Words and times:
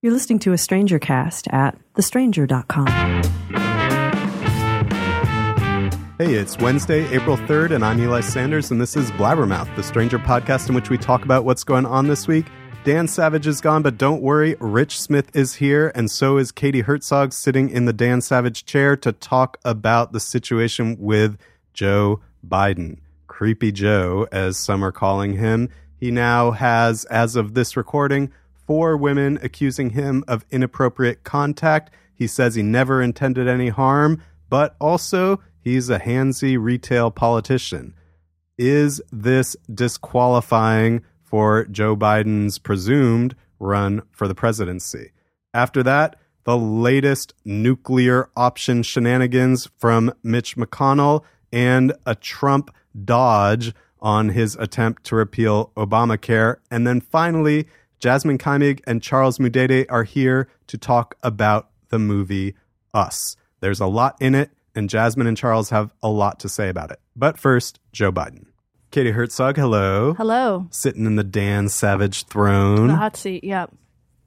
You're 0.00 0.12
listening 0.12 0.38
to 0.40 0.52
a 0.52 0.58
Stranger 0.58 1.00
Cast 1.00 1.48
at 1.48 1.76
thestranger.com. 1.94 2.86
Hey, 6.18 6.34
it's 6.34 6.56
Wednesday, 6.56 7.12
April 7.12 7.36
3rd, 7.36 7.72
and 7.72 7.84
I'm 7.84 7.98
Eli 7.98 8.20
Sanders, 8.20 8.70
and 8.70 8.80
this 8.80 8.96
is 8.96 9.10
Blabbermouth, 9.10 9.74
the 9.74 9.82
Stranger 9.82 10.20
podcast 10.20 10.68
in 10.68 10.76
which 10.76 10.88
we 10.88 10.98
talk 10.98 11.24
about 11.24 11.44
what's 11.44 11.64
going 11.64 11.84
on 11.84 12.06
this 12.06 12.28
week. 12.28 12.46
Dan 12.84 13.08
Savage 13.08 13.48
is 13.48 13.60
gone, 13.60 13.82
but 13.82 13.98
don't 13.98 14.22
worry, 14.22 14.54
Rich 14.60 15.00
Smith 15.00 15.34
is 15.34 15.56
here, 15.56 15.90
and 15.96 16.08
so 16.08 16.36
is 16.36 16.52
Katie 16.52 16.82
Herzog 16.82 17.32
sitting 17.32 17.68
in 17.68 17.86
the 17.86 17.92
Dan 17.92 18.20
Savage 18.20 18.64
chair 18.66 18.96
to 18.98 19.10
talk 19.10 19.58
about 19.64 20.12
the 20.12 20.20
situation 20.20 20.96
with 21.00 21.36
Joe 21.74 22.20
Biden. 22.46 22.98
Creepy 23.26 23.72
Joe, 23.72 24.28
as 24.30 24.58
some 24.58 24.84
are 24.84 24.92
calling 24.92 25.32
him. 25.32 25.70
He 25.96 26.12
now 26.12 26.52
has, 26.52 27.04
as 27.06 27.34
of 27.34 27.54
this 27.54 27.76
recording, 27.76 28.30
four 28.68 28.98
women 28.98 29.38
accusing 29.42 29.90
him 29.90 30.22
of 30.28 30.44
inappropriate 30.50 31.24
contact. 31.24 31.90
He 32.14 32.26
says 32.26 32.54
he 32.54 32.62
never 32.62 33.00
intended 33.00 33.48
any 33.48 33.70
harm, 33.70 34.22
but 34.50 34.76
also 34.78 35.40
he's 35.58 35.88
a 35.88 35.98
handsy 35.98 36.58
retail 36.60 37.10
politician. 37.10 37.94
Is 38.58 39.00
this 39.10 39.56
disqualifying 39.72 41.02
for 41.22 41.64
Joe 41.64 41.96
Biden's 41.96 42.58
presumed 42.58 43.34
run 43.58 44.02
for 44.10 44.28
the 44.28 44.34
presidency? 44.34 45.12
After 45.54 45.82
that, 45.84 46.16
the 46.44 46.58
latest 46.58 47.32
nuclear 47.46 48.28
option 48.36 48.82
shenanigans 48.82 49.70
from 49.78 50.12
Mitch 50.22 50.58
McConnell 50.58 51.24
and 51.50 51.94
a 52.04 52.14
Trump 52.14 52.70
dodge 53.02 53.72
on 54.00 54.28
his 54.28 54.56
attempt 54.56 55.04
to 55.04 55.16
repeal 55.16 55.72
Obamacare. 55.74 56.56
And 56.70 56.86
then 56.86 57.00
finally, 57.00 57.66
Jasmyne 58.00 58.38
Keimig 58.38 58.80
and 58.86 59.02
Charles 59.02 59.38
Mudede 59.38 59.86
are 59.88 60.04
here 60.04 60.48
to 60.68 60.78
talk 60.78 61.16
about 61.22 61.70
the 61.88 61.98
movie 61.98 62.54
Us. 62.94 63.36
There's 63.60 63.80
a 63.80 63.86
lot 63.86 64.16
in 64.20 64.34
it, 64.34 64.50
and 64.74 64.88
Jasmyne 64.88 65.26
and 65.26 65.36
Charles 65.36 65.70
have 65.70 65.92
a 66.02 66.08
lot 66.08 66.40
to 66.40 66.48
say 66.48 66.68
about 66.68 66.90
it. 66.92 67.00
But 67.16 67.38
first, 67.38 67.80
Joe 67.92 68.12
Biden. 68.12 68.46
Katie 68.90 69.10
Herzog, 69.10 69.56
hello. 69.56 70.14
Hello. 70.14 70.66
Sitting 70.70 71.06
in 71.06 71.16
the 71.16 71.24
Dan 71.24 71.68
Savage 71.68 72.24
throne. 72.26 72.86
The 72.86 72.96
hot 72.96 73.16
seat, 73.16 73.44
yep. 73.44 73.70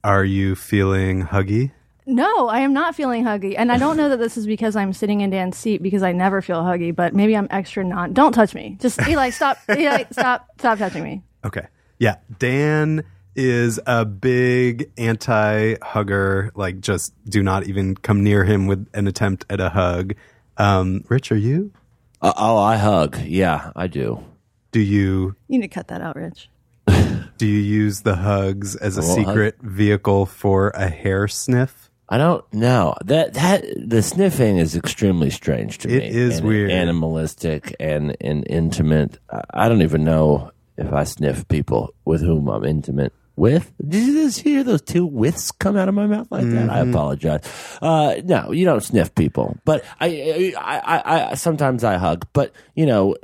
Are 0.04 0.24
you 0.24 0.54
feeling 0.54 1.26
huggy? 1.26 1.72
No, 2.04 2.48
I 2.48 2.60
am 2.60 2.72
not 2.72 2.94
feeling 2.94 3.24
huggy. 3.24 3.54
And 3.56 3.72
I 3.72 3.78
don't 3.78 3.96
know 3.96 4.08
that 4.08 4.18
this 4.18 4.36
is 4.36 4.46
because 4.46 4.76
I'm 4.76 4.92
sitting 4.92 5.20
in 5.20 5.30
Dan's 5.30 5.56
seat 5.56 5.82
because 5.82 6.02
I 6.02 6.12
never 6.12 6.42
feel 6.42 6.62
huggy, 6.62 6.94
but 6.94 7.14
maybe 7.14 7.36
I'm 7.36 7.46
extra 7.50 7.84
non. 7.84 8.12
Don't 8.12 8.32
touch 8.32 8.54
me. 8.54 8.76
Just, 8.80 9.00
Eli, 9.08 9.30
stop. 9.30 9.58
Eli, 9.70 10.04
stop. 10.10 10.48
Stop 10.58 10.78
touching 10.78 11.04
me. 11.04 11.22
Okay. 11.44 11.66
Yeah. 11.98 12.16
Dan 12.38 13.04
is 13.34 13.80
a 13.86 14.04
big 14.04 14.90
anti 14.98 15.76
hugger. 15.82 16.50
Like, 16.54 16.80
just 16.80 17.12
do 17.24 17.42
not 17.42 17.66
even 17.66 17.94
come 17.96 18.22
near 18.22 18.44
him 18.44 18.66
with 18.66 18.86
an 18.94 19.06
attempt 19.06 19.44
at 19.50 19.60
a 19.60 19.70
hug. 19.70 20.14
Um, 20.56 21.04
Rich, 21.08 21.32
are 21.32 21.36
you? 21.36 21.72
Uh, 22.20 22.32
oh, 22.36 22.58
I 22.58 22.76
hug. 22.76 23.18
Yeah, 23.24 23.72
I 23.74 23.86
do. 23.86 24.22
Do 24.70 24.80
you 24.80 25.34
You 25.48 25.58
need 25.58 25.62
to 25.62 25.68
cut 25.68 25.88
that 25.88 26.00
out, 26.00 26.16
Rich. 26.16 26.48
do 27.38 27.46
you 27.46 27.58
use 27.58 28.02
the 28.02 28.16
hugs 28.16 28.76
as 28.76 28.96
a 28.96 29.00
Well, 29.00 29.14
secret 29.16 29.56
vehicle 29.60 30.26
for 30.26 30.70
a 30.70 30.88
hair 30.88 31.28
sniff? 31.28 31.90
I 32.08 32.18
don't 32.18 32.44
know 32.52 32.94
that 33.06 33.34
that 33.34 33.64
the 33.76 34.02
sniffing 34.02 34.58
is 34.58 34.76
extremely 34.76 35.30
strange 35.30 35.78
to 35.78 35.88
It 35.88 35.98
me. 35.98 36.04
It 36.08 36.14
is 36.14 36.38
and 36.38 36.46
weird. 36.48 36.70
animalistic 36.70 37.74
and, 37.80 38.14
and 38.20 38.46
intimate. 38.48 39.18
I- 39.30 39.42
I 39.54 39.68
don't 39.68 39.82
even 39.82 40.04
know 40.04 40.50
if 40.76 40.92
I 40.92 41.04
sniff 41.04 41.46
people 41.48 41.94
with 42.04 42.20
whom 42.20 42.48
I'm 42.48 42.64
intimate 42.64 43.12
with. 43.36 43.72
Did 43.86 44.06
you 44.06 44.24
just 44.24 44.40
hear 44.40 44.62
those 44.64 44.82
two 44.82 45.06
whiffs 45.08 45.50
come 45.52 45.76
out 45.76 45.88
of 45.88 45.94
my 45.94 46.06
mouth 46.06 46.28
like 46.30 46.48
that? 46.50 46.70
I 46.70 46.80
Mm-hmm. 46.80 46.90
apologize. 46.90 47.78
Uh, 47.80 48.16
no, 48.24 48.52
you 48.52 48.64
don't 48.64 48.82
sniff 48.82 49.14
people, 49.14 49.56
but 49.64 49.84
I, 50.00 50.54
I, 50.58 50.78
I, 50.78 51.30
I 51.30 51.34
sometimes 51.34 51.84
I 51.84 51.96
hug. 51.96 52.26
But 52.32 52.52
you 52.74 52.86
know, 52.86 53.16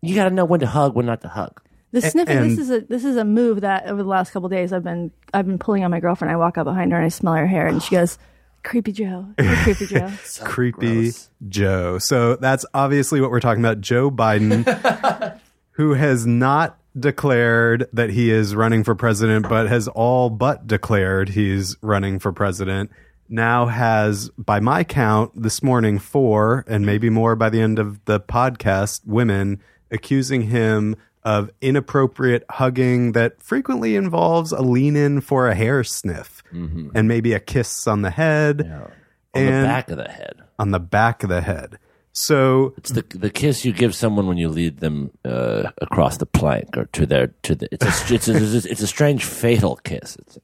you 0.00 0.14
got 0.14 0.24
to 0.24 0.34
know 0.34 0.44
when 0.44 0.60
to 0.60 0.66
hug, 0.66 0.94
when 0.94 1.06
not 1.06 1.20
to 1.22 1.28
hug. 1.28 1.60
The 1.92 2.00
sniffing. 2.00 2.38
and- 2.38 2.50
this 2.50 2.58
is 2.58 2.70
a 2.70 2.80
this 2.80 3.04
is 3.04 3.16
a 3.16 3.24
move 3.24 3.60
that 3.60 3.86
over 3.86 4.02
the 4.02 4.08
last 4.08 4.32
couple 4.32 4.46
of 4.46 4.52
days 4.52 4.72
I've 4.72 4.82
been 4.84 5.10
I've 5.34 5.46
been 5.46 5.58
pulling 5.58 5.84
on 5.84 5.90
my 5.90 6.00
girlfriend. 6.00 6.32
I 6.32 6.36
walk 6.36 6.56
up 6.58 6.64
behind 6.64 6.90
her 6.92 6.96
and 6.98 7.04
I 7.04 7.08
smell 7.10 7.34
her 7.34 7.46
hair, 7.46 7.66
and 7.66 7.82
she 7.82 7.90
goes, 7.96 8.18
"Creepy 8.64 8.92
Joe, 8.92 9.26
You're 9.38 9.54
creepy 9.56 9.86
Joe." 9.86 10.10
Creepy 10.44 11.02
gross. 11.02 11.28
Joe. 11.48 11.98
So 11.98 12.36
that's 12.36 12.64
obviously 12.72 13.20
what 13.20 13.30
we're 13.30 13.40
talking 13.40 13.62
about. 13.62 13.80
Joe 13.82 14.10
Biden, 14.10 15.38
who 15.72 15.92
has 15.94 16.26
not 16.26 16.78
declared 16.98 17.88
that 17.92 18.10
he 18.10 18.30
is 18.30 18.54
running 18.54 18.84
for 18.84 18.94
president, 18.94 19.48
but 19.48 19.68
has 19.68 19.88
all 19.88 20.30
but 20.30 20.66
declared 20.66 21.30
he's 21.30 21.76
running 21.82 22.18
for 22.18 22.32
president. 22.32 22.90
Now 23.28 23.66
has, 23.66 24.28
by 24.36 24.60
my 24.60 24.84
count, 24.84 25.32
this 25.34 25.62
morning, 25.62 25.98
four 25.98 26.64
and 26.66 26.84
maybe 26.84 27.08
more 27.08 27.34
by 27.34 27.48
the 27.48 27.60
end 27.62 27.78
of 27.78 28.04
the 28.04 28.20
podcast, 28.20 29.00
women 29.06 29.60
accusing 29.90 30.42
him 30.42 30.96
of 31.24 31.50
inappropriate 31.60 32.44
hugging 32.50 33.12
that 33.12 33.40
frequently 33.40 33.94
involves 33.96 34.52
a 34.52 34.60
lean 34.60 34.96
in 34.96 35.20
for 35.20 35.48
a 35.48 35.54
hair 35.54 35.84
sniff 35.84 36.42
mm-hmm. 36.52 36.88
and 36.94 37.06
maybe 37.06 37.32
a 37.32 37.38
kiss 37.40 37.86
on 37.86 38.02
the 38.02 38.10
head 38.10 38.60
On 38.62 38.90
And- 39.34 39.64
the 39.64 39.68
back 39.68 39.90
of 39.90 39.96
the 39.98 40.08
head. 40.08 40.42
on 40.58 40.70
the 40.72 40.80
back 40.80 41.22
of 41.22 41.28
the 41.28 41.40
head. 41.40 41.78
So 42.12 42.74
It's 42.76 42.90
the 42.90 43.02
the 43.08 43.30
kiss 43.30 43.64
you 43.64 43.72
give 43.72 43.94
someone 43.94 44.26
when 44.26 44.36
you 44.36 44.48
lead 44.48 44.78
them 44.78 45.10
uh, 45.24 45.70
across 45.78 46.18
the 46.18 46.26
plank 46.26 46.76
or 46.76 46.84
to 46.86 47.06
their 47.06 47.28
to 47.42 47.54
the. 47.54 47.68
It's 47.72 47.84
a 47.84 48.14
it's 48.14 48.28
a, 48.28 48.70
it's 48.70 48.82
a 48.82 48.86
strange 48.86 49.24
fatal 49.24 49.76
kiss. 49.76 50.16
It's, 50.16 50.38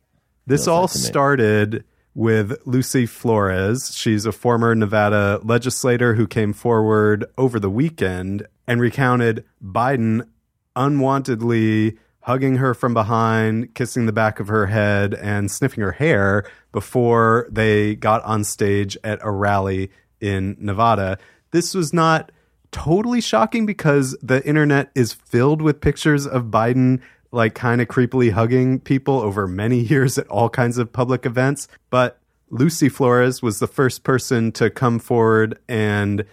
this 0.46 0.66
all 0.66 0.82
like 0.82 0.90
started 0.90 1.84
with 2.14 2.58
Lucy 2.64 3.04
Flores. 3.04 3.94
She's 3.94 4.24
a 4.24 4.32
former 4.32 4.74
Nevada 4.74 5.40
legislator 5.44 6.14
who 6.14 6.26
came 6.26 6.54
forward 6.54 7.26
over 7.36 7.60
the 7.60 7.70
weekend 7.70 8.46
and 8.66 8.80
recounted 8.80 9.44
Biden 9.62 10.26
unwantedly 10.74 11.98
hugging 12.22 12.56
her 12.56 12.74
from 12.74 12.94
behind, 12.94 13.74
kissing 13.74 14.06
the 14.06 14.12
back 14.12 14.40
of 14.40 14.48
her 14.48 14.66
head, 14.66 15.14
and 15.14 15.50
sniffing 15.50 15.82
her 15.82 15.92
hair 15.92 16.44
before 16.72 17.46
they 17.50 17.94
got 17.94 18.22
on 18.24 18.42
stage 18.42 18.96
at 19.04 19.18
a 19.22 19.30
rally 19.30 19.90
in 20.20 20.56
Nevada. 20.58 21.18
This 21.50 21.75
was 21.75 21.92
not 21.92 22.32
totally 22.70 23.20
shocking 23.20 23.66
because 23.66 24.16
the 24.22 24.47
internet 24.47 24.91
is 24.94 25.12
filled 25.12 25.62
with 25.62 25.81
pictures 25.81 26.26
of 26.26 26.44
Biden 26.44 27.00
like 27.31 27.54
kind 27.54 27.81
of 27.81 27.88
creepily 27.88 28.32
hugging 28.32 28.81
people 28.81 29.20
over 29.20 29.47
many 29.47 29.81
years 29.88 30.19
at 30.19 30.26
all 30.28 30.48
kinds 30.48 30.78
of 30.78 30.92
public 30.92 31.26
events. 31.26 31.69
But 31.91 32.19
Lucy 32.50 32.88
Flores 32.88 33.42
was 33.42 33.58
the 33.58 33.66
first 33.66 34.04
person 34.04 34.53
to 34.53 34.70
come 34.70 34.98
forward 34.98 35.58
and 35.69 36.25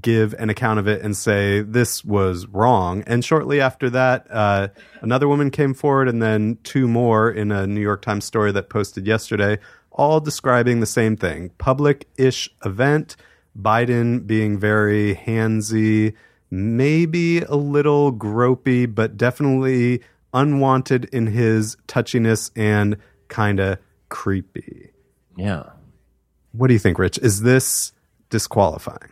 give 0.00 0.34
an 0.34 0.50
account 0.50 0.78
of 0.78 0.86
it 0.86 1.02
and 1.02 1.16
say 1.16 1.60
this 1.62 2.04
was 2.04 2.46
wrong. 2.48 3.02
And 3.06 3.24
shortly 3.24 3.60
after 3.60 3.88
that, 3.90 4.26
uh, 4.30 4.68
another 5.00 5.26
woman 5.26 5.50
came 5.50 5.74
forward, 5.74 6.08
and 6.08 6.22
then 6.22 6.58
two 6.64 6.86
more 6.86 7.30
in 7.30 7.50
a 7.50 7.66
New 7.66 7.80
York 7.80 8.02
Times 8.02 8.24
story 8.24 8.52
that 8.52 8.68
posted 8.68 9.06
yesterday, 9.06 9.58
all 9.90 10.20
describing 10.20 10.80
the 10.80 10.86
same 10.86 11.16
thing 11.16 11.50
public 11.58 12.06
ish 12.16 12.50
event. 12.64 13.16
Biden 13.60 14.26
being 14.26 14.58
very 14.58 15.14
handsy, 15.14 16.14
maybe 16.50 17.40
a 17.42 17.54
little 17.56 18.12
gropey, 18.12 18.92
but 18.92 19.16
definitely 19.16 20.02
unwanted 20.34 21.06
in 21.06 21.28
his 21.28 21.76
touchiness 21.88 22.50
and 22.54 22.96
kind 23.28 23.58
of 23.60 23.78
creepy. 24.08 24.90
yeah, 25.36 25.64
What 26.52 26.68
do 26.68 26.74
you 26.74 26.78
think, 26.78 26.98
Rich? 26.98 27.18
Is 27.18 27.42
this 27.42 27.92
disqualifying? 28.30 29.10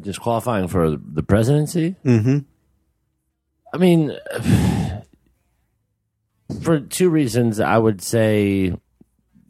disqualifying 0.00 0.66
for 0.68 0.96
the 0.96 1.22
presidency. 1.22 1.94
Mm-hmm. 2.04 2.38
I 3.74 3.76
mean, 3.76 4.16
for 6.62 6.80
two 6.80 7.10
reasons, 7.10 7.60
I 7.60 7.76
would 7.76 8.00
say. 8.00 8.74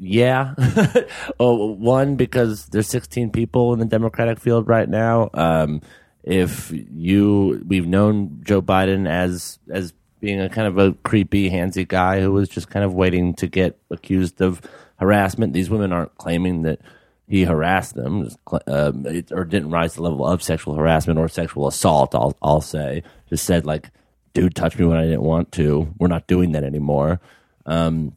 Yeah. 0.03 0.55
oh, 1.41 1.73
one 1.73 2.17
because 2.17 2.67
there's 2.67 2.89
16 2.89 3.31
people 3.31 3.75
in 3.75 3.79
the 3.79 3.85
Democratic 3.85 4.41
field 4.41 4.67
right 4.67 4.89
now. 4.89 5.29
Um, 5.35 5.83
if 6.25 6.73
you, 6.73 7.63
we've 7.67 7.87
known 7.87 8.41
Joe 8.43 8.63
Biden 8.63 9.09
as 9.09 9.59
as 9.71 9.93
being 10.21 10.41
a 10.41 10.49
kind 10.49 10.67
of 10.67 10.79
a 10.79 10.93
creepy, 11.03 11.51
handsy 11.51 11.87
guy 11.87 12.21
who 12.21 12.33
was 12.33 12.49
just 12.49 12.71
kind 12.71 12.85
of 12.85 12.95
waiting 12.95 13.35
to 13.35 13.47
get 13.47 13.79
accused 13.91 14.41
of 14.41 14.63
harassment. 14.97 15.53
These 15.53 15.71
women 15.71 15.93
aren't 15.93 16.17
claiming 16.17 16.63
that 16.63 16.81
he 17.27 17.45
harassed 17.45 17.95
them 17.95 18.29
um, 18.67 19.07
or 19.31 19.45
didn't 19.45 19.71
rise 19.71 19.93
to 19.93 19.97
the 19.97 20.03
level 20.03 20.27
of 20.27 20.43
sexual 20.43 20.75
harassment 20.75 21.19
or 21.19 21.29
sexual 21.29 21.69
assault. 21.69 22.15
I'll 22.15 22.37
I'll 22.43 22.61
say 22.61 23.03
just 23.29 23.45
said 23.45 23.67
like, 23.67 23.91
dude 24.33 24.55
touched 24.55 24.79
me 24.79 24.87
when 24.87 24.99
I 24.99 25.05
didn't 25.05 25.23
want 25.23 25.53
to. 25.53 25.93
We're 25.99 26.09
not 26.09 26.27
doing 26.27 26.53
that 26.53 26.65
anymore. 26.65 27.21
Um, 27.67 28.17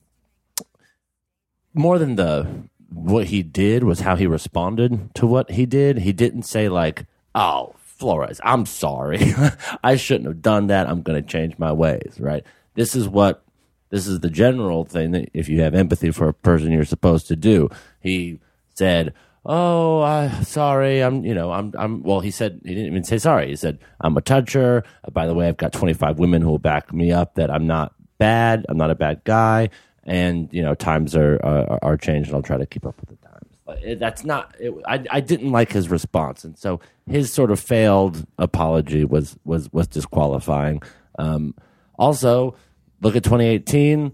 more 1.74 2.00
than 2.00 2.16
the 2.16 2.48
what 2.90 3.28
he 3.28 3.42
did 3.42 3.84
was 3.84 4.02
how 4.02 4.16
he 4.16 4.28
responded 4.28 5.14
to 5.16 5.26
what 5.26 5.52
he 5.52 5.66
did. 5.66 6.00
He 6.00 6.14
didn't 6.14 6.44
say 6.44 6.70
like, 6.70 7.06
"Oh, 7.34 7.76
Flores, 7.78 8.40
I'm 8.44 8.66
sorry. 8.66 9.34
I 9.84 9.96
shouldn't 9.96 10.28
have 10.28 10.42
done 10.42 10.68
that. 10.68 10.88
I'm 10.88 11.02
going 11.02 11.22
to 11.22 11.28
change 11.28 11.58
my 11.58 11.72
ways." 11.72 12.18
Right? 12.20 12.44
This 12.76 12.96
is 12.96 13.08
what 13.08 13.44
this 13.90 14.08
is 14.08 14.20
the 14.20 14.30
general 14.30 14.86
thing 14.86 15.12
that 15.12 15.30
if 15.34 15.50
you 15.50 15.62
have 15.62 15.76
empathy 15.76 16.12
for 16.12 16.28
a 16.28 16.34
person, 16.34 16.72
you're 16.72 16.86
supposed 16.86 17.28
to 17.28 17.36
do. 17.36 17.70
He 18.00 18.40
said, 18.76 19.14
"Oh, 19.46 20.02
I 20.02 20.30
sorry. 20.44 21.02
I'm, 21.02 21.26
you 21.26 21.34
know, 21.34 21.52
I'm, 21.52 21.74
I'm." 21.78 22.04
Well, 22.04 22.20
he 22.20 22.32
said 22.32 22.62
he 22.64 22.74
didn't 22.76 22.88
even 22.88 23.04
say 23.04 23.18
sorry. 23.18 23.50
He 23.50 23.56
said, 23.56 23.80
"I'm 24.02 24.18
a 24.18 24.22
toucher. 24.22 24.84
By 25.12 25.26
the 25.26 25.34
way, 25.34 25.48
I've 25.48 25.58
got 25.58 25.74
25 25.74 26.20
women 26.20 26.42
who 26.42 26.50
will 26.50 26.60
back 26.60 26.94
me 26.94 27.12
up 27.12 27.36
that 27.36 27.50
I'm 27.50 27.68
not 27.68 27.94
bad. 28.18 28.66
I'm 28.70 28.78
not 28.78 28.92
a 28.92 28.96
bad 28.96 29.22
guy, 29.24 29.70
and 30.06 30.50
you 30.52 30.62
know, 30.62 30.76
times 30.76 31.16
are 31.16 31.40
are, 31.44 31.80
are 31.82 31.98
changed, 31.98 32.30
and 32.30 32.36
I'll 32.36 32.44
try 32.44 32.58
to 32.58 32.66
keep 32.66 32.86
up 32.86 33.00
with 33.00 33.10
the 33.10 33.28
times." 33.28 33.50
But 33.66 33.84
it, 33.84 34.00
that's 34.00 34.24
not. 34.24 34.56
It, 34.60 34.74
I 34.88 35.04
I 35.10 35.20
didn't 35.22 35.52
like 35.52 35.72
his 35.72 35.90
response, 35.90 36.44
and 36.44 36.58
so 36.58 36.80
his 37.08 37.32
sort 37.32 37.52
of 37.52 37.60
failed 37.60 38.26
apology 38.38 39.06
was 39.06 39.38
was 39.46 39.72
was 39.72 39.88
disqualifying. 39.88 40.82
Um, 41.18 41.56
also, 41.98 42.56
look 43.02 43.16
at 43.16 43.24
2018. 43.24 44.14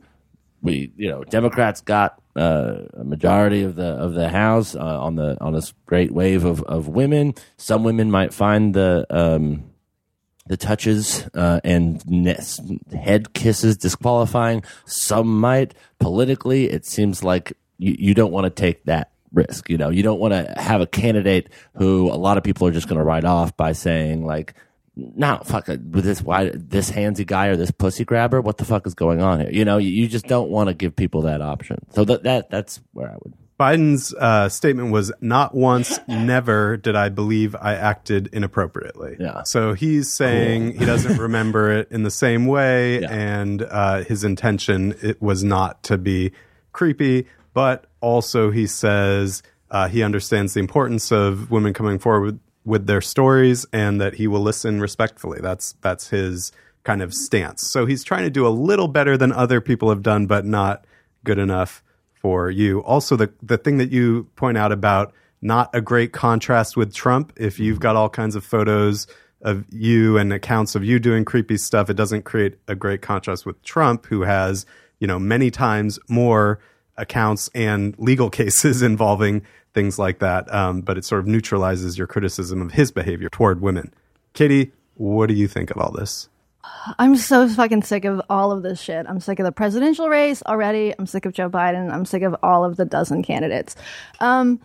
We, 0.62 0.92
you 0.98 1.10
know, 1.10 1.24
Democrats 1.24 1.80
got 1.80 2.22
uh, 2.36 2.82
a 2.94 3.04
majority 3.04 3.64
of 3.64 3.76
the 3.76 3.88
of 3.88 4.14
the 4.14 4.30
House 4.30 4.76
uh, 4.76 4.80
on 4.80 5.16
the 5.16 5.38
on 5.42 5.54
this 5.54 5.74
great 5.86 6.12
wave 6.12 6.46
of, 6.46 6.62
of 6.64 6.88
women. 6.88 7.34
Some 7.58 7.84
women 7.84 8.12
might 8.12 8.34
find 8.34 8.74
the 8.74 9.06
um, 9.10 9.72
the 10.50 10.58
touches 10.58 11.28
uh, 11.36 11.62
and 11.64 12.02
head 12.92 13.34
kisses 13.34 13.78
disqualifying. 13.78 14.64
Some 14.86 15.40
might 15.40 15.76
politically. 16.00 16.70
It 16.70 16.86
seems 16.86 17.24
like 17.24 17.54
you, 17.78 17.96
you 17.98 18.14
don't 18.16 18.32
want 18.32 18.46
to 18.46 18.50
take 18.50 18.84
that 18.86 19.12
risk. 19.32 19.70
You 19.70 19.78
know, 19.78 19.90
you 19.90 20.02
don't 20.02 20.20
want 20.20 20.34
to 20.34 20.54
have 20.60 20.82
a 20.82 20.88
candidate 20.88 21.50
who 21.76 22.12
a 22.12 22.18
lot 22.18 22.38
of 22.38 22.44
people 22.44 22.68
are 22.68 22.72
just 22.72 22.88
going 22.88 22.98
to 22.98 23.04
write 23.06 23.26
off 23.26 23.56
by 23.56 23.74
saying 23.74 24.26
like, 24.26 24.56
"No, 24.96 25.40
fuck 25.46 25.68
with 25.68 26.04
this 26.04 26.24
why 26.24 26.50
this 26.52 26.90
handsy 26.90 27.28
guy 27.28 27.48
or 27.48 27.56
this 27.56 27.70
pussy 27.70 28.04
grabber. 28.04 28.42
What 28.42 28.58
the 28.58 28.66
fuck 28.66 28.88
is 28.88 28.96
going 28.96 29.22
on 29.22 29.42
here?" 29.42 29.52
You 29.52 29.66
know, 29.66 29.78
you, 29.78 29.90
you 29.90 30.08
just 30.08 30.26
don't 30.26 30.50
want 30.50 30.70
to 30.70 30.74
give 30.74 30.96
people 30.96 31.22
that 31.22 31.44
option. 31.44 31.86
So 31.94 32.04
that 32.06 32.24
that 32.24 32.50
that's 32.50 32.82
where 32.94 33.08
I 33.08 33.18
would. 33.24 33.36
Biden's 33.60 34.14
uh, 34.14 34.48
statement 34.48 34.92
was 34.92 35.12
not 35.20 35.54
once, 35.54 36.00
never 36.08 36.78
did 36.78 36.96
I 36.96 37.10
believe 37.10 37.56
I 37.60 37.76
acted 37.76 38.30
inappropriately. 38.32 39.18
Yeah. 39.20 39.44
So 39.44 39.74
he's 39.74 40.12
saying 40.12 40.80
he 40.80 40.86
doesn't 40.86 41.18
remember 41.28 41.70
it 41.72 41.92
in 41.92 42.04
the 42.04 42.12
same 42.12 42.46
way, 42.46 43.02
Yeah. 43.02 43.12
and 43.12 43.62
uh, 43.64 44.04
his 44.06 44.24
intention 44.24 44.96
it 45.02 45.22
was 45.22 45.44
not 45.44 45.84
to 45.84 45.98
be 45.98 46.32
creepy, 46.72 47.28
but 47.54 47.86
also 48.00 48.50
he 48.50 48.66
says 48.66 49.44
uh, 49.72 49.90
he 49.90 50.04
understands 50.04 50.54
the 50.54 50.62
importance 50.62 51.12
of 51.12 51.52
women 51.52 51.74
coming 51.74 52.00
forward 52.00 52.22
with, 52.26 52.40
with 52.64 52.88
their 52.88 53.02
stories, 53.02 53.66
and 53.74 54.00
that 54.00 54.14
he 54.14 54.28
will 54.28 54.42
listen 54.42 54.80
respectfully. 54.80 55.40
That's 55.42 55.74
that's 55.82 56.08
his 56.10 56.54
kind 56.86 57.02
of 57.02 57.14
stance. 57.14 57.68
So 57.70 57.86
he's 57.86 58.06
trying 58.06 58.24
to 58.24 58.30
do 58.30 58.48
a 58.48 58.50
little 58.50 58.88
better 58.88 59.18
than 59.18 59.34
other 59.34 59.60
people 59.60 59.90
have 59.90 60.02
done, 60.02 60.28
but 60.28 60.46
not 60.46 60.86
good 61.26 61.38
enough 61.38 61.84
for 62.20 62.50
you. 62.50 62.84
Also, 62.84 63.16
the 63.16 63.32
the 63.42 63.58
thing 63.58 63.78
that 63.78 63.92
you 63.92 64.28
point 64.36 64.58
out 64.58 64.72
about 64.72 65.14
not 65.42 65.70
a 65.74 65.82
great 65.82 66.12
contrast 66.12 66.76
with 66.76 66.94
Trump. 66.94 67.34
If 67.38 67.60
you've 67.60 67.80
got 67.80 67.96
all 67.96 68.10
kinds 68.10 68.36
of 68.36 68.44
photos 68.44 69.08
of 69.42 69.64
you 69.70 70.18
and 70.18 70.34
accounts 70.34 70.76
of 70.76 70.84
you 70.84 71.00
doing 71.00 71.24
creepy 71.24 71.58
stuff, 71.58 71.90
it 71.90 71.94
doesn't 71.96 72.24
create 72.24 72.58
a 72.68 72.76
great 72.76 73.02
contrast 73.02 73.46
with 73.46 73.62
Trump, 73.64 74.06
who 74.06 74.24
has 74.24 74.66
you 75.00 75.08
know 75.08 75.20
many 75.20 75.50
times 75.50 76.00
more 76.10 76.60
accounts 76.98 77.50
and 77.56 77.98
legal 77.98 78.30
cases 78.40 78.82
involving 78.82 79.42
things 79.74 79.98
like 79.98 80.20
that. 80.20 80.54
Um, 80.54 80.82
but 80.82 80.98
it 80.98 81.06
sort 81.06 81.20
of 81.20 81.28
neutralizes 81.28 81.98
your 81.98 82.08
criticism 82.08 82.62
of 82.62 82.74
his 82.74 82.92
behavior 82.92 83.30
toward 83.30 83.62
women. 83.62 83.94
Katie, 84.34 84.72
what 84.96 85.28
do 85.28 85.34
you 85.34 85.48
think 85.48 85.72
of 85.72 85.78
all 85.78 85.92
this? 85.92 86.30
I'm 86.98 87.16
so 87.16 87.48
fucking 87.48 87.84
sick 87.84 88.06
of 88.06 88.22
all 88.30 88.52
of 88.52 88.64
this 88.64 88.82
shit. 88.82 89.06
I'm 89.08 89.20
sick 89.20 89.40
of 89.40 89.46
the 89.46 89.52
presidential 89.52 90.10
race 90.10 90.42
already. 90.46 90.94
I'm 90.98 91.06
sick 91.06 91.26
of 91.26 91.34
Joe 91.34 91.50
Biden. 91.50 91.92
I'm 91.92 92.06
sick 92.06 92.24
of 92.24 92.36
all 92.42 92.64
of 92.64 92.78
the 92.78 92.86
dozen 92.86 93.24
candidates. 93.24 93.76
Um, 94.20 94.60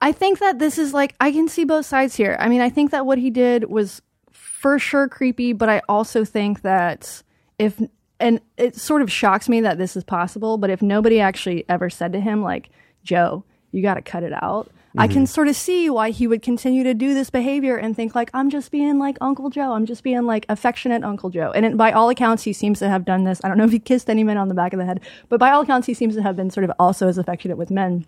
I 0.00 0.12
think 0.12 0.38
that 0.40 0.58
this 0.58 0.78
is 0.78 0.92
like 0.92 1.14
I 1.20 1.32
can 1.32 1.48
see 1.48 1.64
both 1.64 1.86
sides 1.86 2.14
here. 2.14 2.36
I 2.38 2.48
mean, 2.48 2.60
I 2.60 2.70
think 2.70 2.90
that 2.90 3.06
what 3.06 3.18
he 3.18 3.30
did 3.30 3.64
was 3.70 4.02
for 4.32 4.78
sure 4.78 5.08
creepy, 5.08 5.52
but 5.52 5.68
I 5.68 5.82
also 5.88 6.24
think 6.24 6.62
that 6.62 7.22
if 7.58 7.80
and 8.18 8.40
it 8.56 8.76
sort 8.76 9.02
of 9.02 9.12
shocks 9.12 9.48
me 9.48 9.60
that 9.60 9.78
this 9.78 9.96
is 9.96 10.04
possible, 10.04 10.58
but 10.58 10.70
if 10.70 10.80
nobody 10.80 11.20
actually 11.20 11.64
ever 11.68 11.90
said 11.90 12.12
to 12.12 12.20
him 12.20 12.42
like, 12.42 12.70
"Joe, 13.02 13.44
you 13.72 13.82
got 13.82 13.94
to 13.94 14.02
cut 14.02 14.22
it 14.22 14.32
out." 14.42 14.70
I 14.98 15.08
can 15.08 15.26
sort 15.26 15.48
of 15.48 15.56
see 15.56 15.90
why 15.90 16.10
he 16.10 16.26
would 16.26 16.42
continue 16.42 16.84
to 16.84 16.94
do 16.94 17.14
this 17.14 17.30
behavior 17.30 17.76
and 17.76 17.94
think 17.94 18.14
like 18.14 18.30
I'm 18.32 18.50
just 18.50 18.70
being 18.70 18.98
like 18.98 19.18
Uncle 19.20 19.50
Joe. 19.50 19.72
I'm 19.72 19.86
just 19.86 20.02
being 20.02 20.22
like 20.22 20.46
affectionate 20.48 21.04
Uncle 21.04 21.30
Joe. 21.30 21.52
And 21.54 21.66
it, 21.66 21.76
by 21.76 21.92
all 21.92 22.08
accounts, 22.08 22.42
he 22.42 22.52
seems 22.52 22.78
to 22.78 22.88
have 22.88 23.04
done 23.04 23.24
this. 23.24 23.40
I 23.44 23.48
don't 23.48 23.58
know 23.58 23.64
if 23.64 23.72
he 23.72 23.78
kissed 23.78 24.08
any 24.08 24.24
men 24.24 24.38
on 24.38 24.48
the 24.48 24.54
back 24.54 24.72
of 24.72 24.78
the 24.78 24.86
head, 24.86 25.00
but 25.28 25.40
by 25.40 25.50
all 25.50 25.62
accounts, 25.62 25.86
he 25.86 25.94
seems 25.94 26.14
to 26.14 26.22
have 26.22 26.36
been 26.36 26.50
sort 26.50 26.64
of 26.64 26.72
also 26.78 27.08
as 27.08 27.18
affectionate 27.18 27.58
with 27.58 27.70
men. 27.70 28.06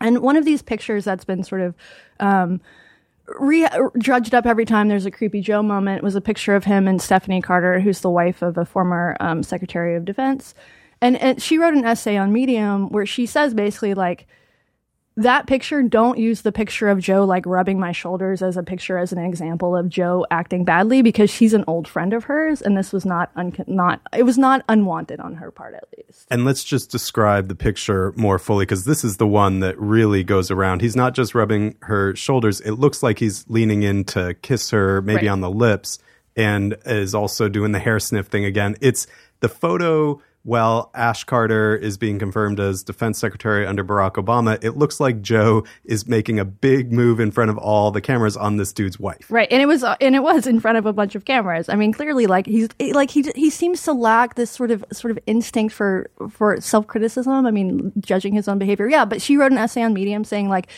And 0.00 0.20
one 0.20 0.36
of 0.36 0.44
these 0.44 0.62
pictures 0.62 1.04
that's 1.04 1.24
been 1.24 1.44
sort 1.44 1.60
of 1.60 1.74
um, 2.20 2.60
re- 3.38 3.68
judged 3.98 4.34
up 4.34 4.46
every 4.46 4.64
time 4.64 4.88
there's 4.88 5.06
a 5.06 5.10
creepy 5.10 5.40
Joe 5.40 5.62
moment 5.62 6.02
was 6.02 6.16
a 6.16 6.20
picture 6.20 6.54
of 6.54 6.64
him 6.64 6.88
and 6.88 7.00
Stephanie 7.02 7.42
Carter, 7.42 7.80
who's 7.80 8.00
the 8.00 8.10
wife 8.10 8.42
of 8.42 8.56
a 8.56 8.64
former 8.64 9.16
um, 9.20 9.42
Secretary 9.42 9.96
of 9.96 10.04
Defense. 10.04 10.54
And, 11.02 11.16
and 11.16 11.42
she 11.42 11.58
wrote 11.58 11.74
an 11.74 11.84
essay 11.84 12.16
on 12.16 12.32
Medium 12.32 12.88
where 12.88 13.06
she 13.06 13.26
says 13.26 13.54
basically 13.54 13.94
like 13.94 14.26
that 15.22 15.46
picture 15.46 15.82
don't 15.82 16.18
use 16.18 16.42
the 16.42 16.52
picture 16.52 16.88
of 16.88 16.98
Joe 16.98 17.24
like 17.24 17.44
rubbing 17.46 17.78
my 17.78 17.92
shoulders 17.92 18.42
as 18.42 18.56
a 18.56 18.62
picture 18.62 18.98
as 18.98 19.12
an 19.12 19.18
example 19.18 19.76
of 19.76 19.88
Joe 19.88 20.26
acting 20.30 20.64
badly 20.64 21.02
because 21.02 21.30
she's 21.30 21.54
an 21.54 21.64
old 21.66 21.86
friend 21.86 22.12
of 22.12 22.24
hers 22.24 22.60
and 22.62 22.76
this 22.76 22.92
was 22.92 23.04
not 23.04 23.30
un- 23.36 23.54
not 23.66 24.00
it 24.16 24.24
was 24.24 24.38
not 24.38 24.64
unwanted 24.68 25.20
on 25.20 25.34
her 25.34 25.50
part 25.50 25.74
at 25.74 25.84
least. 25.96 26.26
And 26.30 26.44
let's 26.44 26.64
just 26.64 26.90
describe 26.90 27.48
the 27.48 27.54
picture 27.54 28.12
more 28.16 28.38
fully 28.38 28.64
because 28.64 28.84
this 28.84 29.04
is 29.04 29.18
the 29.18 29.26
one 29.26 29.60
that 29.60 29.78
really 29.78 30.24
goes 30.24 30.50
around. 30.50 30.80
He's 30.80 30.96
not 30.96 31.14
just 31.14 31.34
rubbing 31.34 31.76
her 31.82 32.14
shoulders, 32.16 32.60
it 32.60 32.72
looks 32.72 33.02
like 33.02 33.18
he's 33.18 33.44
leaning 33.48 33.82
in 33.82 34.04
to 34.04 34.34
kiss 34.34 34.70
her, 34.70 35.00
maybe 35.02 35.26
Right. 35.26 35.32
on 35.32 35.40
the 35.40 35.50
lips, 35.50 35.98
and 36.36 36.76
is 36.86 37.14
also 37.14 37.48
doing 37.48 37.72
the 37.72 37.78
hair 37.78 37.98
sniff 38.00 38.26
thing 38.28 38.44
again. 38.44 38.76
It's 38.80 39.06
the 39.40 39.48
photo. 39.48 40.20
While 40.42 40.90
Ash 40.94 41.24
Carter 41.24 41.76
is 41.76 41.98
being 41.98 42.18
confirmed 42.18 42.60
as 42.60 42.82
defense 42.82 43.18
secretary 43.18 43.66
under 43.66 43.84
Barack 43.84 44.12
Obama, 44.12 44.62
it 44.64 44.70
looks 44.70 44.98
like 44.98 45.20
Joe 45.20 45.64
is 45.84 46.08
making 46.08 46.38
a 46.38 46.46
big 46.46 46.90
move 46.92 47.20
in 47.20 47.30
front 47.30 47.50
of 47.50 47.58
all 47.58 47.90
the 47.90 48.00
cameras 48.00 48.38
on 48.38 48.56
this 48.56 48.72
dude's 48.72 48.98
wife. 48.98 49.26
Right, 49.28 49.48
and 49.50 49.60
it 49.60 49.66
was 49.66 49.84
uh, 49.84 49.96
and 50.00 50.14
it 50.14 50.22
was 50.22 50.46
in 50.46 50.58
front 50.58 50.78
of 50.78 50.86
a 50.86 50.94
bunch 50.94 51.14
of 51.14 51.26
cameras. 51.26 51.68
I 51.68 51.74
mean, 51.74 51.92
clearly, 51.92 52.26
like 52.26 52.46
he's 52.46 52.68
like 52.92 53.10
he 53.10 53.30
he 53.34 53.50
seems 53.50 53.82
to 53.82 53.92
lack 53.92 54.36
this 54.36 54.50
sort 54.50 54.70
of 54.70 54.82
sort 54.92 55.10
of 55.10 55.18
instinct 55.26 55.74
for 55.74 56.10
for 56.30 56.58
self 56.60 56.86
criticism. 56.86 57.44
I 57.44 57.50
mean, 57.50 57.92
judging 58.00 58.32
his 58.32 58.48
own 58.48 58.58
behavior. 58.58 58.88
Yeah, 58.88 59.04
but 59.04 59.20
she 59.20 59.36
wrote 59.36 59.52
an 59.52 59.58
essay 59.58 59.82
on 59.82 59.92
Medium 59.92 60.24
saying 60.24 60.48
like. 60.48 60.68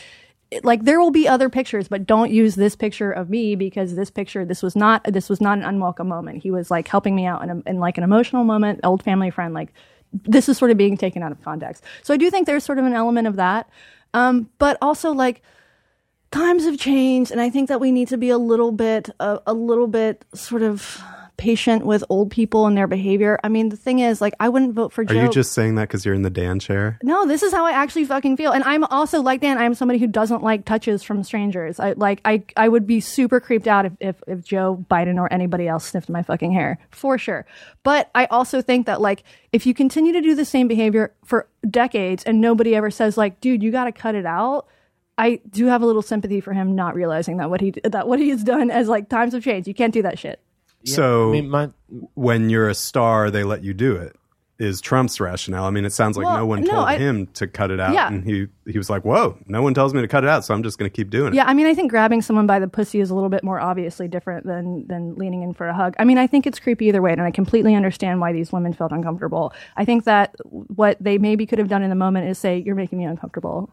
Like 0.63 0.83
there 0.83 0.99
will 0.99 1.11
be 1.11 1.27
other 1.27 1.49
pictures, 1.49 1.87
but 1.87 2.05
don't 2.05 2.31
use 2.31 2.55
this 2.55 2.75
picture 2.75 3.11
of 3.11 3.29
me 3.29 3.55
because 3.55 3.95
this 3.95 4.09
picture, 4.09 4.45
this 4.45 4.61
was 4.61 4.75
not, 4.75 5.03
this 5.05 5.29
was 5.29 5.41
not 5.41 5.57
an 5.57 5.63
unwelcome 5.63 6.07
moment. 6.07 6.43
He 6.43 6.51
was 6.51 6.69
like 6.69 6.87
helping 6.87 7.15
me 7.15 7.25
out 7.25 7.43
in, 7.43 7.49
a, 7.49 7.69
in 7.69 7.79
like 7.79 7.97
an 7.97 8.03
emotional 8.03 8.43
moment, 8.43 8.81
old 8.83 9.03
family 9.03 9.29
friend. 9.29 9.53
Like 9.53 9.73
this 10.11 10.47
is 10.49 10.57
sort 10.57 10.71
of 10.71 10.77
being 10.77 10.97
taken 10.97 11.23
out 11.23 11.31
of 11.31 11.41
context. 11.43 11.83
So 12.03 12.13
I 12.13 12.17
do 12.17 12.29
think 12.29 12.45
there's 12.45 12.63
sort 12.63 12.79
of 12.79 12.85
an 12.85 12.93
element 12.93 13.27
of 13.27 13.35
that, 13.37 13.69
um, 14.13 14.49
but 14.59 14.77
also 14.81 15.11
like 15.11 15.41
times 16.31 16.65
have 16.65 16.79
changed 16.79 17.31
and 17.31 17.39
i 17.39 17.47
think 17.47 17.69
that 17.69 17.79
we 17.79 17.91
need 17.91 18.07
to 18.07 18.17
be 18.17 18.29
a 18.29 18.39
little 18.39 18.71
bit 18.71 19.07
a, 19.19 19.39
a 19.45 19.53
little 19.53 19.85
bit 19.85 20.25
sort 20.33 20.63
of 20.63 20.99
patient 21.37 21.85
with 21.85 22.03
old 22.09 22.29
people 22.29 22.67
and 22.67 22.77
their 22.77 22.87
behavior 22.87 23.39
i 23.43 23.49
mean 23.49 23.69
the 23.69 23.77
thing 23.77 23.99
is 23.99 24.21
like 24.21 24.33
i 24.39 24.47
wouldn't 24.47 24.73
vote 24.73 24.93
for 24.93 25.01
Are 25.01 25.05
joe 25.05 25.23
you 25.23 25.29
just 25.29 25.51
saying 25.51 25.75
that 25.75 25.87
because 25.87 26.05
you're 26.05 26.13
in 26.13 26.21
the 26.21 26.29
Dan 26.29 26.59
chair? 26.59 26.99
no 27.01 27.25
this 27.25 27.41
is 27.43 27.51
how 27.51 27.65
i 27.65 27.71
actually 27.71 28.05
fucking 28.05 28.37
feel 28.37 28.51
and 28.51 28.63
i'm 28.63 28.83
also 28.85 29.21
like 29.21 29.41
dan 29.41 29.57
i'm 29.57 29.73
somebody 29.73 29.99
who 29.99 30.07
doesn't 30.07 30.43
like 30.43 30.65
touches 30.65 31.01
from 31.03 31.23
strangers 31.23 31.79
i 31.79 31.93
like 31.93 32.21
i 32.25 32.43
i 32.55 32.69
would 32.69 32.85
be 32.85 32.99
super 32.99 33.39
creeped 33.39 33.67
out 33.67 33.85
if 33.85 33.93
if, 33.99 34.23
if 34.27 34.43
joe 34.43 34.85
biden 34.89 35.17
or 35.17 35.31
anybody 35.33 35.67
else 35.67 35.85
sniffed 35.85 36.09
my 36.09 36.21
fucking 36.21 36.51
hair 36.51 36.77
for 36.91 37.17
sure 37.17 37.45
but 37.83 38.09
i 38.13 38.25
also 38.25 38.61
think 38.61 38.85
that 38.85 39.01
like 39.01 39.23
if 39.51 39.65
you 39.65 39.73
continue 39.73 40.13
to 40.13 40.21
do 40.21 40.35
the 40.35 40.45
same 40.45 40.67
behavior 40.67 41.13
for 41.23 41.47
decades 41.69 42.23
and 42.23 42.39
nobody 42.39 42.75
ever 42.75 42.91
says 42.91 43.17
like 43.17 43.41
dude 43.41 43.63
you 43.63 43.71
got 43.71 43.85
to 43.85 43.91
cut 43.91 44.15
it 44.15 44.25
out 44.25 44.67
I 45.17 45.41
do 45.49 45.67
have 45.67 45.81
a 45.81 45.85
little 45.85 46.01
sympathy 46.01 46.41
for 46.41 46.53
him 46.53 46.73
not 46.73 46.95
realizing 46.95 47.37
that 47.37 47.49
what 47.49 47.61
he 47.61 47.71
that 47.83 48.07
what 48.07 48.19
he 48.19 48.29
has 48.29 48.43
done 48.43 48.71
as 48.71 48.87
like 48.87 49.09
times 49.09 49.33
have 49.33 49.43
changed. 49.43 49.67
You 49.67 49.73
can't 49.73 49.93
do 49.93 50.01
that 50.01 50.17
shit. 50.17 50.39
So 50.85 51.29
I 51.29 51.31
mean, 51.33 51.49
my, 51.49 51.69
when 52.15 52.49
you're 52.49 52.69
a 52.69 52.75
star, 52.75 53.29
they 53.31 53.43
let 53.43 53.63
you 53.63 53.73
do 53.73 53.95
it. 53.95 54.15
Is 54.59 54.79
Trump's 54.81 55.19
rationale? 55.19 55.65
I 55.65 55.71
mean, 55.71 55.83
it 55.83 55.91
sounds 55.91 56.15
like 56.15 56.25
Well, 56.27 56.37
no 56.37 56.45
one 56.45 56.61
no, 56.61 56.71
told 56.71 56.87
I- 56.87 56.97
him 56.97 57.25
to 57.33 57.47
cut 57.47 57.71
it 57.71 57.79
out, 57.79 57.93
Yeah. 57.93 58.07
and 58.07 58.23
he 58.23 58.47
he 58.71 58.77
was 58.77 58.87
like, 58.89 59.03
"Whoa, 59.03 59.35
no 59.47 59.61
one 59.63 59.73
tells 59.73 59.93
me 59.95 60.01
to 60.01 60.07
cut 60.07 60.23
it 60.23 60.29
out, 60.29 60.45
so 60.45 60.53
I'm 60.53 60.61
just 60.61 60.77
going 60.77 60.89
to 60.89 60.95
keep 60.95 61.09
doing 61.09 61.33
it." 61.33 61.35
Yeah, 61.35 61.45
I 61.47 61.53
mean, 61.55 61.65
I 61.65 61.73
think 61.73 61.89
grabbing 61.89 62.21
someone 62.21 62.45
by 62.45 62.59
the 62.59 62.67
pussy 62.67 62.99
is 63.01 63.09
a 63.09 63.15
little 63.15 63.29
bit 63.31 63.43
more 63.43 63.59
obviously 63.59 64.07
different 64.07 64.45
than 64.45 64.85
than 64.87 65.15
leaning 65.15 65.41
in 65.41 65.53
for 65.53 65.67
a 65.67 65.73
hug. 65.73 65.95
I 65.97 66.05
mean, 66.05 66.19
I 66.19 66.27
think 66.27 66.45
it's 66.45 66.59
creepy 66.59 66.85
either 66.85 67.01
way, 67.01 67.11
and 67.11 67.21
I 67.21 67.31
completely 67.31 67.73
understand 67.73 68.21
why 68.21 68.31
these 68.31 68.53
women 68.53 68.73
felt 68.73 68.91
uncomfortable. 68.91 69.51
I 69.75 69.85
think 69.85 70.03
that 70.05 70.35
what 70.49 70.97
they 71.01 71.17
maybe 71.17 71.45
could 71.47 71.59
have 71.59 71.67
done 71.67 71.81
in 71.81 71.89
the 71.89 71.95
moment 71.95 72.27
is 72.29 72.37
say, 72.37 72.59
"You're 72.63 72.75
making 72.75 72.99
me 72.99 73.05
uncomfortable." 73.05 73.71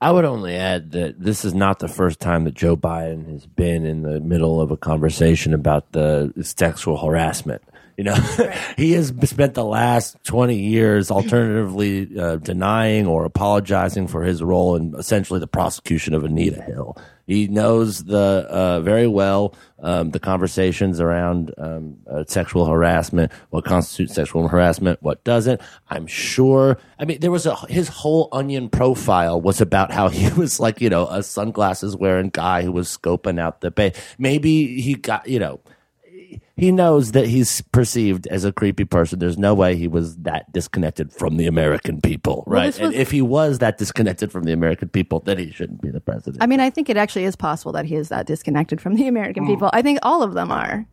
I 0.00 0.10
would 0.10 0.24
only 0.24 0.54
add 0.54 0.90
that 0.92 1.18
this 1.18 1.44
is 1.44 1.54
not 1.54 1.78
the 1.78 1.88
first 1.88 2.20
time 2.20 2.44
that 2.44 2.54
Joe 2.54 2.76
Biden 2.76 3.30
has 3.32 3.46
been 3.46 3.86
in 3.86 4.02
the 4.02 4.20
middle 4.20 4.60
of 4.60 4.70
a 4.70 4.76
conversation 4.76 5.54
about 5.54 5.92
the 5.92 6.32
sexual 6.42 6.98
harassment. 6.98 7.62
You 7.96 8.04
know, 8.04 8.14
he 8.76 8.92
has 8.92 9.12
spent 9.24 9.54
the 9.54 9.64
last 9.64 10.22
20 10.24 10.54
years 10.54 11.10
alternatively 11.10 12.18
uh, 12.18 12.36
denying 12.36 13.06
or 13.06 13.24
apologizing 13.24 14.06
for 14.06 14.22
his 14.22 14.42
role 14.42 14.76
in 14.76 14.94
essentially 14.96 15.40
the 15.40 15.46
prosecution 15.46 16.12
of 16.12 16.24
Anita 16.24 16.60
Hill. 16.60 16.98
He 17.26 17.48
knows 17.48 18.04
the 18.04 18.46
uh, 18.48 18.80
very 18.80 19.06
well 19.06 19.54
um, 19.78 20.10
the 20.10 20.20
conversations 20.20 21.00
around 21.00 21.52
um, 21.58 21.98
uh, 22.10 22.24
sexual 22.26 22.66
harassment, 22.66 23.30
what 23.50 23.64
constitutes 23.64 24.14
sexual 24.14 24.48
harassment, 24.48 25.02
what 25.02 25.22
doesn't. 25.24 25.60
I'm 25.90 26.06
sure. 26.06 26.78
I 26.98 27.04
mean, 27.04 27.20
there 27.20 27.30
was 27.30 27.46
a 27.46 27.54
his 27.66 27.88
whole 27.88 28.28
Onion 28.32 28.68
profile 28.68 29.40
was 29.40 29.60
about 29.60 29.92
how 29.92 30.08
he 30.08 30.32
was 30.38 30.58
like 30.60 30.80
you 30.80 30.88
know 30.88 31.08
a 31.08 31.22
sunglasses 31.22 31.96
wearing 31.96 32.30
guy 32.30 32.62
who 32.62 32.72
was 32.72 32.88
scoping 32.88 33.40
out 33.40 33.60
the 33.60 33.70
bay. 33.70 33.92
Maybe 34.18 34.80
he 34.80 34.94
got 34.94 35.28
you 35.28 35.38
know 35.38 35.60
he 36.56 36.72
knows 36.72 37.12
that 37.12 37.26
he's 37.26 37.60
perceived 37.60 38.26
as 38.28 38.44
a 38.44 38.52
creepy 38.52 38.84
person. 38.84 39.18
There's 39.18 39.36
no 39.36 39.52
way 39.52 39.76
he 39.76 39.86
was 39.86 40.16
that 40.18 40.50
disconnected 40.52 41.12
from 41.12 41.36
the 41.36 41.46
American 41.46 42.00
people, 42.00 42.44
Well, 42.46 42.62
right? 42.62 42.78
and 42.78 42.94
if 42.94 43.10
he 43.10 43.20
was 43.20 43.58
that 43.58 43.76
disconnected 43.76 44.32
from 44.32 44.44
the 44.44 44.52
American 44.52 44.88
people, 44.88 45.20
then 45.20 45.36
he 45.36 45.52
shouldn't 45.52 45.82
be 45.82 45.90
the 45.90 46.00
president. 46.00 46.42
I 46.42 46.46
mean, 46.46 46.60
I 46.60 46.70
think 46.70 46.88
it 46.88 46.96
actually 46.96 47.24
is 47.24 47.36
possible 47.36 47.72
that 47.72 47.84
he 47.84 47.94
is 47.94 48.08
that 48.08 48.26
disconnected 48.26 48.80
from 48.80 48.94
the 48.94 49.06
American 49.06 49.44
hmm. 49.44 49.50
people. 49.50 49.70
I 49.74 49.82
think 49.82 49.98
all 50.02 50.22
of 50.22 50.32
them 50.32 50.50
are. 50.50 50.86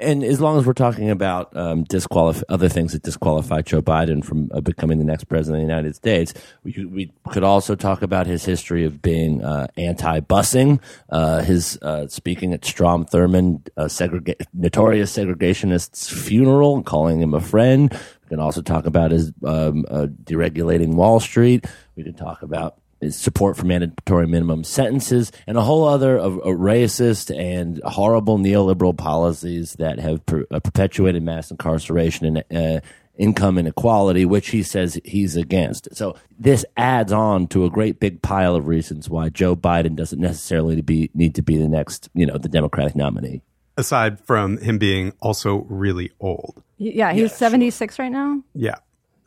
And 0.00 0.22
as 0.22 0.40
long 0.40 0.58
as 0.58 0.66
we're 0.66 0.72
talking 0.72 1.10
about 1.10 1.56
um, 1.56 1.84
disqualif- 1.84 2.42
other 2.48 2.68
things 2.68 2.92
that 2.92 3.02
disqualify 3.02 3.62
Joe 3.62 3.82
Biden 3.82 4.24
from 4.24 4.50
uh, 4.52 4.60
becoming 4.60 4.98
the 4.98 5.04
next 5.04 5.24
president 5.24 5.62
of 5.62 5.66
the 5.66 5.72
United 5.72 5.94
States, 5.94 6.34
we 6.64 6.72
could, 6.72 6.92
we 6.92 7.12
could 7.30 7.44
also 7.44 7.74
talk 7.74 8.02
about 8.02 8.26
his 8.26 8.44
history 8.44 8.84
of 8.84 9.00
being 9.00 9.42
uh, 9.44 9.66
anti-busing, 9.76 10.80
uh, 11.10 11.42
his 11.42 11.78
uh, 11.82 12.06
speaking 12.08 12.52
at 12.52 12.64
Strom 12.64 13.06
Thurmond, 13.06 13.68
uh, 13.76 13.84
segrega- 13.84 14.44
notorious 14.52 15.16
segregationist's 15.16 16.10
funeral, 16.10 16.82
calling 16.82 17.20
him 17.20 17.34
a 17.34 17.40
friend. 17.40 17.92
We 18.22 18.28
can 18.28 18.40
also 18.40 18.62
talk 18.62 18.86
about 18.86 19.10
his 19.10 19.32
um, 19.44 19.84
uh, 19.88 20.06
deregulating 20.24 20.94
Wall 20.94 21.20
Street. 21.20 21.66
We 21.96 22.02
can 22.02 22.14
talk 22.14 22.42
about 22.42 22.81
support 23.10 23.56
for 23.56 23.66
mandatory 23.66 24.26
minimum 24.26 24.64
sentences 24.64 25.32
and 25.46 25.56
a 25.56 25.62
whole 25.62 25.86
other 25.86 26.16
of, 26.16 26.38
of 26.38 26.56
racist 26.58 27.36
and 27.36 27.80
horrible 27.84 28.38
neoliberal 28.38 28.96
policies 28.96 29.74
that 29.74 29.98
have 29.98 30.24
per, 30.26 30.44
uh, 30.50 30.60
perpetuated 30.60 31.22
mass 31.22 31.50
incarceration 31.50 32.36
and 32.36 32.44
uh, 32.56 32.80
income 33.16 33.58
inequality, 33.58 34.24
which 34.24 34.50
he 34.50 34.62
says 34.62 35.00
he's 35.04 35.36
against. 35.36 35.94
So 35.94 36.16
this 36.38 36.64
adds 36.76 37.12
on 37.12 37.46
to 37.48 37.64
a 37.64 37.70
great 37.70 38.00
big 38.00 38.22
pile 38.22 38.54
of 38.54 38.66
reasons 38.66 39.08
why 39.08 39.28
Joe 39.28 39.54
Biden 39.54 39.96
doesn't 39.96 40.20
necessarily 40.20 40.80
be 40.80 41.10
need 41.14 41.34
to 41.36 41.42
be 41.42 41.56
the 41.56 41.68
next, 41.68 42.08
you 42.14 42.26
know, 42.26 42.38
the 42.38 42.48
Democratic 42.48 42.96
nominee. 42.96 43.42
Aside 43.76 44.20
from 44.20 44.58
him 44.58 44.78
being 44.78 45.12
also 45.20 45.66
really 45.68 46.12
old. 46.20 46.62
Yeah, 46.76 47.12
he's 47.12 47.32
76 47.32 47.98
right 47.98 48.12
now. 48.12 48.42
Yeah. 48.54 48.76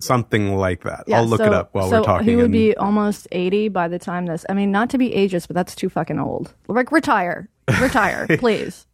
Something 0.05 0.55
like 0.55 0.83
that. 0.83 1.03
Yeah, 1.07 1.17
I'll 1.17 1.25
look 1.25 1.39
so- 1.39 1.45
it 1.47 1.53
up 1.53 1.69
while 1.73 1.89
so 1.89 1.99
we're 1.99 2.05
talking. 2.05 2.27
He 2.27 2.35
would 2.35 2.45
and- 2.45 2.51
be 2.53 2.75
almost 2.77 3.27
80 3.31 3.69
by 3.69 3.87
the 3.87 3.99
time 3.99 4.25
this. 4.25 4.45
I 4.49 4.53
mean, 4.53 4.71
not 4.71 4.89
to 4.91 4.97
be 4.97 5.09
ageist, 5.11 5.47
but 5.47 5.55
that's 5.55 5.75
too 5.75 5.89
fucking 5.89 6.19
old. 6.19 6.53
Like, 6.67 6.91
retire. 6.91 7.49
Retire, 7.81 8.27
please. 8.39 8.85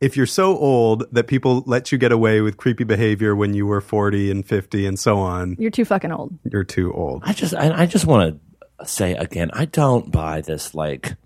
if 0.00 0.16
you're 0.16 0.26
so 0.26 0.56
old 0.56 1.04
that 1.12 1.24
people 1.26 1.62
let 1.66 1.90
you 1.92 1.98
get 1.98 2.12
away 2.12 2.40
with 2.40 2.56
creepy 2.56 2.84
behavior 2.84 3.34
when 3.36 3.52
you 3.52 3.66
were 3.66 3.80
40 3.80 4.30
and 4.30 4.46
50 4.46 4.86
and 4.86 4.98
so 4.98 5.18
on, 5.18 5.56
You're 5.58 5.70
too 5.72 5.84
fucking 5.84 6.12
old. 6.12 6.38
you're 6.50 6.64
too 6.64 6.92
old. 6.92 7.22
I 7.26 7.32
just 7.32 7.54
I, 7.54 7.82
I 7.82 7.86
just 7.86 8.06
want 8.06 8.40
to 8.78 8.86
say 8.86 9.12
again, 9.16 9.50
I 9.52 9.64
don't 9.64 10.10
buy 10.12 10.40
this 10.40 10.74
like 10.74 11.16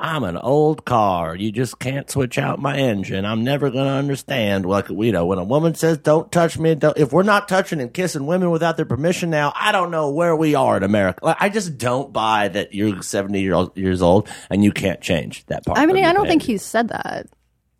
I'm 0.00 0.22
an 0.22 0.36
old 0.36 0.84
car. 0.84 1.34
You 1.34 1.50
just 1.50 1.80
can't 1.80 2.08
switch 2.08 2.38
out 2.38 2.60
my 2.60 2.76
engine. 2.76 3.24
I'm 3.24 3.42
never 3.42 3.68
going 3.68 3.86
to 3.86 3.92
understand. 3.92 4.64
Like 4.64 4.88
you 4.88 5.10
know, 5.10 5.26
when 5.26 5.38
a 5.38 5.44
woman 5.44 5.74
says 5.74 5.98
"Don't 5.98 6.30
touch 6.30 6.56
me," 6.56 6.76
don't, 6.76 6.96
if 6.96 7.12
we're 7.12 7.24
not 7.24 7.48
touching 7.48 7.80
and 7.80 7.92
kissing 7.92 8.26
women 8.26 8.50
without 8.50 8.76
their 8.76 8.86
permission 8.86 9.30
now, 9.30 9.52
I 9.56 9.72
don't 9.72 9.90
know 9.90 10.10
where 10.10 10.36
we 10.36 10.54
are 10.54 10.76
in 10.76 10.84
America. 10.84 11.24
Like, 11.24 11.38
I 11.40 11.48
just 11.48 11.78
don't 11.78 12.12
buy 12.12 12.46
that 12.48 12.74
you're 12.74 13.02
70 13.02 13.40
year 13.40 13.54
old, 13.54 13.76
years 13.76 14.00
old 14.00 14.28
and 14.50 14.62
you 14.62 14.70
can't 14.70 15.00
change 15.00 15.44
that 15.46 15.66
part. 15.66 15.78
I 15.78 15.86
mean, 15.86 16.04
I 16.04 16.12
don't 16.12 16.28
think 16.28 16.42
he 16.42 16.58
said 16.58 16.88
that. 16.88 17.26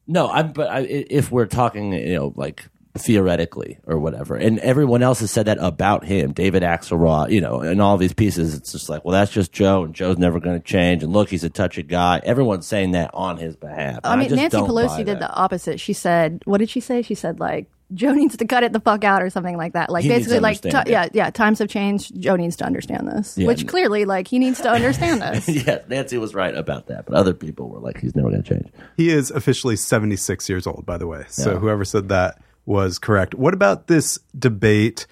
No, 0.08 0.28
I'm. 0.28 0.52
But 0.52 0.70
I, 0.70 0.80
if 0.80 1.30
we're 1.30 1.46
talking, 1.46 1.92
you 1.92 2.16
know, 2.16 2.32
like 2.34 2.64
theoretically 2.98 3.78
or 3.86 3.98
whatever, 3.98 4.36
and 4.36 4.58
everyone 4.60 5.02
else 5.02 5.20
has 5.20 5.30
said 5.30 5.46
that 5.46 5.58
about 5.60 6.04
him, 6.04 6.32
David 6.32 6.62
Axelrod, 6.62 7.30
you 7.30 7.40
know, 7.40 7.60
and 7.60 7.80
all 7.80 7.96
these 7.96 8.12
pieces, 8.12 8.54
it's 8.54 8.72
just 8.72 8.88
like, 8.88 9.04
well, 9.04 9.12
that's 9.12 9.32
just 9.32 9.52
Joe, 9.52 9.84
and 9.84 9.94
Joe's 9.94 10.18
never 10.18 10.40
going 10.40 10.58
to 10.60 10.64
change, 10.64 11.02
and 11.02 11.12
look, 11.12 11.30
he's 11.30 11.44
a 11.44 11.50
touchy 11.50 11.82
guy. 11.82 12.20
Everyone's 12.24 12.66
saying 12.66 12.92
that 12.92 13.10
on 13.14 13.36
his 13.38 13.56
behalf. 13.56 14.00
I 14.04 14.12
And 14.12 14.20
mean, 14.20 14.28
just 14.28 14.40
Nancy 14.40 14.56
don't 14.58 14.68
buy 14.68 14.82
Pelosi 14.84 14.96
did 14.98 15.06
that. 15.06 15.20
the 15.20 15.32
opposite. 15.32 15.80
She 15.80 15.92
said, 15.92 16.42
what 16.44 16.58
did 16.58 16.70
she 16.70 16.80
say? 16.80 17.02
She 17.02 17.14
said, 17.14 17.40
like, 17.40 17.68
Joe 17.94 18.12
needs 18.12 18.36
to 18.36 18.44
cut 18.46 18.64
it 18.64 18.74
the 18.74 18.80
fuck 18.80 19.02
out 19.02 19.22
or 19.22 19.30
something 19.30 19.56
like 19.56 19.72
that. 19.72 19.88
Like, 19.88 20.02
He 20.02 20.10
basically, 20.10 20.40
like, 20.40 20.58
understand 20.62 20.86
ti- 20.86 20.90
it. 20.90 20.92
yeah, 20.92 21.08
yeah, 21.14 21.30
times 21.30 21.58
have 21.60 21.68
changed. 21.70 22.20
Joe 22.20 22.36
needs 22.36 22.54
to 22.56 22.66
understand 22.66 23.08
this. 23.08 23.38
Yeah. 23.38 23.46
Which 23.46 23.66
clearly, 23.66 24.04
like, 24.04 24.28
he 24.28 24.38
needs 24.38 24.60
to 24.60 24.70
understand 24.70 25.22
this. 25.22 25.48
yeah, 25.66 25.78
Nancy 25.88 26.18
was 26.18 26.34
right 26.34 26.54
about 26.54 26.88
that, 26.88 27.06
but 27.06 27.14
other 27.14 27.32
people 27.32 27.70
were 27.70 27.78
like, 27.78 27.98
he's 27.98 28.14
never 28.14 28.28
going 28.28 28.42
to 28.42 28.48
change. 28.56 28.70
He 28.98 29.08
is 29.08 29.30
officially 29.30 29.76
76 29.76 30.48
years 30.50 30.66
old, 30.66 30.84
by 30.84 30.98
the 30.98 31.06
way. 31.06 31.24
So 31.28 31.52
Yeah. 31.52 31.58
whoever 31.60 31.86
said 31.86 32.10
that 32.10 32.38
was 32.68 32.98
correct. 32.98 33.34
What 33.34 33.54
about 33.54 33.86
this 33.86 34.18
debate 34.38 35.06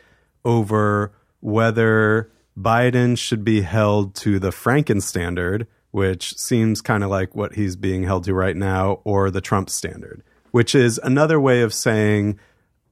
over 0.45 1.13
whether 1.41 2.31
Biden 2.57 3.17
should 3.17 3.45
be 3.45 3.63
held 3.63 4.15
to 4.17 4.39
the 4.39 4.51
Franken 4.51 5.01
standard, 5.01 5.67
which 5.91 6.37
seems 6.37 6.83
kind 6.83 7.03
of 7.03 7.09
like 7.09 7.35
what 7.35 7.55
he's 7.55 7.75
being 7.75 8.03
held 8.03 8.25
to 8.25 8.35
right 8.35 8.57
now, 8.57 9.01
or 9.05 9.31
the 9.31 9.41
Trump 9.41 9.71
standard, 9.71 10.23
which 10.51 10.75
is 10.75 11.01
another 11.03 11.41
way 11.41 11.63
of 11.63 11.73
saying 11.73 12.39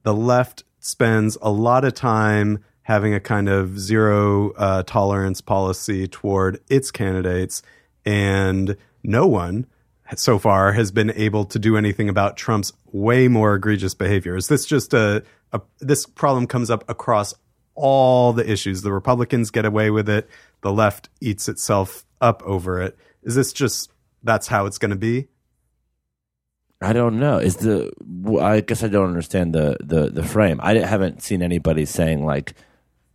the 0.01 0.15
left 0.15 0.63
spends 0.79 1.37
a 1.43 1.51
lot 1.51 1.85
of 1.85 1.93
time 1.93 2.57
having 2.81 3.13
a 3.13 3.19
kind 3.19 3.47
of 3.47 3.79
zero 3.79 4.51
uh, 4.53 4.81
tolerance 4.81 5.41
policy 5.41 6.07
toward 6.07 6.59
its 6.69 6.89
candidates, 6.89 7.61
and 8.03 8.75
no 9.03 9.27
one 9.27 9.67
so 10.15 10.37
far 10.37 10.73
has 10.73 10.91
been 10.91 11.11
able 11.11 11.45
to 11.45 11.59
do 11.59 11.77
anything 11.77 12.09
about 12.09 12.37
Trump's 12.37 12.71
way 12.91 13.27
more 13.27 13.55
egregious 13.55 13.93
behavior. 13.93 14.35
Is 14.35 14.47
this 14.47 14.65
just 14.65 14.93
a, 14.93 15.23
a 15.51 15.61
this 15.79 16.05
problem 16.05 16.47
comes 16.47 16.69
up 16.69 16.87
across 16.89 17.33
all 17.73 18.33
the 18.33 18.49
issues? 18.49 18.81
The 18.81 18.93
Republicans 18.93 19.51
get 19.51 19.65
away 19.65 19.89
with 19.89 20.07
it, 20.07 20.29
the 20.61 20.71
left 20.71 21.09
eats 21.21 21.49
itself 21.49 22.05
up 22.21 22.43
over 22.43 22.81
it. 22.81 22.97
Is 23.23 23.35
this 23.35 23.51
just 23.51 23.91
that's 24.23 24.47
how 24.47 24.65
it's 24.65 24.77
going 24.77 24.91
to 24.91 24.95
be? 24.95 25.27
I 26.81 26.93
don't 26.93 27.19
know. 27.19 27.37
Is 27.37 27.57
the 27.57 27.91
I 28.41 28.61
guess 28.61 28.83
I 28.83 28.87
don't 28.87 29.07
understand 29.07 29.53
the 29.53 29.77
the 29.79 30.09
the 30.09 30.23
frame. 30.23 30.59
I 30.61 30.77
haven't 30.79 31.23
seen 31.23 31.41
anybody 31.41 31.85
saying 31.85 32.25
like 32.25 32.53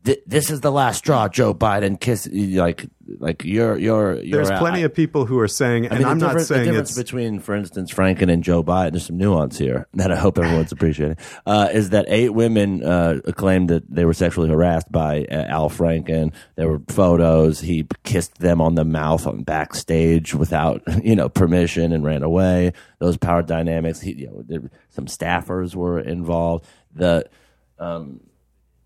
this 0.03 0.51
is 0.51 0.61
the 0.61 0.73
last 0.73 0.99
straw, 0.99 1.29
Joe 1.29 1.55
Biden. 1.55 2.01
Kiss 2.01 2.29
like 2.33 2.87
like 3.19 3.45
you're 3.45 3.77
you're 3.77 4.15
you're. 4.23 4.39
There's 4.39 4.51
out." 4.51 4.61
plenty 4.61 4.83
of 4.83 4.95
people 4.95 5.27
who 5.27 5.39
are 5.39 5.49
saying, 5.49 5.87
and 5.87 5.95
I 5.95 5.99
mean, 5.99 6.07
I'm 6.07 6.19
not 6.19 6.41
saying 6.41 6.61
the 6.61 6.71
difference 6.73 6.91
it's 6.91 6.99
between, 6.99 7.41
for 7.41 7.55
instance, 7.55 7.93
Franken 7.93 8.31
and 8.31 8.43
Joe 8.43 8.63
Biden. 8.63 8.93
There's 8.93 9.07
some 9.07 9.19
nuance 9.19 9.59
here 9.59 9.89
that 9.95 10.13
I 10.13 10.17
hope 10.17 10.39
everyone's 10.39 10.73
appreciating. 10.73 11.17
Uh, 11.47 11.69
is 11.73 11.91
that 11.91 12.07
eight 12.09 12.31
women 12.31 12.85
uh, 12.85 13.21
claimed 13.37 13.71
that 13.71 13.91
they 13.93 14.05
were 14.05 14.15
sexually 14.15 14.49
harassed 14.49 14.91
by 14.91 15.25
uh, 15.31 15.45
Al 15.49 15.71
Franken? 15.71 16.33
There 16.57 16.69
were 16.69 16.81
photos. 16.89 17.61
He 17.61 17.87
kissed 18.05 18.39
them 18.39 18.61
on 18.61 18.75
the 18.75 18.85
mouth 18.85 19.27
on 19.27 19.43
backstage 19.43 20.35
without 20.35 20.83
you 21.05 21.17
know 21.17 21.29
permission 21.29 21.93
and 21.93 22.05
ran 22.05 22.23
away. 22.23 22.73
Those 22.99 23.17
power 23.17 23.43
dynamics. 23.43 24.01
He, 24.01 24.13
you 24.13 24.27
know, 24.27 24.43
there, 24.47 24.71
some 24.91 25.07
staffers 25.07 25.75
were 25.75 25.99
involved. 25.99 26.67
The 26.95 27.29
um, 27.79 28.21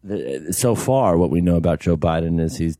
the, 0.05 0.53
so 0.53 0.75
far, 0.75 1.17
what 1.17 1.31
we 1.31 1.41
know 1.41 1.57
about 1.57 1.81
Joe 1.81 1.97
Biden 1.97 2.41
is 2.41 2.57
he's 2.57 2.79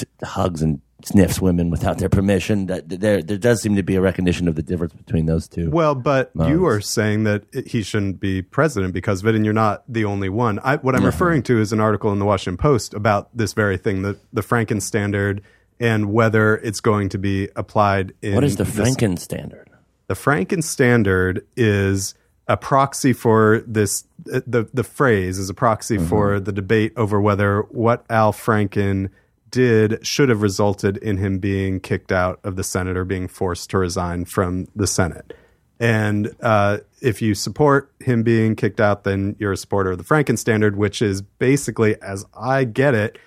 t- 0.00 0.06
hugs 0.26 0.62
and 0.62 0.80
sniffs 1.02 1.40
women 1.40 1.70
without 1.70 1.98
their 1.98 2.08
permission. 2.10 2.66
That 2.66 2.88
there, 2.88 3.22
there 3.22 3.38
does 3.38 3.62
seem 3.62 3.74
to 3.76 3.82
be 3.82 3.94
a 3.96 4.00
recognition 4.00 4.48
of 4.48 4.54
the 4.54 4.62
difference 4.62 4.92
between 4.92 5.26
those 5.26 5.48
two. 5.48 5.70
Well, 5.70 5.94
but 5.94 6.30
you 6.34 6.66
are 6.66 6.80
saying 6.80 7.24
that 7.24 7.44
he 7.66 7.82
shouldn't 7.82 8.20
be 8.20 8.42
president 8.42 8.92
because 8.92 9.22
of 9.22 9.28
it, 9.28 9.34
and 9.34 9.44
you're 9.44 9.54
not 9.54 9.82
the 9.88 10.04
only 10.04 10.28
one. 10.28 10.58
I, 10.62 10.76
what 10.76 10.94
I'm 10.94 11.04
referring 11.06 11.42
to 11.44 11.58
is 11.60 11.72
an 11.72 11.80
article 11.80 12.12
in 12.12 12.18
the 12.18 12.26
Washington 12.26 12.58
Post 12.58 12.92
about 12.94 13.34
this 13.36 13.52
very 13.54 13.78
thing, 13.78 14.02
the, 14.02 14.18
the 14.32 14.42
Franken 14.42 14.82
standard, 14.82 15.40
and 15.78 16.12
whether 16.12 16.56
it's 16.58 16.80
going 16.80 17.08
to 17.10 17.18
be 17.18 17.48
applied 17.56 18.12
in. 18.20 18.34
what 18.34 18.44
is 18.44 18.56
the 18.56 18.64
this- 18.64 18.76
Franken 18.94 19.18
standard? 19.18 19.68
The 20.08 20.14
Franken 20.14 20.62
standard 20.62 21.46
is 21.56 22.14
a 22.48 22.56
proxy 22.56 23.12
for 23.12 23.62
this. 23.66 24.04
uh, 24.30 24.40
The 24.46 24.68
the 24.74 24.82
phrase 24.82 25.38
is 25.38 25.48
a 25.48 25.54
proxy 25.54 25.98
for 25.98 26.40
the 26.40 26.50
debate 26.52 26.92
over 26.96 27.20
whether 27.20 27.62
what 27.70 28.04
Al 28.10 28.32
Franken 28.32 29.10
did 29.50 30.06
should 30.06 30.28
have 30.28 30.42
resulted 30.42 30.96
in 30.98 31.16
him 31.18 31.38
being 31.38 31.80
kicked 31.80 32.12
out 32.12 32.40
of 32.44 32.56
the 32.56 32.64
Senate 32.64 32.96
or 32.96 33.04
being 33.04 33.28
forced 33.28 33.70
to 33.70 33.78
resign 33.78 34.24
from 34.24 34.66
the 34.74 34.86
Senate. 34.86 35.34
And 35.78 36.34
uh, 36.40 36.78
if 37.00 37.22
you 37.22 37.34
support 37.34 37.90
him 38.00 38.22
being 38.22 38.54
kicked 38.54 38.80
out, 38.80 39.04
then 39.04 39.34
you're 39.38 39.52
a 39.52 39.56
supporter 39.56 39.92
of 39.92 39.98
the 39.98 40.04
Franken 40.04 40.38
standard, 40.38 40.76
which 40.76 41.00
is 41.00 41.22
basically, 41.22 42.00
as 42.02 42.26
I 42.38 42.64
get 42.64 42.94
it, 42.94 43.18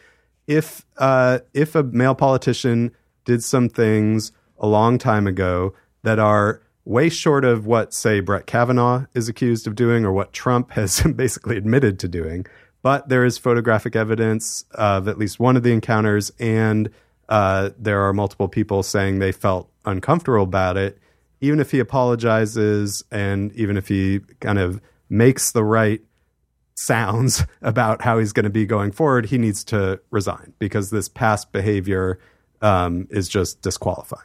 if 0.45 0.85
uh, 0.97 1.39
if 1.53 1.73
a 1.73 1.83
male 1.83 2.15
politician 2.15 2.91
did 3.25 3.43
some 3.43 3.69
things 3.69 4.31
a 4.59 4.67
long 4.67 4.97
time 4.97 5.25
ago 5.25 5.73
that 6.03 6.19
are 6.19 6.61
way 6.85 7.09
short 7.09 7.45
of 7.45 7.65
what, 7.65 7.93
say, 7.93 8.19
Brett 8.19 8.45
Kavanaugh 8.45 9.05
is 9.13 9.29
accused 9.29 9.67
of 9.67 9.75
doing 9.75 10.05
or 10.05 10.11
what 10.11 10.33
Trump 10.33 10.71
has 10.71 11.01
basically 11.15 11.57
admitted 11.57 11.99
to 11.99 12.07
doing. 12.07 12.45
But 12.83 13.09
there 13.09 13.25
is 13.25 13.37
photographic 13.37 13.95
evidence 13.95 14.65
of 14.73 15.07
at 15.07 15.17
least 15.17 15.39
one 15.39 15.57
of 15.57 15.63
the 15.63 15.71
encounters, 15.71 16.31
and 16.37 16.89
uh, 17.29 17.71
there 17.79 18.01
are 18.01 18.13
multiple 18.13 18.49
people 18.49 18.83
saying 18.83 19.17
they 19.19 19.31
felt 19.31 19.71
uncomfortable 19.85 20.43
about 20.43 20.77
it. 20.77 20.99
Even 21.41 21.59
if 21.59 21.71
he 21.71 21.79
apologizes 21.79 23.03
and 23.09 23.51
even 23.53 23.77
if 23.77 23.87
he 23.87 24.19
kind 24.39 24.59
of 24.59 24.81
makes 25.09 25.51
the 25.51 25.63
right 25.63 26.01
sounds 26.75 27.45
about 27.61 28.01
how 28.01 28.19
he's 28.19 28.33
going 28.33 28.43
to 28.43 28.49
be 28.49 28.65
going 28.65 28.91
forward, 28.91 29.27
he 29.27 29.37
needs 29.37 29.63
to 29.65 29.99
resign 30.11 30.53
because 30.59 30.89
this 30.89 31.07
past 31.07 31.51
behavior 31.51 32.19
um, 32.61 33.07
is 33.09 33.29
just 33.29 33.61
disqualifying. 33.61 34.23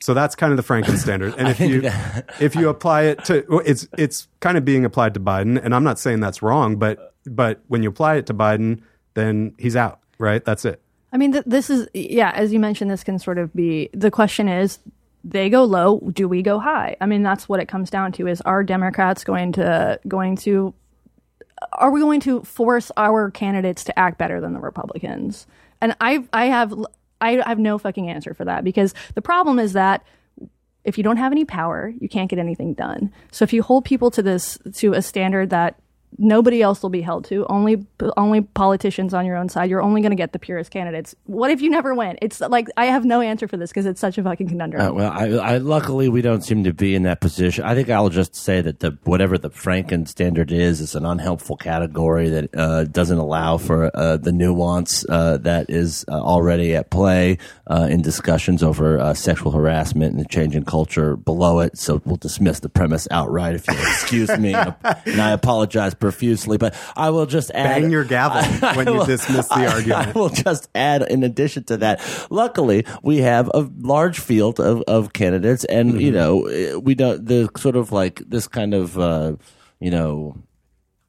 So 0.00 0.14
that's 0.14 0.34
kind 0.34 0.52
of 0.52 0.56
the 0.56 0.62
Franken 0.62 0.98
standard. 0.98 1.34
And 1.38 1.48
if 1.48 1.60
you 1.60 1.82
if 2.40 2.56
you 2.56 2.68
apply 2.68 3.04
it 3.04 3.24
to 3.26 3.60
it's 3.64 3.86
it's 3.96 4.28
kind 4.40 4.58
of 4.58 4.64
being 4.64 4.84
applied 4.84 5.14
to 5.14 5.20
Biden, 5.20 5.62
and 5.62 5.74
I'm 5.74 5.84
not 5.84 5.98
saying 5.98 6.20
that's 6.20 6.42
wrong, 6.42 6.76
but 6.76 7.13
but 7.26 7.62
when 7.68 7.82
you 7.82 7.88
apply 7.88 8.16
it 8.16 8.26
to 8.26 8.34
Biden, 8.34 8.82
then 9.14 9.54
he's 9.58 9.76
out, 9.76 10.00
right? 10.18 10.44
That's 10.44 10.64
it. 10.64 10.80
I 11.12 11.16
mean, 11.16 11.32
th- 11.32 11.44
this 11.46 11.70
is 11.70 11.88
yeah. 11.94 12.32
As 12.34 12.52
you 12.52 12.58
mentioned, 12.58 12.90
this 12.90 13.04
can 13.04 13.18
sort 13.18 13.38
of 13.38 13.54
be 13.54 13.88
the 13.92 14.10
question 14.10 14.48
is 14.48 14.80
they 15.22 15.48
go 15.48 15.64
low, 15.64 16.00
do 16.12 16.28
we 16.28 16.42
go 16.42 16.58
high? 16.58 16.96
I 17.00 17.06
mean, 17.06 17.22
that's 17.22 17.48
what 17.48 17.60
it 17.60 17.66
comes 17.66 17.88
down 17.88 18.12
to: 18.12 18.26
is 18.26 18.40
are 18.42 18.64
Democrats 18.64 19.22
going 19.24 19.52
to 19.52 20.00
going 20.08 20.36
to 20.38 20.74
are 21.72 21.90
we 21.90 22.00
going 22.00 22.20
to 22.20 22.42
force 22.42 22.90
our 22.96 23.30
candidates 23.30 23.84
to 23.84 23.98
act 23.98 24.18
better 24.18 24.40
than 24.40 24.52
the 24.52 24.60
Republicans? 24.60 25.46
And 25.80 25.96
I 26.00 26.24
I 26.32 26.46
have 26.46 26.74
I 27.20 27.42
have 27.46 27.58
no 27.58 27.78
fucking 27.78 28.10
answer 28.10 28.34
for 28.34 28.44
that 28.44 28.64
because 28.64 28.94
the 29.14 29.22
problem 29.22 29.58
is 29.58 29.72
that 29.74 30.04
if 30.84 30.98
you 30.98 31.04
don't 31.04 31.16
have 31.16 31.32
any 31.32 31.44
power, 31.44 31.94
you 31.98 32.08
can't 32.08 32.28
get 32.28 32.38
anything 32.38 32.74
done. 32.74 33.10
So 33.30 33.42
if 33.44 33.52
you 33.52 33.62
hold 33.62 33.84
people 33.84 34.10
to 34.10 34.22
this 34.22 34.58
to 34.74 34.92
a 34.92 35.00
standard 35.00 35.50
that 35.50 35.78
nobody 36.18 36.62
else 36.62 36.82
will 36.82 36.90
be 36.90 37.00
held 37.00 37.24
to. 37.26 37.46
Only 37.46 37.86
only 38.16 38.42
politicians 38.42 39.14
on 39.14 39.26
your 39.26 39.36
own 39.36 39.48
side. 39.48 39.70
You're 39.70 39.82
only 39.82 40.00
going 40.00 40.10
to 40.10 40.16
get 40.16 40.32
the 40.32 40.38
purest 40.38 40.70
candidates. 40.70 41.14
What 41.24 41.50
if 41.50 41.60
you 41.60 41.70
never 41.70 41.94
win? 41.94 42.18
It's 42.22 42.40
like 42.40 42.68
I 42.76 42.86
have 42.86 43.04
no 43.04 43.20
answer 43.20 43.48
for 43.48 43.56
this 43.56 43.70
because 43.70 43.86
it's 43.86 44.00
such 44.00 44.18
a 44.18 44.22
fucking 44.22 44.48
conundrum. 44.48 44.82
Uh, 44.82 44.92
well, 44.92 45.12
I, 45.12 45.54
I, 45.54 45.56
luckily 45.58 46.08
we 46.08 46.22
don't 46.22 46.42
seem 46.42 46.64
to 46.64 46.72
be 46.72 46.94
in 46.94 47.04
that 47.04 47.20
position. 47.20 47.64
I 47.64 47.74
think 47.74 47.90
I'll 47.90 48.08
just 48.08 48.34
say 48.34 48.60
that 48.60 48.80
the 48.80 48.96
whatever 49.04 49.38
the 49.38 49.50
Franken 49.50 50.06
standard 50.08 50.52
is 50.52 50.80
is 50.80 50.94
an 50.94 51.04
unhelpful 51.04 51.56
category 51.56 52.28
that 52.30 52.54
uh, 52.54 52.84
doesn't 52.84 53.18
allow 53.18 53.58
for 53.58 53.90
uh, 53.94 54.16
the 54.16 54.32
nuance 54.32 55.04
uh, 55.08 55.38
that 55.38 55.70
is 55.70 56.04
uh, 56.08 56.12
already 56.12 56.74
at 56.74 56.90
play 56.90 57.38
uh, 57.66 57.88
in 57.90 58.02
discussions 58.02 58.62
over 58.62 59.14
sexual 59.14 59.52
harassment 59.52 60.12
and 60.12 60.20
the 60.20 60.28
changing 60.28 60.64
culture 60.64 61.16
below 61.16 61.60
it. 61.60 61.78
So 61.78 62.00
we'll 62.04 62.16
dismiss 62.16 62.60
the 62.60 62.68
premise 62.68 63.08
outright 63.10 63.54
if 63.54 63.66
you 63.68 63.74
excuse 63.74 64.36
me, 64.38 64.54
and 64.84 65.20
I 65.20 65.30
apologize 65.32 65.94
profusely, 66.04 66.58
but 66.58 66.74
I 66.96 67.08
will 67.10 67.24
just 67.24 67.50
add. 67.52 67.80
Bang 67.80 67.90
your 67.90 68.04
gavel 68.04 68.38
I, 68.68 68.76
when 68.76 68.88
I 68.88 68.92
you 68.92 69.06
dismiss 69.06 69.48
the 69.48 69.54
I, 69.64 69.66
argument. 69.68 70.08
I 70.08 70.12
will 70.12 70.28
just 70.28 70.68
add, 70.74 71.02
in 71.02 71.24
addition 71.24 71.64
to 71.64 71.78
that, 71.78 72.00
luckily 72.28 72.84
we 73.02 73.18
have 73.18 73.50
a 73.54 73.68
large 73.78 74.20
field 74.20 74.60
of, 74.60 74.82
of 74.82 75.14
candidates, 75.14 75.64
and 75.64 75.92
mm-hmm. 75.92 76.00
you 76.00 76.12
know 76.12 76.78
we 76.78 76.94
don't 76.94 77.24
the 77.24 77.48
sort 77.56 77.76
of 77.76 77.90
like 77.90 78.22
this 78.28 78.46
kind 78.46 78.74
of 78.74 78.98
uh, 78.98 79.36
you 79.80 79.90
know 79.90 80.36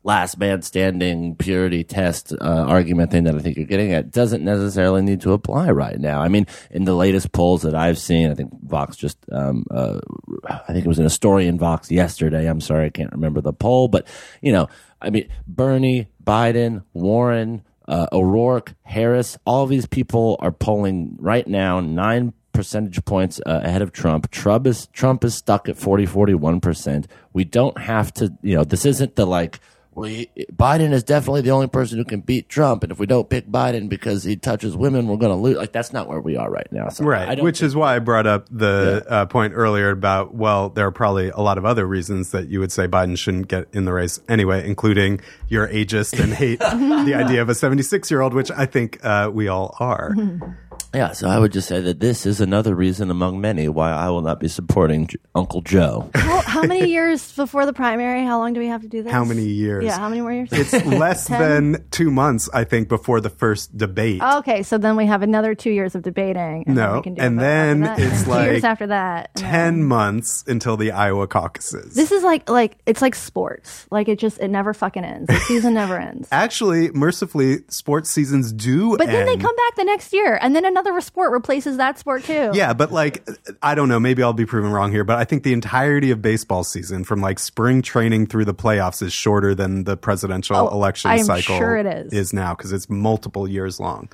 last 0.06 0.38
man 0.38 0.62
standing 0.62 1.36
purity 1.36 1.84
test 1.84 2.32
uh, 2.32 2.66
argument 2.68 3.10
thing 3.10 3.24
that 3.24 3.34
I 3.34 3.40
think 3.40 3.58
you're 3.58 3.66
getting 3.66 3.92
at 3.92 4.12
doesn't 4.12 4.44
necessarily 4.44 5.02
need 5.02 5.22
to 5.22 5.34
apply 5.34 5.72
right 5.72 6.00
now. 6.00 6.22
I 6.22 6.28
mean, 6.28 6.46
in 6.70 6.86
the 6.86 6.94
latest 6.94 7.32
polls 7.32 7.64
that 7.64 7.74
I've 7.74 7.98
seen, 7.98 8.30
I 8.30 8.36
think 8.36 8.52
Vox 8.62 8.96
just, 8.96 9.18
um, 9.32 9.66
uh, 9.72 10.00
I 10.48 10.72
think 10.72 10.86
it 10.86 10.88
was 10.88 11.00
in 11.00 11.08
a 11.08 11.10
story 11.10 11.48
in 11.48 11.58
Vox 11.58 11.90
yesterday. 11.90 12.48
I'm 12.48 12.62
sorry, 12.62 12.86
I 12.86 12.90
can't 12.92 13.12
remember 13.12 13.42
the 13.42 13.52
poll, 13.52 13.88
but 13.88 14.06
you 14.42 14.54
know, 14.54 14.70
I 15.02 15.10
mean, 15.10 15.28
Bernie, 15.48 16.08
Biden, 16.24 16.84
Warren, 16.94 17.64
uh, 17.88 18.06
O'Rourke, 18.12 18.76
Harris, 18.84 19.40
all 19.44 19.66
these 19.66 19.88
people 19.88 20.38
are 20.40 20.52
polling 20.52 21.18
right 21.20 21.48
now 21.48 21.80
nine 21.80 22.34
percentage 22.54 23.04
points 23.06 23.42
uh, 23.46 23.62
ahead 23.64 23.82
of 23.82 23.92
Trump. 23.92 24.30
Trump 24.30 24.68
is 24.68 24.86
Trump 24.94 25.24
is 25.24 25.34
stuck 25.34 25.68
at 25.68 25.78
40 25.78 26.06
41%. 26.06 27.06
We 27.34 27.44
don't 27.44 27.80
have 27.80 28.14
to, 28.14 28.32
you 28.44 28.56
know, 28.56 28.64
this 28.64 28.86
isn't 28.86 29.16
the 29.16 29.26
like 29.26 29.60
we 29.96 30.30
Biden 30.54 30.92
is 30.92 31.04
definitely 31.04 31.42
the 31.42 31.52
only 31.52 31.68
person 31.68 31.98
who 31.98 32.06
can 32.06 32.20
beat 32.20 32.50
Trump, 32.50 32.84
and 32.84 32.92
if 32.92 33.00
we 33.00 33.06
don't 33.06 33.30
pick 33.30 33.48
Biden 33.48 33.88
because 33.90 34.24
he 34.24 34.36
touches 34.36 34.76
women, 34.76 35.08
we're 35.08 35.18
going 35.18 35.32
to 35.32 35.38
lose. 35.38 35.58
Like 35.58 35.72
that's 35.72 35.94
not 35.94 36.08
where 36.08 36.20
we 36.20 36.36
are 36.36 36.50
right 36.50 36.68
now. 36.72 36.90
So 36.90 37.06
right, 37.06 37.42
which 37.42 37.64
is 37.64 37.76
why 37.76 37.96
I 37.96 38.00
brought 38.00 38.28
up 38.28 38.48
the 38.52 39.04
yeah. 39.08 39.16
uh, 39.16 39.26
point 39.26 39.54
earlier 39.56 39.92
about 39.92 40.36
well, 40.36 40.70
there 40.70 40.86
are 40.86 40.92
probably 40.92 41.30
a 41.30 41.40
lot 41.40 41.58
of 41.58 41.66
other 41.66 41.86
reasons 41.86 42.32
that 42.32 42.50
you 42.50 42.60
would 42.60 42.72
say 42.72 42.88
Biden 42.88 43.18
shouldn't 43.18 43.48
get 43.48 43.68
in 43.74 43.86
the 43.86 43.94
race 43.94 44.20
anyway, 44.28 44.68
including 44.68 45.22
you're 45.48 45.68
ageist 45.68 46.22
and 46.22 46.34
hate 46.34 46.60
the 46.60 47.14
idea 47.16 47.42
of 47.42 47.50
a 47.50 47.56
76 47.56 48.12
year 48.12 48.22
old, 48.22 48.34
which 48.34 48.52
I 48.52 48.66
think 48.66 49.04
uh, 49.04 49.32
we 49.34 49.48
all 49.48 49.76
are. 49.80 50.14
Yeah, 50.96 51.12
so 51.12 51.28
I 51.28 51.40
would 51.40 51.52
just 51.52 51.68
say 51.68 51.82
that 51.82 52.00
this 52.00 52.26
is 52.26 52.40
another 52.40 52.74
reason 52.74 53.12
among 53.12 53.42
many 53.42 53.68
why 53.68 53.92
I 53.92 54.10
will 54.10 54.22
not 54.22 54.40
be 54.40 54.48
supporting 54.48 55.08
J- 55.08 55.18
Uncle 55.36 55.62
Joe. 55.62 56.10
How, 56.56 56.64
many 56.64 56.90
years 56.92 57.32
before 57.34 57.66
the 57.66 57.74
primary? 57.74 58.24
How 58.24 58.40
long 58.40 58.54
do 58.54 58.60
we 58.60 58.68
have 58.68 58.82
to 58.82 58.88
do 58.88 59.04
this? 59.04 59.12
How 59.12 59.26
many 59.26 59.44
years? 59.44 59.84
Yeah, 59.84 59.98
how 59.98 60.10
many 60.10 60.22
more 60.22 60.32
years? 60.32 60.50
It's 60.52 60.74
less 60.86 61.28
than 61.28 61.86
two 61.92 62.10
months, 62.12 62.50
I 62.54 62.64
think, 62.64 62.88
before 62.88 63.20
the 63.22 63.30
first 63.30 63.78
debate. 63.78 64.22
Oh, 64.24 64.40
okay, 64.40 64.64
so 64.64 64.78
then 64.78 64.96
we 64.96 65.06
have 65.06 65.22
another 65.22 65.54
two 65.54 65.72
years 65.72 65.96
of 65.96 66.04
debating. 66.04 66.64
And 66.66 66.76
no, 66.76 67.02
then 67.04 67.16
and 67.20 67.40
then 67.40 67.84
it's 67.84 68.22
and 68.22 68.28
like 68.28 68.46
years 68.52 68.64
after 68.64 68.88
that, 68.88 69.36
ten 69.36 69.84
months 69.84 70.44
until 70.48 70.78
the 70.78 70.92
Iowa 70.92 71.28
caucuses. 71.28 71.94
This 71.94 72.12
is 72.12 72.24
like 72.24 72.50
like 72.50 72.78
it's 72.86 73.02
like 73.02 73.16
sports. 73.16 73.86
Like 73.92 74.08
it 74.08 74.18
just 74.18 74.40
it 74.40 74.48
never 74.48 74.74
fucking 74.74 75.04
ends. 75.04 75.28
The 75.28 75.40
season 75.40 75.74
never 75.74 76.00
ends. 76.00 76.28
Actually, 76.32 76.90
mercifully, 76.92 77.60
sports 77.68 78.10
seasons 78.10 78.54
do. 78.54 78.98
But 78.98 79.08
then 79.08 79.26
they 79.26 79.38
come 79.38 79.56
back 79.56 79.76
the 79.76 79.84
next 79.84 80.14
year, 80.14 80.40
and 80.42 80.56
then 80.56 80.66
another 80.66 81.00
sport 81.02 81.32
replaces 81.32 81.78
that 81.78 82.00
sport 82.00 82.24
too. 82.24 82.52
Yeah, 82.54 82.74
but 82.74 82.92
like 82.92 83.28
I 83.62 83.76
don't 83.76 83.90
know, 83.90 84.00
maybe 84.00 84.24
I'll 84.24 84.34
be 84.34 84.46
proven 84.46 84.72
wrong 84.72 84.92
here, 84.92 85.04
but 85.04 85.18
I 85.18 85.26
think 85.26 85.44
the 85.44 85.54
entirety 85.54 86.12
of 86.12 86.22
baseball 86.22 86.45
season 86.64 87.04
from 87.04 87.22
like 87.22 87.40
spring 87.40 87.82
training 87.82 88.28
through 88.28 88.46
the 88.46 88.54
playoffs 88.54 89.02
is 89.02 89.14
shorter 89.14 89.56
than 89.56 89.84
the 89.84 89.98
presidential 89.98 90.56
oh, 90.56 90.68
election 90.68 91.12
I'm 91.12 91.24
cycle 91.24 91.58
sure 91.58 91.78
it 91.78 91.86
is. 91.86 92.14
is 92.14 92.34
now 92.34 92.56
because 92.56 92.72
it's 92.72 92.90
multiple 92.90 93.48
years 93.48 93.80
long. 93.80 94.10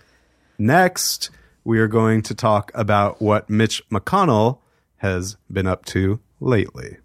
Next, 0.58 1.30
we 1.63 1.80
are 1.80 1.88
going 1.88 2.22
to 2.24 2.36
talk 2.36 2.72
about 2.74 3.22
what 3.22 3.50
Mitch 3.50 3.82
McConnell 3.89 4.60
has 4.98 5.38
been 5.52 5.67
up 5.67 5.86
to 5.86 6.20
lately. 6.39 6.98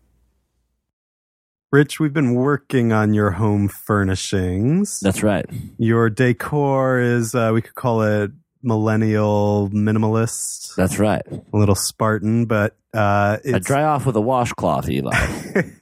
Rich, 1.72 1.98
we've 1.98 2.12
been 2.12 2.34
working 2.34 2.92
on 2.92 3.12
your 3.12 3.32
home 3.32 3.68
furnishings. 3.68 5.00
That's 5.00 5.22
right. 5.22 5.44
Your 5.78 6.08
decor 6.08 7.00
is, 7.00 7.34
uh, 7.34 7.50
we 7.52 7.60
could 7.60 7.74
call 7.74 8.02
it 8.02 8.30
millennial 8.66 9.70
minimalist. 9.72 10.74
That's 10.74 10.98
right. 10.98 11.22
A 11.30 11.56
little 11.56 11.74
Spartan, 11.74 12.46
but 12.46 12.76
uh, 12.92 13.38
I 13.46 13.58
dry 13.60 13.84
off 13.84 14.04
with 14.04 14.16
a 14.16 14.20
washcloth, 14.20 14.90
Eli. 14.90 15.16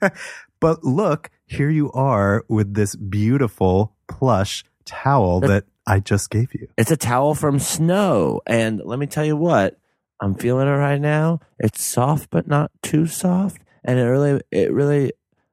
but 0.60 0.84
look, 0.84 1.30
here 1.46 1.70
you 1.70 1.90
are 1.92 2.44
with 2.48 2.74
this 2.74 2.94
beautiful 2.94 3.94
plush 4.06 4.64
towel 4.84 5.40
that, 5.40 5.48
that 5.48 5.64
I 5.86 6.00
just 6.00 6.30
gave 6.30 6.54
you. 6.54 6.68
It's 6.76 6.90
a 6.90 6.96
towel 6.96 7.34
from 7.34 7.58
Snowe, 7.58 8.40
and 8.46 8.80
let 8.84 8.98
me 8.98 9.06
tell 9.06 9.24
you 9.24 9.36
what, 9.36 9.78
I'm 10.20 10.34
feeling 10.34 10.68
it 10.68 10.72
right 10.72 11.00
now. 11.00 11.40
It's 11.58 11.82
soft, 11.82 12.30
but 12.30 12.46
not 12.46 12.70
too 12.82 13.06
soft, 13.06 13.62
and 13.84 13.98
it 13.98 14.04
really, 14.04 14.42
it 14.50 14.72
really, 14.72 15.12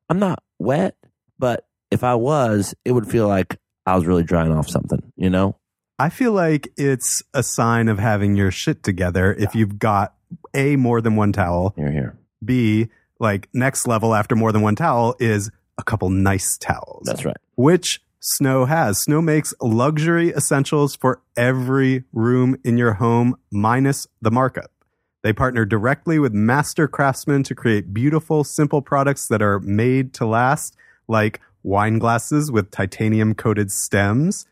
I'm 0.10 0.20
not 0.20 0.44
wet, 0.60 0.96
but 1.40 1.66
if 1.90 2.04
I 2.04 2.16
was, 2.16 2.76
it 2.86 2.92
would 2.92 3.08
feel 3.08 3.28
like 3.28 3.58
I 3.86 3.96
was 3.96 4.06
really 4.06 4.24
drying 4.24 4.52
off 4.52 4.70
something, 4.70 5.12
you 5.16 5.30
know? 5.30 5.56
I 6.02 6.10
feel 6.10 6.32
like 6.32 6.74
it's 6.78 7.22
a 7.32 7.44
sign 7.44 7.88
of 7.88 8.00
having 8.00 8.36
your 8.36 8.50
shit 8.50 8.82
together 8.82 9.36
if 9.38 9.54
you've 9.54 9.78
got 9.78 10.16
A, 10.56 10.76
more 10.76 11.00
than 11.00 11.16
one 11.16 11.32
towel. 11.32 11.76
Here, 11.76 11.92
here. 11.92 12.18
B, 12.44 12.90
like 13.20 13.50
next 13.54 13.86
level 13.86 14.16
after 14.16 14.36
more 14.36 14.52
than 14.52 14.64
one 14.64 14.76
towel 14.76 15.16
is 15.20 15.52
a 15.78 15.84
couple 15.84 16.10
nice 16.10 16.58
towels. 16.58 17.04
That's 17.06 17.24
right. 17.24 17.38
Which 17.54 18.02
Snowe 18.20 18.66
has. 18.66 19.00
Snowe 19.00 19.22
makes 19.22 19.54
luxury 19.62 20.30
essentials 20.30 20.96
for 20.96 21.22
every 21.38 22.04
room 22.14 22.58
in 22.64 22.80
your 22.80 22.94
home, 22.94 23.38
minus 23.52 24.08
the 24.24 24.32
markup. 24.32 24.72
They 25.22 25.34
partner 25.34 25.66
directly 25.66 26.18
with 26.18 26.34
master 26.34 26.88
craftsmen 26.88 27.44
to 27.44 27.54
create 27.54 27.94
beautiful, 27.94 28.44
simple 28.44 28.82
products 28.82 29.28
that 29.28 29.44
are 29.44 29.60
made 29.60 30.16
to 30.16 30.26
last, 30.26 30.76
like 31.08 31.40
wine 31.62 32.00
glasses 32.00 32.52
with 32.52 32.72
titanium 32.72 33.36
coated 33.36 33.72
stems 33.72 34.48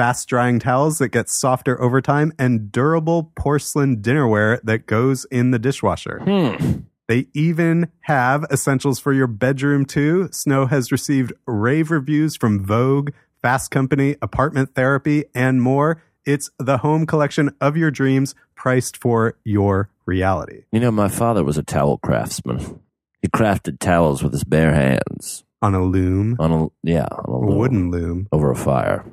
fast 0.00 0.30
drying 0.30 0.58
towels 0.58 0.96
that 0.96 1.08
get 1.08 1.28
softer 1.28 1.78
over 1.78 2.00
time, 2.00 2.32
and 2.38 2.72
durable 2.72 3.32
porcelain 3.36 3.98
dinnerware 3.98 4.58
that 4.62 4.86
goes 4.86 5.26
in 5.26 5.50
the 5.50 5.58
dishwasher. 5.58 6.20
Hmm. 6.20 6.84
They 7.06 7.26
even 7.34 7.90
have 8.04 8.46
essentials 8.50 8.98
for 8.98 9.12
your 9.12 9.26
bedroom 9.26 9.84
too. 9.84 10.30
Snowe 10.32 10.64
has 10.64 10.90
received 10.90 11.34
rave 11.46 11.90
reviews 11.90 12.34
from 12.34 12.64
Vogue, 12.64 13.10
Fast 13.42 13.70
Company, 13.70 14.16
Apartment 14.22 14.74
Therapy, 14.74 15.24
and 15.34 15.60
more. 15.60 16.02
It's 16.24 16.50
the 16.58 16.78
home 16.78 17.04
collection 17.04 17.54
of 17.60 17.76
your 17.76 17.90
dreams 17.90 18.34
priced 18.54 18.96
for 18.96 19.36
your 19.44 19.90
reality. 20.06 20.64
You 20.72 20.80
know, 20.80 20.90
my 20.90 21.08
father 21.08 21.44
was 21.44 21.58
a 21.58 21.62
towel 21.62 21.98
craftsman. 21.98 22.80
He 23.20 23.28
crafted 23.28 23.80
towels 23.80 24.22
with 24.22 24.32
his 24.32 24.44
bare 24.44 24.72
hands 24.72 25.44
on 25.60 25.74
a 25.74 25.84
loom, 25.84 26.36
on 26.38 26.52
a 26.52 26.68
yeah 26.82 27.06
on 27.10 27.34
a 27.34 27.36
a 27.36 27.38
loom 27.38 27.58
wooden 27.58 27.90
loom. 27.90 28.28
over 28.32 28.50
a 28.50 28.56
fire 28.56 29.04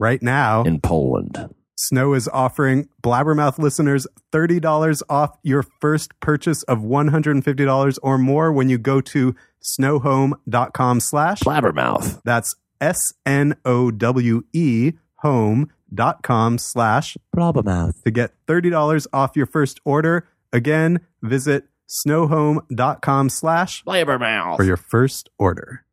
Right 0.00 0.22
now, 0.22 0.62
in 0.64 0.80
Poland. 0.80 1.50
Snowe 1.76 2.14
is 2.14 2.28
offering 2.32 2.88
Blabbermouth 3.02 3.58
listeners 3.58 4.06
$30 4.32 5.02
off 5.08 5.36
your 5.42 5.62
first 5.62 6.18
purchase 6.20 6.62
of 6.64 6.78
$150 6.78 7.98
or 8.02 8.18
more 8.18 8.50
when 8.52 8.68
you 8.70 8.78
go 8.78 9.00
to 9.02 9.34
snowehome.com 9.62 11.00
slash 11.00 11.40
Blabbermouth. 11.40 12.20
that's 12.24 12.54
S-N-O-W-E 12.80 14.92
home.com 15.16 16.56
slash 16.58 17.16
Blabbermouth. 17.36 18.02
to 18.04 18.10
get 18.10 18.32
$30 18.46 19.06
off 19.12 19.36
your 19.36 19.46
first 19.46 19.80
order. 19.84 20.26
Again, 20.52 21.00
visit 21.22 21.64
snowehome.com 21.88 23.28
slash 23.28 23.84
Blabbermouth. 23.84 24.56
for 24.56 24.64
your 24.64 24.78
first 24.78 25.28
order. 25.38 25.84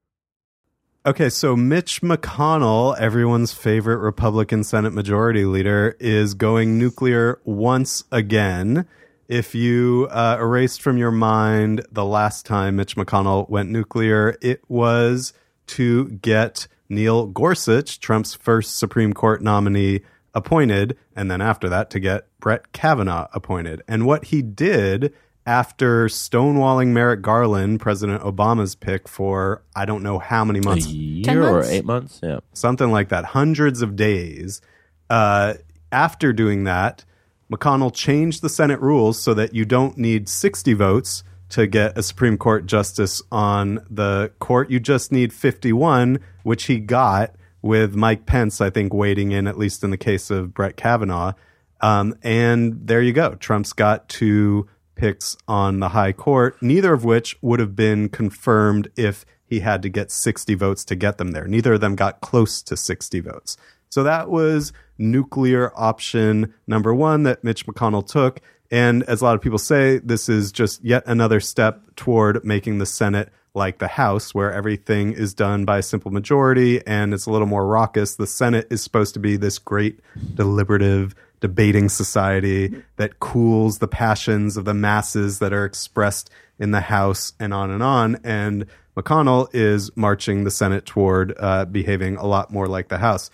Okay, 1.08 1.30
so 1.30 1.56
Mitch 1.56 2.02
McConnell, 2.02 2.93
everyone's 3.00 3.54
favorite 3.54 4.00
Republican 4.00 4.65
Senate 4.65 4.91
Majority 4.91 5.46
Leader, 5.46 5.96
is 6.02 6.34
going 6.34 6.78
nuclear 6.78 7.39
once 7.46 8.04
again. 8.12 8.86
If 9.30 9.56
you 9.56 10.10
uh, 10.12 10.36
erased 10.38 10.82
from 10.82 10.98
your 10.98 11.12
mind 11.12 11.86
the 11.89 12.04
last 12.04 12.46
time 12.46 12.76
Mitch 12.76 12.98
McConnell 12.98 13.50
went 13.50 13.70
nuclear, 13.70 14.36
it 14.41 14.62
was 14.67 15.32
to 15.67 16.10
get 16.10 16.67
Neil 16.89 17.28
Gorsuch, 17.28 18.02
Trump's 18.02 18.34
first 18.34 18.78
Supreme 18.78 19.13
Court 19.13 19.41
nominee, 19.41 20.02
appointed, 20.34 20.98
and 21.15 21.32
then 21.32 21.39
after 21.39 21.70
that 21.70 21.89
to 21.91 22.02
get 22.02 22.28
Brett 22.41 22.74
Kavanaugh 22.74 23.30
appointed. 23.32 23.82
And 23.88 24.06
what 24.06 24.26
he 24.26 24.41
did 24.41 25.13
after 25.47 26.07
stonewalling 26.07 26.89
Merrick 26.89 27.21
Garland, 27.21 27.79
President 27.79 28.21
Obama's 28.21 28.75
pick 28.75 29.07
for 29.07 29.63
I 29.75 29.86
don't 29.86 30.03
know 30.03 30.19
how 30.19 30.43
many 30.43 30.60
a 30.60 30.62
months, 30.62 30.88
year 30.88 31.41
or 31.47 31.53
months? 31.53 31.69
eight 31.69 31.86
months. 31.86 32.19
Yeah. 32.21 32.39
something 32.53 32.91
like 32.91 33.10
that, 33.10 33.25
hundreds 33.25 33.81
of 33.81 33.95
days. 33.95 34.62
Uh, 35.10 35.53
after 35.91 36.33
doing 36.33 36.65
that, 36.65 37.05
McConnell 37.51 37.93
changed 37.95 38.41
the 38.41 38.49
Senate 38.49 38.81
rules 38.81 39.17
so 39.19 39.33
that 39.33 39.53
you 39.55 39.63
don't 39.63 39.97
need 39.97 40.27
60 40.27 40.73
votes 40.73 41.23
to 41.49 41.65
get 41.65 41.97
a 41.97 42.03
Supreme 42.03 42.38
Court 42.38 42.65
justice 42.65 43.21
on 43.31 43.86
the 43.89 44.33
court. 44.39 44.69
You 44.69 44.81
just 44.81 45.13
need 45.13 45.31
51, 45.31 46.19
which 46.43 46.65
he 46.65 46.77
got 46.79 47.36
with 47.62 47.95
Mike 47.95 48.25
Pence, 48.25 48.60
I 48.60 48.69
think, 48.69 48.93
waiting 48.93 49.31
in, 49.31 49.47
at 49.47 49.57
least 49.57 49.81
in 49.81 49.91
the 49.91 49.97
case 49.97 50.29
of 50.29 50.53
Brett 50.53 50.75
Kavanaugh. 50.75 51.31
Um, 51.79 52.15
and 52.21 52.86
there 52.86 53.01
you 53.01 53.13
go. 53.13 53.36
Trump's 53.36 53.71
got 53.71 54.10
two 54.10 54.67
picks 54.97 55.38
on 55.47 55.79
the 55.79 55.89
high 55.89 56.12
court, 56.12 56.57
neither 56.62 56.93
of 56.93 57.05
which 57.05 57.38
would 57.41 57.60
have 57.60 57.75
been 57.75 58.10
confirmed 58.10 58.89
if 58.95 59.25
he 59.45 59.62
had 59.62 59.81
to 59.81 59.89
get 59.89 60.12
60 60.12 60.53
votes 60.55 60.83
to 60.86 60.95
get 60.95 61.17
them 61.17 61.31
there. 61.31 61.47
Neither 61.47 61.73
of 61.73 61.81
them 61.81 61.95
got 61.95 62.19
close 62.21 62.62
to 62.63 62.75
60 62.75 63.19
votes. 63.21 63.57
So 63.89 64.03
that 64.03 64.29
was 64.29 64.73
nuclear 64.97 65.71
option 65.75 66.53
number 66.67 66.93
one 66.93 67.23
that 67.23 67.43
Mitch 67.43 67.65
McConnell 67.65 68.05
took. 68.05 68.41
And 68.69 69.03
as 69.03 69.21
a 69.21 69.23
lot 69.23 69.36
of 69.36 69.41
people 69.41 69.57
say, 69.57 69.99
this 69.99 70.27
is 70.27 70.51
just 70.51 70.83
yet 70.83 71.03
another 71.05 71.39
step 71.39 71.81
toward 71.95 72.43
making 72.43 72.79
the 72.79 72.86
Senate 72.86 73.29
like 73.53 73.79
the 73.79 73.88
House, 73.88 74.36
where 74.36 74.53
everything 74.53 75.13
is 75.13 75.33
done 75.33 75.65
by 75.65 75.79
a 75.79 75.83
simple 75.83 76.12
majority 76.12 76.86
and 76.86 77.13
it's 77.13 77.25
a 77.25 77.31
little 77.31 77.47
more 77.47 77.65
raucous. 77.65 78.15
The 78.15 78.27
Senate 78.27 78.67
is 78.69 78.83
supposed 78.83 79.13
to 79.15 79.19
be 79.19 79.38
this 79.38 79.57
great 79.57 79.99
deliberative 80.36 81.15
debating 81.39 81.89
society 81.89 82.84
that 82.95 83.19
cools 83.19 83.80
the 83.80 83.88
passions 83.88 84.58
of 84.58 84.65
the 84.65 84.73
masses 84.73 85.39
that 85.39 85.54
are 85.54 85.65
expressed 85.65 86.30
in 86.60 86.71
the 86.71 86.82
House 86.82 87.34
and 87.39 87.54
on 87.54 87.69
and 87.69 87.84
on. 87.84 88.17
And 88.23 88.65
McConnell 88.95 89.47
is 89.54 89.95
marching 89.95 90.43
the 90.43 90.52
Senate 90.52 90.86
toward 90.86 91.36
uh, 91.38 91.65
behaving 91.65 92.17
a 92.17 92.26
lot 92.26 92.52
more 92.52 92.67
like 92.67 92.88
the 92.88 92.97
House. 92.97 93.30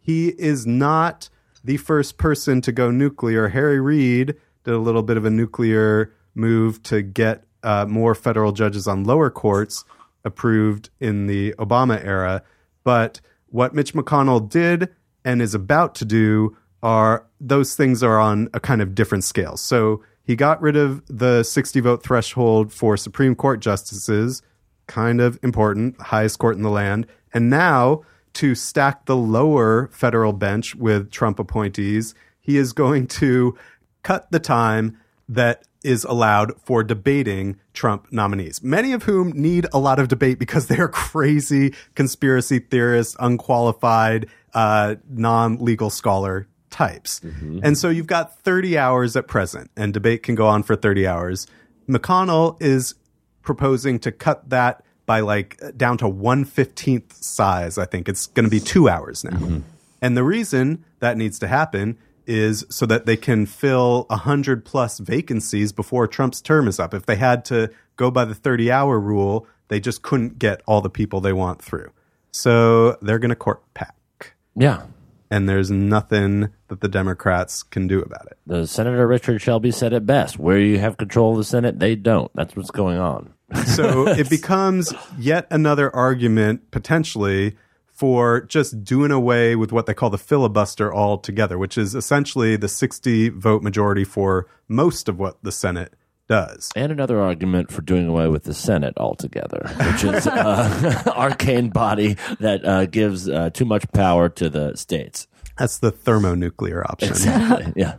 He 0.00 0.28
is 0.28 0.66
not 0.66 1.28
the 1.64 1.76
first 1.76 2.18
person 2.18 2.60
to 2.62 2.72
go 2.72 2.90
nuclear. 2.90 3.48
Harry 3.48 3.80
Reid 3.80 4.36
did 4.64 4.74
a 4.74 4.78
little 4.78 5.02
bit 5.02 5.16
of 5.16 5.24
a 5.24 5.30
nuclear 5.30 6.14
move 6.34 6.82
to 6.84 7.02
get 7.02 7.44
uh, 7.62 7.84
more 7.86 8.14
federal 8.14 8.52
judges 8.52 8.86
on 8.86 9.04
lower 9.04 9.30
courts 9.30 9.84
approved 10.24 10.90
in 11.00 11.26
the 11.26 11.52
Obama 11.58 12.02
era. 12.04 12.42
But 12.84 13.20
what 13.48 13.74
Mitch 13.74 13.94
McConnell 13.94 14.48
did 14.48 14.94
and 15.24 15.42
is 15.42 15.54
about 15.54 15.94
to 15.96 16.04
do 16.04 16.56
are 16.82 17.26
those 17.40 17.74
things 17.74 18.02
are 18.02 18.18
on 18.18 18.48
a 18.54 18.60
kind 18.60 18.80
of 18.80 18.94
different 18.94 19.24
scale. 19.24 19.56
So 19.56 20.02
he 20.22 20.36
got 20.36 20.60
rid 20.60 20.76
of 20.76 21.02
the 21.06 21.42
60 21.42 21.80
vote 21.80 22.02
threshold 22.02 22.72
for 22.72 22.96
Supreme 22.96 23.34
Court 23.34 23.60
justices, 23.60 24.42
kind 24.86 25.20
of 25.20 25.38
important, 25.42 26.00
highest 26.00 26.38
court 26.38 26.56
in 26.56 26.62
the 26.62 26.70
land. 26.70 27.06
And 27.32 27.50
now 27.50 28.02
to 28.34 28.54
stack 28.54 29.06
the 29.06 29.16
lower 29.16 29.88
federal 29.88 30.32
bench 30.32 30.74
with 30.74 31.10
Trump 31.10 31.38
appointees, 31.38 32.14
he 32.40 32.56
is 32.56 32.72
going 32.72 33.06
to 33.06 33.56
cut 34.02 34.30
the 34.30 34.38
time 34.38 34.98
that 35.28 35.64
is 35.84 36.04
allowed 36.04 36.52
for 36.62 36.82
debating 36.82 37.58
Trump 37.72 38.08
nominees, 38.10 38.62
many 38.62 38.92
of 38.92 39.04
whom 39.04 39.30
need 39.32 39.66
a 39.72 39.78
lot 39.78 39.98
of 39.98 40.08
debate 40.08 40.38
because 40.38 40.66
they 40.66 40.78
are 40.78 40.88
crazy 40.88 41.74
conspiracy 41.94 42.58
theorists, 42.58 43.16
unqualified, 43.20 44.28
uh, 44.54 44.96
non 45.08 45.56
legal 45.56 45.90
scholar 45.90 46.48
types. 46.70 47.20
Mm-hmm. 47.20 47.60
And 47.62 47.76
so 47.78 47.88
you've 47.88 48.06
got 48.06 48.38
30 48.40 48.78
hours 48.78 49.16
at 49.16 49.26
present, 49.26 49.70
and 49.76 49.92
debate 49.92 50.22
can 50.22 50.34
go 50.34 50.46
on 50.46 50.62
for 50.62 50.76
30 50.76 51.06
hours. 51.06 51.46
McConnell 51.88 52.60
is 52.60 52.94
proposing 53.42 53.98
to 54.00 54.12
cut 54.12 54.50
that 54.50 54.84
by 55.06 55.20
like 55.20 55.58
down 55.76 55.96
to 55.98 56.04
115th 56.04 57.12
size. 57.12 57.78
I 57.78 57.86
think 57.86 58.08
it's 58.08 58.26
going 58.26 58.44
to 58.44 58.50
be 58.50 58.60
two 58.60 58.88
hours 58.88 59.24
now. 59.24 59.30
Mm-hmm. 59.30 59.58
And 60.02 60.16
the 60.16 60.22
reason 60.22 60.84
that 61.00 61.16
needs 61.16 61.38
to 61.40 61.48
happen 61.48 61.98
is 62.26 62.66
so 62.68 62.84
that 62.84 63.06
they 63.06 63.16
can 63.16 63.46
fill 63.46 64.04
100 64.10 64.64
plus 64.64 64.98
vacancies 64.98 65.72
before 65.72 66.06
Trump's 66.06 66.42
term 66.42 66.68
is 66.68 66.78
up. 66.78 66.92
If 66.92 67.06
they 67.06 67.16
had 67.16 67.44
to 67.46 67.70
go 67.96 68.10
by 68.10 68.26
the 68.26 68.34
30 68.34 68.70
hour 68.70 69.00
rule, 69.00 69.46
they 69.68 69.80
just 69.80 70.02
couldn't 70.02 70.38
get 70.38 70.60
all 70.66 70.82
the 70.82 70.90
people 70.90 71.20
they 71.20 71.32
want 71.32 71.62
through. 71.62 71.90
So 72.30 72.98
they're 73.00 73.18
going 73.18 73.30
to 73.30 73.36
court 73.36 73.62
pack. 73.72 74.34
Yeah. 74.54 74.82
And 75.30 75.48
there's 75.48 75.70
nothing 75.70 76.48
that 76.68 76.80
the 76.80 76.88
Democrats 76.88 77.62
can 77.62 77.86
do 77.86 78.00
about 78.00 78.26
it. 78.26 78.38
The 78.46 78.66
Senator 78.66 79.06
Richard 79.06 79.40
Shelby 79.40 79.70
said 79.70 79.92
it 79.92 80.06
best. 80.06 80.38
Where 80.38 80.58
you 80.58 80.78
have 80.78 80.96
control 80.96 81.32
of 81.32 81.38
the 81.38 81.44
Senate, 81.44 81.78
they 81.78 81.96
don't. 81.96 82.30
That's 82.34 82.56
what's 82.56 82.70
going 82.70 82.98
on. 82.98 83.34
So 83.64 84.06
it 84.06 84.28
becomes 84.28 84.92
yet 85.18 85.46
another 85.50 85.94
argument 85.94 86.70
potentially 86.70 87.56
for 87.86 88.42
just 88.42 88.84
doing 88.84 89.10
away 89.10 89.56
with 89.56 89.72
what 89.72 89.86
they 89.86 89.94
call 89.94 90.10
the 90.10 90.18
filibuster 90.18 90.94
altogether, 90.94 91.58
which 91.58 91.76
is 91.76 91.94
essentially 91.94 92.56
the 92.56 92.68
60 92.68 93.30
vote 93.30 93.62
majority 93.62 94.04
for 94.04 94.46
most 94.68 95.08
of 95.08 95.18
what 95.18 95.42
the 95.42 95.50
Senate 95.50 95.94
does. 96.28 96.70
And 96.76 96.92
another 96.92 97.20
argument 97.20 97.72
for 97.72 97.82
doing 97.82 98.06
away 98.06 98.28
with 98.28 98.44
the 98.44 98.54
Senate 98.54 98.94
altogether, 98.96 99.68
which 99.90 100.04
is 100.04 100.26
uh, 100.26 101.02
arcane 101.16 101.70
body 101.70 102.16
that 102.40 102.64
uh, 102.64 102.86
gives 102.86 103.28
uh, 103.28 103.50
too 103.50 103.64
much 103.64 103.90
power 103.92 104.28
to 104.30 104.48
the 104.48 104.76
states. 104.76 105.26
That's 105.56 105.78
the 105.78 105.90
thermonuclear 105.90 106.84
option. 106.88 107.10
Exactly. 107.10 107.72
yeah. 107.76 107.96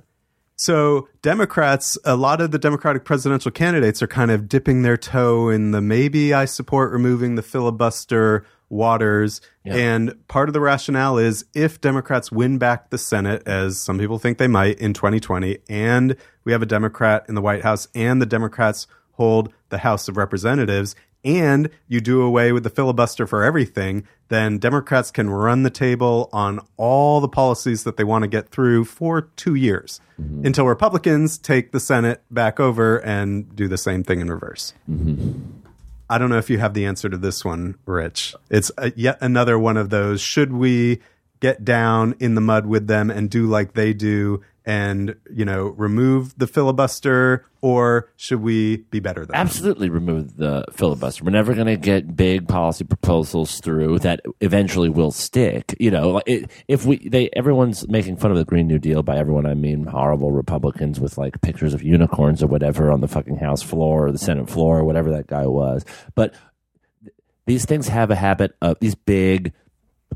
So, 0.61 1.07
Democrats, 1.21 1.97
a 2.03 2.17
lot 2.17 2.41
of 2.41 2.51
the 2.51 2.59
Democratic 2.59 3.05
presidential 3.05 3.49
candidates 3.49 4.01
are 4.01 4.07
kind 4.07 4.29
of 4.29 4.49
dipping 4.49 4.81
their 4.81 4.97
toe 4.97 5.47
in 5.47 5.71
the 5.71 5.79
maybe 5.79 6.33
I 6.33 6.43
support 6.43 6.91
removing 6.91 7.35
the 7.35 7.41
filibuster 7.41 8.45
waters. 8.67 9.39
And 9.63 10.27
part 10.27 10.49
of 10.49 10.53
the 10.53 10.59
rationale 10.59 11.17
is 11.17 11.45
if 11.53 11.79
Democrats 11.79 12.29
win 12.29 12.57
back 12.57 12.89
the 12.89 12.97
Senate, 12.97 13.41
as 13.45 13.79
some 13.79 13.97
people 13.97 14.19
think 14.19 14.37
they 14.37 14.49
might 14.49 14.77
in 14.79 14.93
2020, 14.93 15.59
and 15.69 16.17
we 16.43 16.51
have 16.51 16.61
a 16.61 16.65
Democrat 16.65 17.25
in 17.29 17.35
the 17.35 17.41
White 17.41 17.61
House, 17.63 17.87
and 17.95 18.21
the 18.21 18.25
Democrats 18.25 18.85
hold 19.13 19.53
the 19.69 19.77
House 19.77 20.09
of 20.09 20.17
Representatives, 20.17 20.93
and 21.23 21.69
you 21.87 22.01
do 22.01 22.21
away 22.21 22.51
with 22.51 22.63
the 22.63 22.69
filibuster 22.69 23.27
for 23.27 23.43
everything, 23.43 24.07
then 24.29 24.57
Democrats 24.57 25.11
can 25.11 25.29
run 25.29 25.63
the 25.63 25.69
table 25.69 26.29
on 26.31 26.59
all 26.77 27.19
the 27.19 27.27
policies 27.27 27.83
that 27.83 27.97
they 27.97 28.03
want 28.03 28.23
to 28.23 28.27
get 28.27 28.49
through 28.49 28.85
for 28.85 29.21
two 29.21 29.55
years 29.55 29.99
mm-hmm. 30.21 30.45
until 30.45 30.65
Republicans 30.65 31.37
take 31.37 31.71
the 31.71 31.79
Senate 31.79 32.21
back 32.31 32.59
over 32.59 32.97
and 32.97 33.55
do 33.55 33.67
the 33.67 33.77
same 33.77 34.03
thing 34.03 34.19
in 34.21 34.29
reverse. 34.29 34.73
Mm-hmm. 34.89 35.59
I 36.09 36.17
don't 36.17 36.29
know 36.29 36.37
if 36.37 36.49
you 36.49 36.57
have 36.57 36.73
the 36.73 36.85
answer 36.85 37.07
to 37.09 37.17
this 37.17 37.45
one, 37.45 37.77
Rich. 37.85 38.35
It's 38.49 38.71
a, 38.77 38.91
yet 38.95 39.19
another 39.21 39.59
one 39.59 39.77
of 39.77 39.89
those. 39.89 40.21
Should 40.21 40.51
we 40.51 41.01
get 41.39 41.63
down 41.63 42.15
in 42.19 42.35
the 42.35 42.41
mud 42.41 42.65
with 42.65 42.87
them 42.87 43.09
and 43.09 43.29
do 43.29 43.45
like 43.45 43.73
they 43.73 43.93
do 43.93 44.41
and 44.65 45.15
you 45.33 45.45
know 45.45 45.69
remove 45.69 46.37
the 46.37 46.47
filibuster, 46.47 47.45
or 47.61 48.11
should 48.15 48.41
we 48.41 48.77
be 48.91 48.99
better 48.99 49.21
than 49.21 49.33
that? 49.33 49.37
absolutely 49.37 49.89
remove 49.89 50.37
the 50.37 50.65
filibuster. 50.71 51.23
We're 51.23 51.31
never 51.31 51.53
going 51.53 51.67
to 51.67 51.77
get 51.77 52.15
big 52.15 52.47
policy 52.47 52.83
proposals 52.83 53.59
through 53.59 53.99
that 53.99 54.21
eventually 54.41 54.89
will 54.89 55.11
stick. 55.11 55.75
You 55.79 55.91
know, 55.91 56.21
it, 56.25 56.49
if 56.67 56.85
we 56.85 57.09
they 57.09 57.29
everyone's 57.33 57.87
making 57.87 58.17
fun 58.17 58.31
of 58.31 58.37
the 58.37 58.45
Green 58.45 58.67
New 58.67 58.79
Deal. 58.79 59.03
By 59.03 59.17
everyone, 59.17 59.45
I 59.45 59.53
mean 59.53 59.85
horrible 59.85 60.31
Republicans 60.31 60.99
with 60.99 61.17
like 61.17 61.41
pictures 61.41 61.73
of 61.73 61.83
unicorns 61.83 62.43
or 62.43 62.47
whatever 62.47 62.91
on 62.91 63.01
the 63.01 63.07
fucking 63.07 63.37
House 63.37 63.61
floor 63.61 64.07
or 64.07 64.11
the 64.11 64.17
Senate 64.17 64.49
floor 64.49 64.79
or 64.79 64.83
whatever 64.83 65.11
that 65.11 65.27
guy 65.27 65.47
was. 65.47 65.85
But 66.15 66.33
these 67.45 67.65
things 67.65 67.87
have 67.87 68.11
a 68.11 68.15
habit 68.15 68.55
of 68.61 68.77
these 68.79 68.93
big 68.93 69.53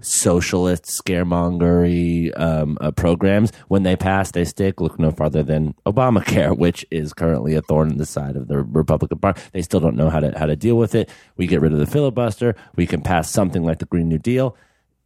socialist 0.03 0.85
scaremongery 0.85 2.37
um, 2.39 2.77
uh, 2.81 2.91
programs. 2.91 3.51
When 3.67 3.83
they 3.83 3.95
pass, 3.95 4.31
they 4.31 4.45
stick. 4.45 4.81
Look 4.81 4.99
no 4.99 5.11
farther 5.11 5.43
than 5.43 5.73
Obamacare, 5.85 6.57
which 6.57 6.85
is 6.91 7.13
currently 7.13 7.55
a 7.55 7.61
thorn 7.61 7.91
in 7.91 7.97
the 7.97 8.05
side 8.05 8.35
of 8.35 8.47
the 8.47 8.59
Republican 8.59 9.19
Party. 9.19 9.41
They 9.51 9.61
still 9.61 9.79
don't 9.79 9.95
know 9.95 10.09
how 10.09 10.19
to 10.19 10.37
how 10.37 10.45
to 10.45 10.55
deal 10.55 10.75
with 10.75 10.95
it. 10.95 11.09
We 11.37 11.47
get 11.47 11.61
rid 11.61 11.73
of 11.73 11.79
the 11.79 11.87
filibuster. 11.87 12.55
We 12.75 12.85
can 12.85 13.01
pass 13.01 13.29
something 13.29 13.63
like 13.63 13.79
the 13.79 13.85
Green 13.85 14.09
New 14.09 14.19
Deal. 14.19 14.55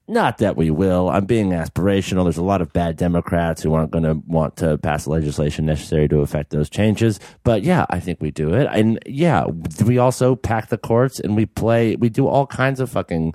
Not 0.09 0.37
that 0.37 0.55
we 0.55 0.71
will. 0.71 1.09
I'm 1.09 1.25
being 1.25 1.49
aspirational. 1.49 2.23
There's 2.23 2.37
a 2.37 2.43
lot 2.43 2.61
of 2.61 2.71
bad 2.71 2.95
Democrats 2.95 3.61
who 3.61 3.73
aren't 3.73 3.91
going 3.91 4.05
to 4.05 4.13
want 4.25 4.55
to 4.57 4.77
pass 4.77 5.05
legislation 5.05 5.65
necessary 5.65 6.07
to 6.07 6.21
affect 6.21 6.51
those 6.51 6.69
changes. 6.69 7.19
But 7.43 7.63
yeah, 7.63 7.85
I 7.89 7.99
think 7.99 8.21
we 8.21 8.31
do 8.31 8.53
it. 8.53 8.69
And 8.71 8.99
yeah, 9.05 9.47
we 9.85 9.97
also 9.97 10.37
pack 10.37 10.69
the 10.69 10.77
courts 10.77 11.19
and 11.19 11.35
we 11.35 11.45
play, 11.45 11.97
we 11.97 12.07
do 12.07 12.25
all 12.25 12.47
kinds 12.47 12.79
of 12.79 12.89
fucking 12.89 13.33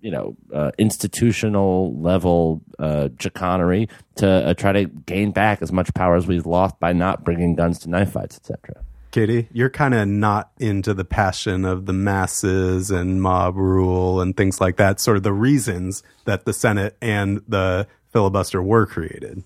you 0.00 0.10
know 0.10 0.36
uh, 0.52 0.70
institutional 0.78 1.94
level 2.00 2.62
uh, 2.78 3.08
chicanery 3.18 3.88
to 4.16 4.28
uh, 4.28 4.54
try 4.54 4.72
to 4.72 4.84
gain 4.84 5.30
back 5.30 5.62
as 5.62 5.72
much 5.72 5.92
power 5.94 6.16
as 6.16 6.26
we've 6.26 6.46
lost 6.46 6.78
by 6.80 6.92
not 6.92 7.24
bringing 7.24 7.54
guns 7.54 7.78
to 7.80 7.90
knife 7.90 8.12
fights, 8.12 8.36
etc. 8.36 8.82
Katie, 9.10 9.48
you're 9.52 9.70
kind 9.70 9.94
of 9.94 10.06
not 10.06 10.52
into 10.60 10.94
the 10.94 11.04
passion 11.04 11.64
of 11.64 11.86
the 11.86 11.92
masses 11.92 12.90
and 12.90 13.20
mob 13.20 13.56
rule 13.56 14.20
and 14.20 14.36
things 14.36 14.60
like 14.60 14.76
that. 14.76 15.00
Sort 15.00 15.16
of 15.16 15.24
the 15.24 15.32
reasons 15.32 16.02
that 16.26 16.44
the 16.44 16.52
Senate 16.52 16.96
and 17.02 17.42
the 17.48 17.88
filibuster 18.12 18.62
were 18.62 18.86
created. 18.86 19.42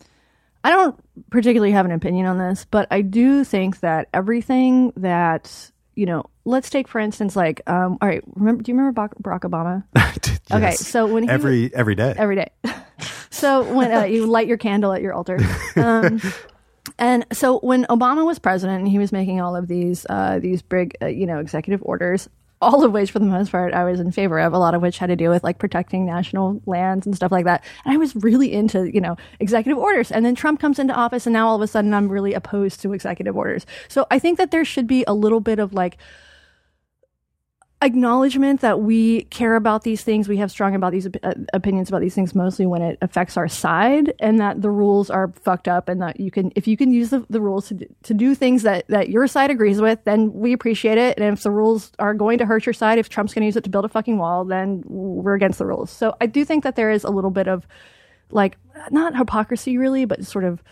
I 0.62 0.70
don't 0.70 0.98
particularly 1.30 1.72
have 1.72 1.84
an 1.86 1.92
opinion 1.92 2.26
on 2.26 2.38
this, 2.38 2.66
but 2.70 2.88
I 2.90 3.02
do 3.02 3.44
think 3.44 3.80
that 3.80 4.08
everything 4.14 4.92
that 4.96 5.70
you 5.94 6.06
know, 6.06 6.24
let's 6.44 6.70
take 6.70 6.88
for 6.88 6.98
instance, 6.98 7.36
like, 7.36 7.62
um, 7.68 7.98
all 8.00 8.08
right, 8.08 8.22
remember? 8.34 8.62
Do 8.62 8.72
you 8.72 8.78
remember 8.78 9.08
Barack, 9.22 9.40
Obama? 9.40 9.84
Yes. 10.50 10.58
Okay, 10.58 10.74
so 10.74 11.06
when 11.06 11.22
he 11.22 11.28
every 11.30 11.74
every 11.74 11.94
day, 11.94 12.12
every 12.18 12.36
day. 12.36 12.50
so 13.30 13.62
when 13.74 13.90
uh, 13.90 14.04
you 14.04 14.26
light 14.26 14.46
your 14.46 14.58
candle 14.58 14.92
at 14.92 15.00
your 15.00 15.14
altar, 15.14 15.38
um, 15.76 16.20
and 16.98 17.24
so 17.32 17.60
when 17.60 17.84
Obama 17.86 18.26
was 18.26 18.38
president, 18.38 18.80
and 18.80 18.88
he 18.88 18.98
was 18.98 19.10
making 19.10 19.40
all 19.40 19.56
of 19.56 19.68
these 19.68 20.04
uh, 20.10 20.38
these 20.40 20.60
big, 20.60 20.96
uh, 21.00 21.06
you 21.06 21.26
know, 21.26 21.38
executive 21.38 21.80
orders. 21.82 22.28
All 22.64 22.82
of 22.82 22.92
which, 22.92 23.10
for 23.10 23.18
the 23.18 23.26
most 23.26 23.52
part, 23.52 23.74
I 23.74 23.84
was 23.84 24.00
in 24.00 24.10
favor 24.10 24.38
of. 24.40 24.54
A 24.54 24.58
lot 24.58 24.74
of 24.74 24.80
which 24.80 24.96
had 24.96 25.08
to 25.08 25.16
do 25.16 25.28
with 25.28 25.44
like 25.44 25.58
protecting 25.58 26.06
national 26.06 26.62
lands 26.64 27.04
and 27.04 27.14
stuff 27.14 27.30
like 27.30 27.44
that. 27.44 27.62
And 27.84 27.92
I 27.92 27.98
was 27.98 28.16
really 28.16 28.52
into, 28.52 28.90
you 28.92 29.02
know, 29.02 29.16
executive 29.38 29.78
orders. 29.78 30.10
And 30.10 30.24
then 30.24 30.34
Trump 30.34 30.60
comes 30.60 30.78
into 30.78 30.94
office, 30.94 31.26
and 31.26 31.34
now 31.34 31.46
all 31.46 31.56
of 31.56 31.62
a 31.62 31.66
sudden, 31.66 31.92
I'm 31.92 32.08
really 32.08 32.32
opposed 32.32 32.80
to 32.80 32.94
executive 32.94 33.36
orders. 33.36 33.66
So 33.88 34.06
I 34.10 34.18
think 34.18 34.38
that 34.38 34.50
there 34.50 34.64
should 34.64 34.86
be 34.86 35.04
a 35.06 35.12
little 35.12 35.40
bit 35.40 35.58
of 35.58 35.74
like 35.74 35.98
acknowledgement 37.84 38.62
that 38.62 38.80
we 38.80 39.24
care 39.24 39.56
about 39.56 39.82
these 39.82 40.02
things 40.02 40.26
we 40.26 40.38
have 40.38 40.50
strong 40.50 40.74
about 40.74 40.90
these 40.90 41.06
op- 41.06 41.16
uh, 41.22 41.34
opinions 41.52 41.90
about 41.90 42.00
these 42.00 42.14
things 42.14 42.34
mostly 42.34 42.64
when 42.64 42.80
it 42.80 42.96
affects 43.02 43.36
our 43.36 43.46
side 43.46 44.14
and 44.20 44.40
that 44.40 44.62
the 44.62 44.70
rules 44.70 45.10
are 45.10 45.32
fucked 45.42 45.68
up 45.68 45.86
and 45.88 46.00
that 46.00 46.18
you 46.18 46.30
can 46.30 46.50
if 46.56 46.66
you 46.66 46.78
can 46.78 46.90
use 46.90 47.10
the, 47.10 47.24
the 47.28 47.42
rules 47.42 47.68
to, 47.68 47.74
do- 47.74 47.94
to 48.02 48.14
do 48.14 48.34
things 48.34 48.62
that 48.62 48.86
that 48.88 49.10
your 49.10 49.26
side 49.26 49.50
agrees 49.50 49.82
with 49.82 50.02
then 50.04 50.32
we 50.32 50.54
appreciate 50.54 50.96
it 50.96 51.18
and 51.18 51.36
if 51.36 51.42
the 51.42 51.50
rules 51.50 51.92
are 51.98 52.14
going 52.14 52.38
to 52.38 52.46
hurt 52.46 52.64
your 52.64 52.72
side 52.72 52.98
if 52.98 53.10
trump's 53.10 53.34
going 53.34 53.42
to 53.42 53.46
use 53.46 53.56
it 53.56 53.64
to 53.64 53.70
build 53.70 53.84
a 53.84 53.88
fucking 53.88 54.16
wall 54.16 54.46
then 54.46 54.82
we're 54.86 55.34
against 55.34 55.58
the 55.58 55.66
rules. 55.66 55.90
So 55.90 56.16
i 56.22 56.26
do 56.26 56.42
think 56.44 56.64
that 56.64 56.76
there 56.76 56.90
is 56.90 57.04
a 57.04 57.10
little 57.10 57.30
bit 57.30 57.48
of 57.48 57.66
like 58.30 58.56
not 58.90 59.14
hypocrisy 59.14 59.76
really 59.76 60.06
but 60.06 60.24
sort 60.24 60.44
of 60.44 60.62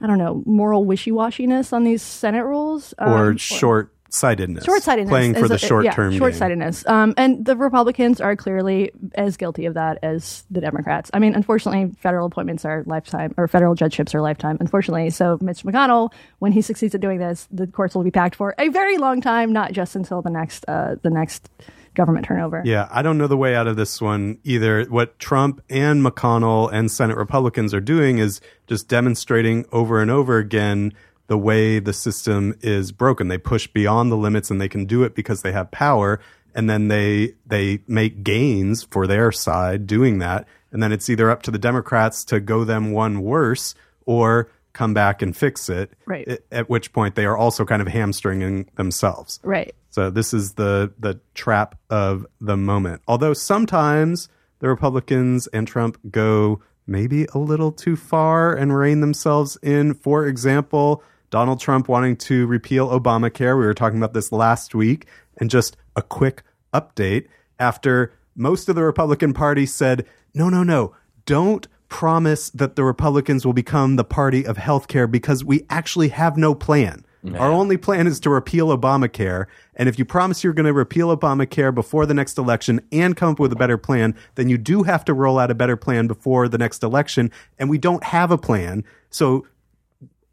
i 0.00 0.06
don't 0.06 0.18
know 0.18 0.42
moral 0.46 0.86
wishy-washiness 0.86 1.72
on 1.72 1.84
these 1.84 2.00
senate 2.00 2.44
rules 2.44 2.94
or 2.98 3.30
um, 3.30 3.36
short 3.36 3.92
sightedness. 4.12 4.64
short 4.64 4.82
sightedness. 4.82 5.10
Playing 5.10 5.34
for 5.34 5.48
the 5.48 5.58
short 5.58 5.90
term. 5.92 6.16
Short 6.16 6.34
sightedness. 6.34 6.86
Um, 6.86 7.14
and 7.16 7.44
the 7.44 7.56
Republicans 7.56 8.20
are 8.20 8.36
clearly 8.36 8.92
as 9.14 9.36
guilty 9.36 9.66
of 9.66 9.74
that 9.74 9.98
as 10.02 10.44
the 10.50 10.60
Democrats. 10.60 11.10
I 11.14 11.18
mean, 11.18 11.34
unfortunately, 11.34 11.94
federal 11.98 12.26
appointments 12.26 12.64
are 12.64 12.84
lifetime, 12.86 13.34
or 13.36 13.48
federal 13.48 13.74
judgeships 13.74 14.14
are 14.14 14.20
lifetime, 14.20 14.58
unfortunately. 14.60 15.10
So 15.10 15.38
Mitch 15.40 15.62
McConnell, 15.62 16.12
when 16.38 16.52
he 16.52 16.62
succeeds 16.62 16.94
at 16.94 17.00
doing 17.00 17.18
this, 17.18 17.48
the 17.50 17.66
courts 17.66 17.94
will 17.94 18.04
be 18.04 18.10
packed 18.10 18.34
for 18.34 18.54
a 18.58 18.68
very 18.68 18.98
long 18.98 19.20
time, 19.20 19.52
not 19.52 19.72
just 19.72 19.96
until 19.96 20.22
the 20.22 20.30
next, 20.30 20.64
uh, 20.68 20.96
the 21.02 21.10
next 21.10 21.48
government 21.94 22.24
turnover. 22.24 22.62
Yeah, 22.64 22.88
I 22.90 23.02
don't 23.02 23.18
know 23.18 23.26
the 23.26 23.36
way 23.36 23.54
out 23.54 23.66
of 23.66 23.76
this 23.76 24.00
one 24.00 24.38
either. 24.44 24.84
What 24.84 25.18
Trump 25.18 25.62
and 25.68 26.04
McConnell 26.04 26.72
and 26.72 26.90
Senate 26.90 27.16
Republicans 27.16 27.74
are 27.74 27.80
doing 27.80 28.18
is 28.18 28.40
just 28.66 28.88
demonstrating 28.88 29.66
over 29.72 30.00
and 30.00 30.10
over 30.10 30.38
again 30.38 30.94
the 31.32 31.38
way 31.38 31.78
the 31.78 31.94
system 31.94 32.54
is 32.60 32.92
broken. 32.92 33.28
They 33.28 33.38
push 33.38 33.66
beyond 33.66 34.12
the 34.12 34.18
limits 34.18 34.50
and 34.50 34.60
they 34.60 34.68
can 34.68 34.84
do 34.84 35.02
it 35.02 35.14
because 35.14 35.40
they 35.40 35.52
have 35.52 35.70
power 35.70 36.20
and 36.54 36.68
then 36.68 36.88
they 36.88 37.32
they 37.46 37.78
make 37.88 38.22
gains 38.22 38.82
for 38.82 39.06
their 39.06 39.32
side 39.32 39.86
doing 39.86 40.18
that. 40.18 40.46
And 40.72 40.82
then 40.82 40.92
it's 40.92 41.08
either 41.08 41.30
up 41.30 41.40
to 41.44 41.50
the 41.50 41.58
Democrats 41.58 42.22
to 42.26 42.38
go 42.38 42.64
them 42.64 42.92
one 42.92 43.22
worse 43.22 43.74
or 44.04 44.50
come 44.74 44.92
back 44.92 45.22
and 45.22 45.34
fix 45.34 45.70
it. 45.70 45.92
Right. 46.04 46.42
At- 46.50 46.68
which 46.68 46.92
point 46.92 47.14
they 47.14 47.24
are 47.24 47.38
also 47.38 47.64
kind 47.64 47.80
of 47.80 47.88
hamstringing 47.88 48.68
themselves. 48.74 49.40
Right. 49.42 49.74
So 49.88 50.10
this 50.10 50.34
is 50.34 50.52
the 50.52 50.92
the 50.98 51.18
trap 51.32 51.78
of 51.88 52.26
the 52.42 52.58
moment. 52.58 53.00
Although 53.08 53.32
sometimes 53.32 54.28
the 54.58 54.68
Republicans 54.68 55.46
and 55.46 55.66
Trump 55.66 55.96
go 56.10 56.60
maybe 56.86 57.26
a 57.32 57.38
little 57.38 57.72
too 57.72 57.96
far 57.96 58.52
and 58.52 58.76
rein 58.76 59.00
themselves 59.00 59.56
in. 59.62 59.94
For 59.94 60.26
example, 60.26 61.02
Donald 61.32 61.58
Trump 61.58 61.88
wanting 61.88 62.14
to 62.14 62.46
repeal 62.46 62.90
Obamacare. 62.90 63.58
We 63.58 63.64
were 63.64 63.72
talking 63.72 63.98
about 63.98 64.12
this 64.12 64.32
last 64.32 64.74
week. 64.74 65.06
And 65.38 65.48
just 65.48 65.78
a 65.96 66.02
quick 66.02 66.42
update 66.74 67.26
after 67.58 68.12
most 68.36 68.68
of 68.68 68.74
the 68.74 68.82
Republican 68.82 69.32
Party 69.32 69.64
said, 69.64 70.06
no, 70.34 70.50
no, 70.50 70.62
no, 70.62 70.94
don't 71.24 71.66
promise 71.88 72.50
that 72.50 72.76
the 72.76 72.84
Republicans 72.84 73.46
will 73.46 73.54
become 73.54 73.96
the 73.96 74.04
party 74.04 74.44
of 74.44 74.58
healthcare 74.58 75.10
because 75.10 75.42
we 75.42 75.64
actually 75.70 76.08
have 76.08 76.36
no 76.36 76.54
plan. 76.54 77.04
Our 77.38 77.52
only 77.52 77.76
plan 77.76 78.08
is 78.08 78.18
to 78.20 78.30
repeal 78.30 78.76
Obamacare. 78.76 79.46
And 79.76 79.88
if 79.88 79.96
you 79.98 80.04
promise 80.04 80.42
you're 80.42 80.52
going 80.52 80.66
to 80.66 80.72
repeal 80.72 81.16
Obamacare 81.16 81.72
before 81.72 82.04
the 82.04 82.14
next 82.14 82.36
election 82.36 82.80
and 82.90 83.16
come 83.16 83.30
up 83.30 83.38
with 83.38 83.52
a 83.52 83.56
better 83.56 83.78
plan, 83.78 84.16
then 84.34 84.48
you 84.48 84.58
do 84.58 84.82
have 84.82 85.04
to 85.04 85.14
roll 85.14 85.38
out 85.38 85.50
a 85.50 85.54
better 85.54 85.76
plan 85.76 86.08
before 86.08 86.48
the 86.48 86.58
next 86.58 86.82
election. 86.82 87.30
And 87.58 87.70
we 87.70 87.78
don't 87.78 88.02
have 88.02 88.32
a 88.32 88.38
plan. 88.38 88.84
So 89.08 89.46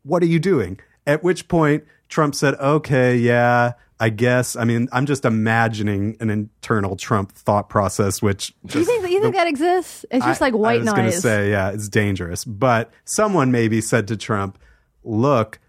what 0.03 0.23
are 0.23 0.27
you 0.27 0.39
doing? 0.39 0.79
At 1.09 1.23
which 1.23 1.47
point 1.47 1.85
Trump 2.07 2.35
said, 2.35 2.53
okay, 2.55 3.17
yeah, 3.17 3.73
I 3.99 4.09
guess. 4.09 4.55
I 4.55 4.63
mean, 4.63 4.87
I'm 4.91 5.05
just 5.07 5.25
imagining 5.25 6.15
an 6.19 6.29
internal 6.29 6.95
Trump 6.95 7.31
thought 7.31 7.67
process, 7.67 8.21
which 8.21 8.53
Do 8.65 8.77
you 8.77 8.85
think 8.85 9.01
that 9.01 9.11
you 9.11 9.19
think 9.19 9.33
that 9.35 9.47
exists? 9.47 10.05
It's 10.11 10.23
just 10.23 10.39
I- 10.41 10.45
like 10.45 10.53
white 10.53 10.83
noise. 10.83 10.87
I 10.87 10.91
was 10.91 10.99
going 10.99 11.11
to 11.11 11.17
say, 11.21 11.51
yeah, 11.51 11.71
it's 11.71 11.89
dangerous. 11.89 12.45
But 12.45 12.91
someone 13.05 13.51
maybe 13.51 13.81
said 13.81 14.07
to 14.09 14.17
Trump, 14.17 14.59
"Look, 15.03 15.59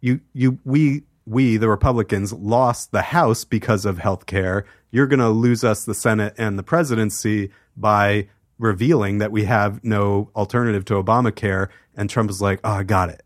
you, 0.00 0.20
you, 0.34 0.58
we, 0.64 1.04
we, 1.26 1.56
the 1.56 1.68
Republicans, 1.68 2.32
lost 2.32 2.92
the 2.92 3.02
House 3.02 3.44
because 3.44 3.86
of 3.86 3.98
health 3.98 4.26
care. 4.26 4.66
You're 4.90 5.06
going 5.06 5.20
to 5.20 5.30
lose 5.30 5.64
us 5.64 5.84
the 5.86 5.94
Senate 5.94 6.34
and 6.36 6.58
the 6.58 6.62
presidency 6.62 7.50
by 7.76 8.28
revealing 8.58 9.16
that 9.18 9.32
we 9.32 9.44
have 9.44 9.82
no 9.82 10.30
alternative 10.36 10.84
to 10.86 11.02
Obamacare." 11.02 11.68
And 11.96 12.08
Trump 12.08 12.30
is 12.30 12.40
like, 12.40 12.60
"Oh, 12.64 12.70
I 12.70 12.82
got 12.82 13.08
it." 13.08 13.22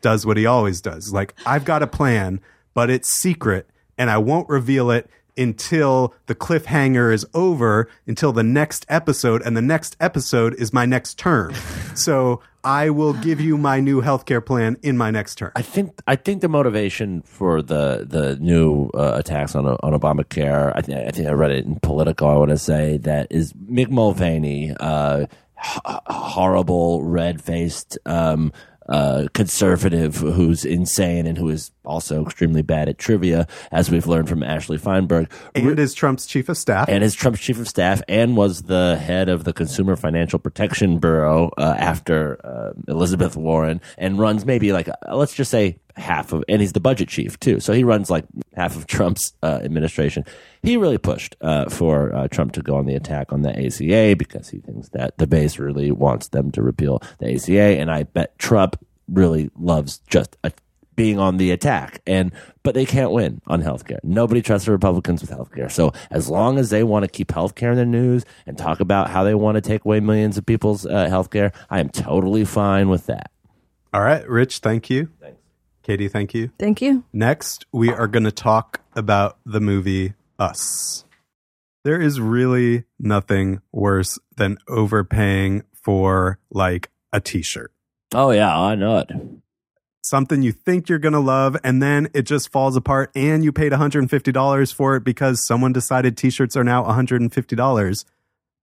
Does 0.00 0.26
what 0.26 0.36
he 0.36 0.46
always 0.46 0.80
does. 0.80 1.12
Like, 1.12 1.34
I've 1.46 1.64
got 1.64 1.82
a 1.82 1.86
plan, 1.86 2.40
but 2.74 2.90
it's 2.90 3.08
secret, 3.08 3.68
and 3.98 4.10
I 4.10 4.18
won't 4.18 4.48
reveal 4.48 4.90
it 4.90 5.08
until 5.36 6.12
the 6.26 6.34
cliffhanger 6.34 7.12
is 7.12 7.24
over, 7.34 7.88
until 8.06 8.32
the 8.32 8.42
next 8.42 8.84
episode, 8.88 9.42
and 9.42 9.56
the 9.56 9.62
next 9.62 9.96
episode 10.00 10.54
is 10.54 10.72
my 10.72 10.84
next 10.84 11.18
term. 11.18 11.54
so 11.94 12.40
I 12.62 12.90
will 12.90 13.14
give 13.14 13.40
you 13.40 13.56
my 13.56 13.80
new 13.80 14.02
healthcare 14.02 14.44
plan 14.44 14.76
in 14.82 14.98
my 14.98 15.10
next 15.10 15.36
term. 15.36 15.52
I 15.56 15.62
think 15.62 15.98
I 16.06 16.16
think 16.16 16.42
the 16.42 16.48
motivation 16.48 17.22
for 17.22 17.62
the 17.62 18.04
the 18.06 18.36
new 18.36 18.90
uh, 18.92 19.12
attacks 19.16 19.54
on 19.54 19.66
on 19.66 19.98
Obamacare. 19.98 20.72
I 20.76 20.82
think 20.82 20.98
I 20.98 21.10
think 21.10 21.28
I 21.28 21.32
read 21.32 21.52
it 21.52 21.64
in 21.64 21.76
Politico. 21.80 22.26
I 22.26 22.36
want 22.36 22.50
to 22.50 22.58
say 22.58 22.98
that 22.98 23.28
is 23.30 23.54
Mick 23.54 23.88
Mulvaney, 23.88 24.74
uh, 24.78 25.20
h- 25.58 25.78
horrible 26.08 27.02
red 27.02 27.40
faced. 27.40 27.96
Um, 28.04 28.52
uh, 28.90 29.28
conservative 29.32 30.16
who's 30.16 30.64
insane 30.64 31.26
and 31.26 31.38
who 31.38 31.48
is 31.48 31.70
also 31.90 32.22
extremely 32.22 32.62
bad 32.62 32.88
at 32.88 32.98
trivia, 32.98 33.46
as 33.72 33.90
we've 33.90 34.06
learned 34.06 34.28
from 34.28 34.42
Ashley 34.42 34.78
Feinberg. 34.78 35.30
And 35.54 35.78
is 35.78 35.92
Trump's 35.92 36.24
chief 36.26 36.48
of 36.48 36.56
staff. 36.56 36.88
and 36.88 37.02
is 37.02 37.14
Trump's 37.14 37.40
chief 37.40 37.58
of 37.58 37.68
staff, 37.68 38.00
and 38.08 38.36
was 38.36 38.62
the 38.62 38.96
head 38.96 39.28
of 39.28 39.44
the 39.44 39.52
Consumer 39.52 39.96
Financial 39.96 40.38
Protection 40.38 40.98
Bureau 40.98 41.50
uh, 41.58 41.74
after 41.76 42.40
uh, 42.46 42.72
Elizabeth 42.88 43.36
Warren, 43.36 43.80
and 43.98 44.18
runs 44.18 44.46
maybe 44.46 44.72
like 44.72 44.88
uh, 44.88 45.16
let's 45.16 45.34
just 45.34 45.50
say 45.50 45.78
half 45.96 46.32
of, 46.32 46.44
and 46.48 46.60
he's 46.60 46.72
the 46.72 46.80
budget 46.80 47.08
chief 47.08 47.38
too. 47.40 47.60
So 47.60 47.72
he 47.72 47.84
runs 47.84 48.08
like 48.08 48.24
half 48.54 48.76
of 48.76 48.86
Trump's 48.94 49.32
uh, 49.42 49.60
administration. 49.62 50.24
He 50.62 50.76
really 50.76 50.98
pushed 50.98 51.36
uh, 51.40 51.68
for 51.68 52.14
uh, 52.14 52.28
Trump 52.28 52.52
to 52.52 52.62
go 52.62 52.76
on 52.76 52.86
the 52.86 52.94
attack 52.94 53.32
on 53.32 53.42
the 53.42 53.50
ACA 53.50 54.14
because 54.16 54.48
he 54.48 54.58
thinks 54.60 54.88
that 54.90 55.18
the 55.18 55.26
base 55.26 55.58
really 55.58 55.90
wants 55.90 56.28
them 56.28 56.50
to 56.52 56.62
repeal 56.62 57.02
the 57.18 57.34
ACA, 57.34 57.80
and 57.80 57.90
I 57.90 58.04
bet 58.04 58.38
Trump 58.38 58.76
really 59.08 59.50
loves 59.58 59.98
just 60.08 60.36
a 60.44 60.52
being 61.00 61.18
on 61.18 61.38
the 61.38 61.50
attack 61.50 62.02
and 62.06 62.30
but 62.62 62.74
they 62.74 62.84
can't 62.84 63.10
win 63.10 63.40
on 63.46 63.62
healthcare. 63.62 63.96
Nobody 64.02 64.42
trusts 64.42 64.66
the 64.66 64.72
Republicans 64.72 65.22
with 65.22 65.30
healthcare. 65.30 65.72
So 65.72 65.94
as 66.10 66.28
long 66.28 66.58
as 66.58 66.68
they 66.68 66.84
want 66.84 67.06
to 67.06 67.10
keep 67.10 67.28
healthcare 67.28 67.70
in 67.70 67.76
the 67.76 67.86
news 67.86 68.26
and 68.46 68.58
talk 68.58 68.80
about 68.80 69.08
how 69.08 69.24
they 69.24 69.34
want 69.34 69.54
to 69.54 69.62
take 69.62 69.86
away 69.86 70.00
millions 70.00 70.36
of 70.36 70.44
people's 70.44 70.84
uh, 70.84 71.06
healthcare, 71.06 71.54
I 71.70 71.80
am 71.80 71.88
totally 71.88 72.44
fine 72.44 72.90
with 72.90 73.06
that. 73.06 73.30
All 73.94 74.02
right, 74.02 74.28
Rich, 74.28 74.58
thank 74.58 74.90
you. 74.90 75.08
Thanks. 75.22 75.40
Katie, 75.82 76.08
thank 76.08 76.34
you. 76.34 76.50
Thank 76.58 76.82
you. 76.82 77.02
Next, 77.14 77.64
we 77.72 77.90
are 77.90 78.06
going 78.06 78.24
to 78.24 78.30
talk 78.30 78.82
about 78.94 79.38
the 79.46 79.60
movie 79.60 80.12
Us. 80.38 81.06
There 81.82 81.98
is 81.98 82.20
really 82.20 82.84
nothing 82.98 83.62
worse 83.72 84.18
than 84.36 84.58
overpaying 84.68 85.62
for 85.72 86.38
like 86.50 86.90
a 87.10 87.22
t-shirt. 87.22 87.72
Oh 88.12 88.32
yeah, 88.32 88.54
I 88.54 88.74
know 88.74 88.98
it. 88.98 89.10
Something 90.10 90.42
you 90.42 90.50
think 90.50 90.88
you're 90.88 90.98
going 90.98 91.12
to 91.12 91.20
love 91.20 91.56
and 91.62 91.80
then 91.80 92.08
it 92.14 92.22
just 92.22 92.50
falls 92.50 92.74
apart 92.74 93.12
and 93.14 93.44
you 93.44 93.52
paid 93.52 93.70
$150 93.70 94.74
for 94.74 94.96
it 94.96 95.04
because 95.04 95.40
someone 95.40 95.72
decided 95.72 96.16
t-shirts 96.16 96.56
are 96.56 96.64
now 96.64 96.82
$150. 96.82 98.04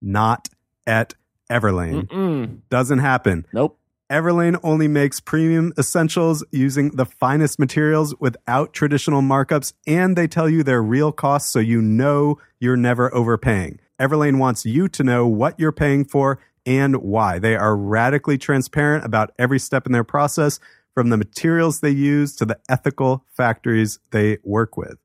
Not 0.01 0.49
at 0.86 1.13
Everlane. 1.49 2.10
Mm-mm. 2.10 2.60
Doesn't 2.69 2.99
happen. 2.99 3.47
Nope. 3.53 3.79
Everlane 4.12 4.60
only 4.62 4.89
makes 4.89 5.21
premium 5.21 5.71
essentials 5.77 6.43
using 6.51 6.89
the 6.97 7.05
finest 7.05 7.60
materials 7.60 8.13
without 8.19 8.73
traditional 8.73 9.21
markups, 9.21 9.71
and 9.88 10.17
they 10.17 10.27
tell 10.27 10.49
you 10.49 10.63
their 10.63 10.83
real 10.83 11.13
costs 11.13 11.49
so 11.49 11.60
you 11.60 11.81
know 11.81 12.38
you're 12.60 12.75
never 12.75 13.13
overpaying. 13.15 13.79
Everlane 14.01 14.38
wants 14.38 14.65
you 14.65 14.89
to 14.89 15.01
know 15.01 15.25
what 15.25 15.57
you're 15.57 15.71
paying 15.71 16.03
for 16.03 16.39
and 16.65 16.97
why. 16.97 17.39
They 17.39 17.55
are 17.55 17.77
radically 17.77 18.38
transparent 18.38 19.05
about 19.05 19.31
every 19.39 19.57
step 19.57 19.86
in 19.86 19.93
their 19.93 20.03
process, 20.03 20.60
from 20.97 21.10
the 21.10 21.17
materials 21.17 21.81
they 21.81 21.91
use 21.91 22.36
to 22.36 22.43
the 22.43 22.60
ethical 22.67 23.23
factories 23.31 23.99
they 24.10 24.39
work 24.43 24.75
with. 24.75 24.97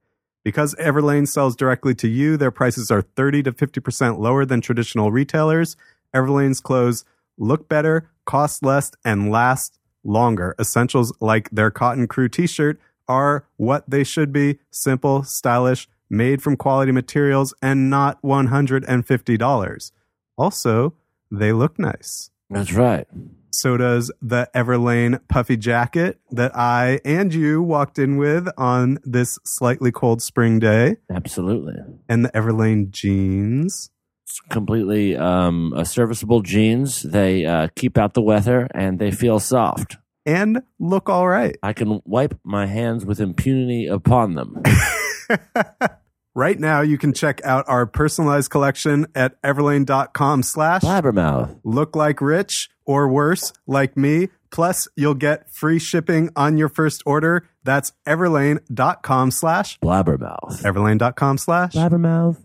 Because 0.43 0.75
Everlane 0.77 1.29
sells 1.29 1.55
directly 1.55 1.95
to 1.97 2.09
you, 2.09 2.39
their 2.39 2.51
prices 2.51 2.91
are 2.91 3.03
30 3.03 3.43
to 3.43 3.53
50% 3.53 4.19
lower 4.19 4.47
than 4.47 4.63
traditional 4.63 5.13
retailers. 5.13 5.77
Everlane's 6.17 6.63
clothes 6.63 7.05
look 7.37 7.69
better, 7.69 8.09
cost 8.25 8.63
less, 8.63 8.91
and 9.05 9.31
last 9.31 9.79
longer. 10.03 10.55
Essentials 10.59 11.13
like 11.21 11.51
their 11.51 11.71
cotton 11.71 12.07
crew 12.09 12.31
t 12.31 12.47
shirt 12.47 12.81
are 13.07 13.45
what 13.59 13.85
they 13.87 14.03
should 14.03 14.33
be 14.33 14.61
simple, 14.71 15.23
stylish, 15.25 15.91
made 16.09 16.43
from 16.43 16.57
quality 16.57 16.93
materials, 16.93 17.53
and 17.61 17.91
not 17.91 18.19
$150. 18.23 19.93
Also, 20.39 20.95
they 21.31 21.53
look 21.53 21.79
nice. 21.79 22.31
That's 22.49 22.73
right. 22.73 23.07
So 23.53 23.77
does 23.77 24.11
the 24.23 24.49
Everlane 24.55 25.21
puffy 25.29 25.57
jacket 25.59 26.19
that 26.31 26.57
I 26.57 27.01
and 27.05 27.33
you 27.35 27.63
walked 27.63 27.99
in 27.99 28.17
with 28.17 28.49
on 28.57 28.99
this 29.05 29.39
slightly 29.45 29.93
cold 29.93 30.23
spring 30.23 30.59
day, 30.59 30.97
Absolutely. 31.11 31.75
and 32.09 32.25
the 32.25 32.31
Everlane 32.31 32.91
jeans. 32.91 33.91
It's 34.25 34.41
completely 34.49 35.17
um, 35.17 35.75
serviceable 35.85 36.41
jeans. 36.41 37.03
They 37.03 37.45
uh, 37.45 37.69
keep 37.77 37.99
out 37.99 38.15
the 38.15 38.23
weather 38.23 38.69
and 38.75 38.99
they 38.99 39.11
feel 39.11 39.39
soft. 39.39 39.99
And 40.25 40.63
look 40.79 41.11
all 41.11 41.29
right. 41.29 41.57
I 41.63 41.73
can 41.75 42.01
wipe 42.07 42.39
my 42.45 42.67
hands 42.67 43.05
with 43.05 43.21
impunity 43.21 43.87
upon 43.87 44.35
them. 44.35 44.63
Right 46.35 46.59
now, 46.59 46.81
you 46.81 46.97
can 46.97 47.13
check 47.13 47.41
out 47.45 47.65
our 47.69 47.85
personalized 47.85 48.51
collection 48.51 49.07
at 49.15 49.41
everlane.com 49.43 50.43
slash 50.43 50.81
Blabbermouth. 50.81 51.61
look 51.63 51.95
like 51.95 52.23
rich 52.23 52.71
or 52.87 53.09
worse 53.09 53.53
like 53.67 53.97
me. 53.99 54.29
Plus, 54.51 54.89
you'll 54.97 55.15
get 55.15 55.53
free 55.53 55.79
shipping 55.79 56.31
on 56.35 56.57
your 56.57 56.69
first 56.71 57.03
order. 57.05 57.47
That's 57.65 57.93
everlane.com 58.07 59.31
slash 59.31 59.79
Blabbermouth. 59.81 60.63
everlane.com 60.63 61.37
slash 61.39 61.73
Blabbermouth. 61.75 62.39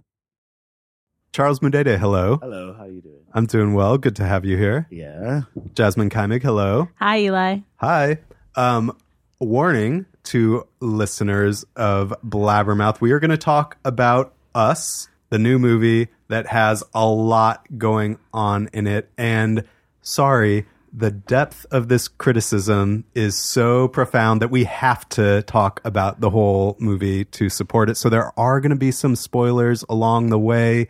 Charles 1.31 1.61
Mudede, 1.61 1.97
hello. 1.99 2.37
Hello, 2.41 2.73
how 2.77 2.85
you 2.85 3.01
doing? 3.01 3.23
I'm 3.33 3.45
doing 3.45 3.73
well. 3.73 3.97
Good 3.97 4.15
to 4.17 4.25
have 4.25 4.43
you 4.43 4.57
here. 4.57 4.87
Yeah. 4.89 5.41
Jasmyne 5.73 6.09
Keimig, 6.09 6.41
hello. 6.41 6.89
Hi, 6.99 7.19
Eli. 7.19 7.59
Hi. 7.77 8.17
Um, 8.55 8.97
warning 9.39 10.05
to 10.27 10.67
listeners 10.79 11.65
of 11.75 12.13
Blabbermouth. 12.25 12.99
We 12.99 13.11
are 13.11 13.19
going 13.19 13.31
to 13.31 13.37
talk 13.37 13.77
about 13.85 14.33
Us, 14.53 15.07
the 15.29 15.39
new 15.39 15.57
movie 15.57 16.09
that 16.27 16.47
has 16.47 16.83
a 16.93 17.07
lot 17.07 17.65
going 17.77 18.19
on 18.33 18.69
in 18.73 18.87
it. 18.87 19.09
And 19.17 19.63
sorry, 20.01 20.65
the 20.91 21.11
depth 21.11 21.65
of 21.71 21.87
this 21.87 22.07
criticism 22.07 23.05
is 23.13 23.37
so 23.37 23.87
profound 23.87 24.41
that 24.41 24.49
we 24.49 24.65
have 24.65 25.07
to 25.09 25.43
talk 25.43 25.79
about 25.85 26.19
the 26.19 26.29
whole 26.29 26.75
movie 26.79 27.23
to 27.25 27.49
support 27.49 27.89
it. 27.89 27.95
So 27.95 28.09
there 28.09 28.37
are 28.37 28.59
going 28.59 28.71
to 28.71 28.75
be 28.75 28.91
some 28.91 29.15
spoilers 29.15 29.85
along 29.87 30.29
the 30.29 30.39
way. 30.39 30.89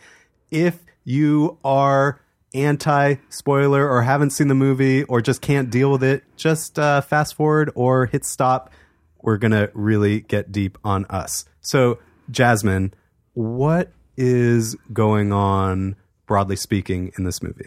If 0.49 0.83
you 1.03 1.57
are 1.63 2.21
anti 2.53 3.15
spoiler 3.29 3.87
or 3.87 4.01
haven't 4.01 4.31
seen 4.31 4.47
the 4.47 4.55
movie 4.55 5.03
or 5.03 5.21
just 5.21 5.41
can't 5.41 5.69
deal 5.69 5.91
with 5.91 6.03
it, 6.03 6.23
just 6.35 6.79
uh, 6.79 7.01
fast 7.01 7.35
forward 7.35 7.71
or 7.75 8.05
hit 8.07 8.25
stop. 8.25 8.71
We're 9.27 9.35
going 9.35 9.51
to 9.51 9.69
really 9.73 10.21
get 10.21 10.53
deep 10.53 10.77
on 10.85 11.03
us. 11.09 11.43
So, 11.59 11.99
Jasmyne, 12.31 12.93
what 13.33 13.91
is 14.15 14.75
going 14.93 15.33
on, 15.33 15.97
broadly 16.27 16.55
speaking, 16.55 17.11
in 17.17 17.25
this 17.25 17.43
movie? 17.43 17.65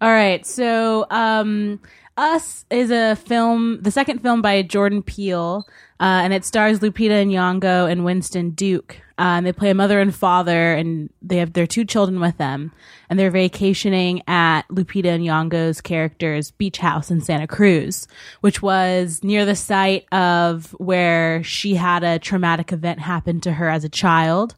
All 0.00 0.08
right. 0.08 0.46
So, 0.46 1.06
um, 1.10 1.78
Us 2.16 2.64
is 2.70 2.92
a 2.92 3.16
film, 3.16 3.80
the 3.82 3.90
second 3.90 4.20
film 4.20 4.40
by 4.40 4.62
Jordan 4.62 5.02
Peele, 5.02 5.66
uh, 5.98 6.22
and 6.22 6.32
it 6.32 6.44
stars 6.44 6.78
Lupita 6.78 7.26
Nyong'o 7.26 7.90
and 7.90 8.04
Winston 8.04 8.50
Duke. 8.50 8.98
And 9.18 9.44
they 9.44 9.52
play 9.52 9.70
a 9.70 9.74
mother 9.74 10.00
and 10.00 10.14
father, 10.14 10.74
and 10.74 11.10
they 11.22 11.38
have 11.38 11.54
their 11.54 11.66
two 11.66 11.84
children 11.84 12.20
with 12.20 12.36
them, 12.38 12.72
and 13.10 13.18
they're 13.18 13.32
vacationing 13.32 14.22
at 14.28 14.62
Lupita 14.68 15.18
Nyong'o's 15.18 15.80
character's 15.80 16.52
beach 16.52 16.78
house 16.78 17.10
in 17.10 17.20
Santa 17.20 17.48
Cruz, 17.48 18.06
which 18.42 18.62
was 18.62 19.24
near 19.24 19.44
the 19.44 19.56
site 19.56 20.06
of 20.12 20.70
where 20.78 21.42
she 21.42 21.74
had 21.74 22.04
a 22.04 22.20
traumatic 22.20 22.72
event 22.72 23.00
happen 23.00 23.40
to 23.40 23.54
her 23.54 23.68
as 23.68 23.82
a 23.82 23.88
child, 23.88 24.54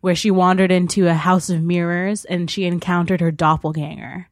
where 0.00 0.14
she 0.14 0.30
wandered 0.30 0.70
into 0.70 1.08
a 1.08 1.14
house 1.14 1.50
of 1.50 1.60
mirrors 1.60 2.24
and 2.24 2.48
she 2.48 2.64
encountered 2.64 3.20
her 3.20 3.32
doppelganger 3.32 4.28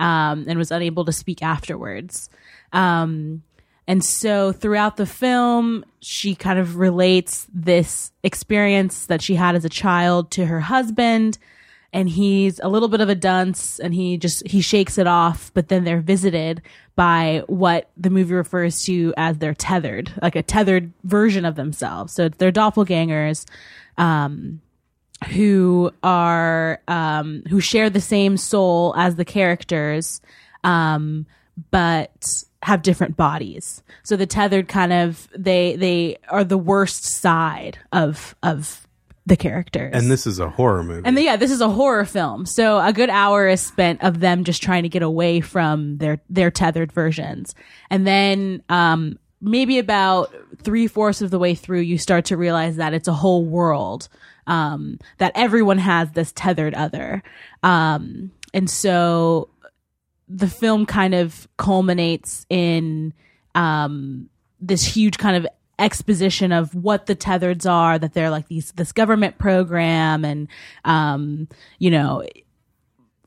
um, 0.00 0.46
and 0.48 0.58
was 0.58 0.72
unable 0.72 1.04
to 1.04 1.12
speak 1.12 1.42
afterwards. 1.42 2.30
Um, 2.72 3.42
and 3.86 4.04
so 4.04 4.50
throughout 4.52 4.96
the 4.96 5.06
film, 5.06 5.84
she 6.00 6.34
kind 6.34 6.58
of 6.58 6.76
relates 6.76 7.46
this 7.52 8.10
experience 8.22 9.06
that 9.06 9.20
she 9.20 9.34
had 9.34 9.54
as 9.54 9.64
a 9.64 9.68
child 9.68 10.30
to 10.32 10.46
her 10.46 10.60
husband. 10.60 11.38
And 11.92 12.08
he's 12.08 12.60
a 12.60 12.68
little 12.68 12.88
bit 12.88 13.00
of 13.00 13.08
a 13.08 13.16
dunce 13.16 13.80
and 13.80 13.92
he 13.92 14.16
just, 14.16 14.46
he 14.46 14.60
shakes 14.60 14.96
it 14.96 15.08
off, 15.08 15.50
but 15.54 15.68
then 15.68 15.82
they're 15.82 16.00
visited 16.00 16.62
by 16.94 17.42
what 17.48 17.90
the 17.96 18.10
movie 18.10 18.34
refers 18.34 18.84
to 18.84 19.12
as 19.16 19.38
their 19.38 19.54
tethered, 19.54 20.12
like 20.22 20.36
a 20.36 20.42
tethered 20.42 20.92
version 21.02 21.44
of 21.44 21.56
themselves. 21.56 22.12
So 22.12 22.28
their 22.28 22.52
doppelgangers. 22.52 23.44
Um, 23.98 24.60
who 25.28 25.92
are 26.02 26.80
um, 26.88 27.42
who 27.48 27.60
share 27.60 27.90
the 27.90 28.00
same 28.00 28.36
soul 28.36 28.94
as 28.96 29.16
the 29.16 29.24
characters, 29.24 30.20
um, 30.64 31.26
but 31.70 32.44
have 32.62 32.82
different 32.82 33.16
bodies. 33.16 33.82
So 34.02 34.16
the 34.16 34.26
tethered 34.26 34.68
kind 34.68 34.92
of 34.92 35.28
they 35.36 35.76
they 35.76 36.16
are 36.28 36.44
the 36.44 36.58
worst 36.58 37.04
side 37.04 37.78
of 37.92 38.34
of 38.42 38.86
the 39.30 39.36
characters. 39.36 39.92
And 39.94 40.10
this 40.10 40.26
is 40.26 40.40
a 40.40 40.48
horror 40.48 40.82
movie. 40.82 41.02
And 41.06 41.16
the, 41.16 41.22
yeah, 41.22 41.36
this 41.36 41.52
is 41.52 41.60
a 41.60 41.68
horror 41.68 42.04
film. 42.04 42.46
So 42.46 42.80
a 42.80 42.92
good 42.92 43.10
hour 43.10 43.46
is 43.46 43.60
spent 43.60 44.02
of 44.02 44.18
them 44.18 44.42
just 44.42 44.60
trying 44.60 44.82
to 44.82 44.88
get 44.88 45.02
away 45.02 45.40
from 45.40 45.98
their 45.98 46.20
their 46.28 46.50
tethered 46.50 46.92
versions. 46.92 47.54
And 47.90 48.06
then 48.06 48.62
um 48.68 49.19
maybe 49.40 49.78
about 49.78 50.34
three 50.62 50.86
fourths 50.86 51.22
of 51.22 51.30
the 51.30 51.38
way 51.38 51.54
through 51.54 51.80
you 51.80 51.98
start 51.98 52.26
to 52.26 52.36
realize 52.36 52.76
that 52.76 52.94
it's 52.94 53.08
a 53.08 53.12
whole 53.12 53.44
world. 53.44 54.08
Um 54.46 54.98
that 55.18 55.32
everyone 55.34 55.78
has 55.78 56.12
this 56.12 56.32
tethered 56.32 56.74
other. 56.74 57.22
Um 57.62 58.32
and 58.52 58.68
so 58.68 59.48
the 60.28 60.48
film 60.48 60.86
kind 60.86 61.14
of 61.14 61.48
culminates 61.56 62.46
in 62.48 63.12
um 63.54 64.28
this 64.60 64.84
huge 64.84 65.18
kind 65.18 65.36
of 65.36 65.46
exposition 65.78 66.52
of 66.52 66.74
what 66.74 67.06
the 67.06 67.16
tethereds 67.16 67.68
are 67.68 67.98
that 67.98 68.12
they're 68.12 68.30
like 68.30 68.48
these 68.48 68.70
this 68.72 68.92
government 68.92 69.38
program 69.38 70.26
and 70.26 70.46
um 70.84 71.48
you 71.78 71.90
know 71.90 72.22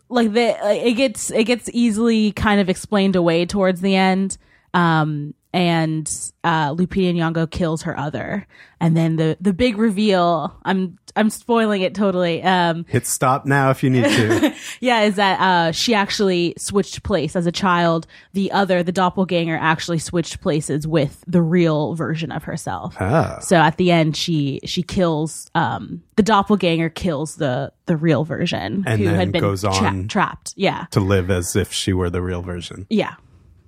like 0.07 0.32
the 0.34 0.55
it 0.86 0.93
gets 0.93 1.32
it 1.32 1.45
gets 1.45 1.68
easily 1.74 2.32
kind 2.32 2.61
of 2.61 2.70
explained 2.70 3.16
away 3.16 3.45
towards 3.45 3.82
the 3.82 3.95
end 3.95 4.38
um 4.74 5.34
and 5.55 6.07
uh 6.43 6.74
Lupita 6.74 7.13
Nyong'o 7.13 7.49
kills 7.49 7.84
her 7.84 7.97
other 7.97 8.47
and 8.80 8.97
then 8.97 9.17
the 9.17 9.38
the 9.39 9.53
big 9.53 9.78
reveal 9.78 10.55
I'm 10.65 10.97
I'm 11.15 11.30
spoiling 11.30 11.84
it 11.84 11.93
totally 11.93 12.41
um 12.41 12.86
Hit 12.89 13.05
stop 13.05 13.45
now 13.45 13.69
if 13.69 13.84
you 13.84 13.91
need 13.91 14.05
to. 14.05 14.55
yeah, 14.80 15.01
is 15.01 15.15
that 15.17 15.39
uh, 15.39 15.71
she 15.71 15.93
actually 15.93 16.55
switched 16.57 17.03
place 17.03 17.36
as 17.36 17.45
a 17.45 17.51
child. 17.51 18.07
The 18.34 18.51
other, 18.51 18.82
the 18.82 18.91
doppelganger, 18.91 19.55
actually 19.55 19.99
switched 19.99 20.41
places 20.41 20.88
with 20.88 21.24
the 21.28 21.43
real 21.43 21.93
version 21.93 22.32
of 22.32 22.45
herself. 22.45 22.95
Ah. 22.99 23.38
So 23.41 23.57
at 23.57 23.78
the 23.78 23.91
end, 23.91 24.17
she 24.17 24.59
she 24.65 24.82
kills 24.82 25.51
um, 25.53 26.01
the 26.15 26.24
doppelganger 26.24 26.89
kills 26.89 27.36
the 27.36 27.71
the 27.86 27.95
real 27.95 28.24
version 28.24 28.84
And 28.88 28.99
who 28.99 29.05
then 29.05 29.15
had 29.15 29.32
been 29.32 29.41
goes 29.41 29.61
tra- 29.61 29.71
on- 29.89 30.07
trapped. 30.07 30.55
Yeah, 30.57 30.86
to 30.91 30.99
live 30.99 31.30
as 31.30 31.55
if 31.55 31.71
she 31.71 31.93
were 31.93 32.09
the 32.09 32.24
real 32.24 32.41
version. 32.41 32.88
yeah. 32.89 33.13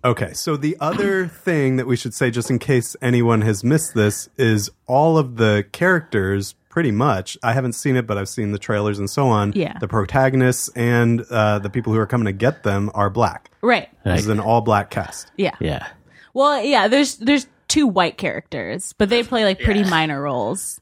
Okay, 0.06 0.34
so 0.34 0.56
the 0.56 0.78
other 0.80 1.28
thing 1.28 1.78
that 1.78 1.88
we 1.88 1.98
should 1.98 2.14
say, 2.14 2.30
just 2.30 2.52
in 2.52 2.60
case 2.60 2.96
anyone 3.02 3.42
has 3.42 3.64
missed 3.64 3.96
this, 3.96 4.30
is 4.38 4.70
all 4.86 5.18
of 5.18 5.38
the 5.38 5.66
characters, 5.72 6.54
pretty 6.70 6.92
much. 6.92 7.38
I 7.42 7.54
haven't 7.54 7.74
seen 7.74 7.96
it, 7.96 8.06
but 8.06 8.16
I've 8.16 8.30
seen 8.30 8.52
the 8.52 8.60
trailers 8.60 9.00
and 9.00 9.10
so 9.10 9.28
on. 9.28 9.54
Yeah. 9.56 9.80
The 9.80 9.88
protagonists 9.88 10.70
and 10.76 11.26
uh, 11.32 11.58
the 11.58 11.72
people 11.72 11.92
who 11.92 12.00
are 12.00 12.06
coming 12.06 12.26
to 12.26 12.34
get 12.34 12.62
them 12.62 12.92
are 12.94 13.10
black. 13.10 13.50
Right. 13.64 13.90
This 14.04 14.22
is 14.22 14.28
an 14.28 14.40
all 14.40 14.62
black 14.62 14.92
cast. 14.92 15.32
Yeah. 15.38 15.56
Yeah. 15.60 15.88
Well, 16.36 16.62
yeah. 16.62 16.88
There's 16.88 17.16
there's 17.18 17.48
two 17.68 17.88
white 17.88 18.18
characters, 18.18 18.94
but 18.94 19.10
they 19.10 19.24
play 19.24 19.44
like 19.44 19.60
pretty 19.60 19.84
minor 19.84 20.22
roles. 20.22 20.80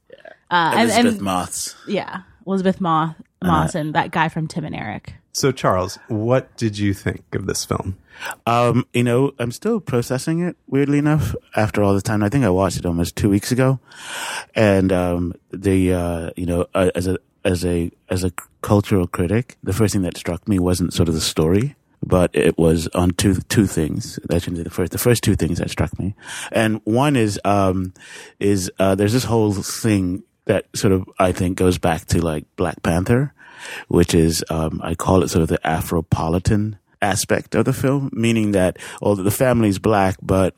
Uh, 0.52 0.74
and, 0.76 0.90
Elizabeth 0.90 1.14
and 1.14 1.22
Moths. 1.22 1.76
yeah, 1.88 2.22
Elisabeth 2.46 2.80
Moss, 2.80 3.16
Moss, 3.44 3.76
and 3.76 3.94
that 3.96 4.12
guy 4.12 4.30
from 4.30 4.48
Tim 4.48 4.66
and 4.66 4.76
Eric. 4.76 5.14
So, 5.32 5.52
Charles, 5.52 5.98
what 6.08 6.56
did 6.58 6.78
you 6.78 6.94
think 6.94 7.24
of 7.34 7.48
this 7.48 7.66
film? 7.66 7.98
Um, 8.46 8.86
you 8.94 9.04
know, 9.04 9.34
I'm 9.40 9.52
still 9.52 9.80
processing 9.80 10.42
it. 10.42 10.56
Weirdly 10.68 11.00
enough, 11.00 11.36
after 11.56 11.82
all 11.82 11.94
this 11.94 12.04
time, 12.04 12.22
I 12.22 12.30
think 12.30 12.46
I 12.46 12.50
watched 12.50 12.78
it 12.78 12.86
almost 12.86 13.16
two 13.16 13.30
weeks 13.30 13.52
ago, 13.52 13.80
and 14.56 14.92
um, 14.92 15.34
the 15.52 15.94
uh, 15.94 16.30
you 16.36 16.46
know, 16.46 16.68
uh, 16.74 16.92
as 16.94 17.08
a 17.08 17.18
as 17.44 17.66
a 17.66 17.92
as 18.10 18.24
a 18.24 18.32
cultural 18.62 19.08
critic, 19.08 19.58
the 19.64 19.74
first 19.74 19.94
thing 19.94 20.04
that 20.04 20.18
struck 20.18 20.48
me 20.48 20.60
wasn't 20.60 20.94
sort 20.94 21.10
of 21.10 21.16
the 21.16 21.22
story, 21.22 21.76
but 22.06 22.30
it 22.34 22.58
was 22.58 22.88
on 22.90 23.12
two 23.12 23.36
two 23.50 23.68
things. 23.68 24.20
That's 24.26 24.46
the 24.46 24.70
first 24.70 24.92
the 24.92 24.98
first 24.98 25.24
two 25.24 25.36
things 25.36 25.58
that 25.60 25.70
struck 25.70 25.98
me, 26.00 26.16
and 26.52 26.82
one 26.84 27.16
is 27.16 27.40
um, 27.44 27.94
is 28.40 28.72
uh, 28.80 28.96
there's 28.96 29.14
this 29.14 29.26
whole 29.26 29.54
thing 29.54 30.24
that 30.46 30.66
sort 30.76 30.94
of 30.94 31.10
I 31.20 31.32
think 31.32 31.58
goes 31.58 31.78
back 31.78 32.06
to 32.08 32.22
like 32.22 32.46
Black 32.56 32.82
Panther, 32.84 33.34
which 33.88 34.14
is 34.14 34.44
um, 34.50 34.82
I 34.84 34.96
call 34.96 35.24
it 35.24 35.30
sort 35.30 35.44
of 35.44 35.50
the 35.50 35.60
Afropolitan 35.60 36.78
aspect 37.04 37.54
of 37.54 37.66
the 37.66 37.74
film, 37.74 38.10
meaning 38.14 38.54
that 38.54 38.78
although 39.02 39.24
the 39.24 39.32
family's 39.32 39.78
black, 39.78 40.16
but 40.22 40.56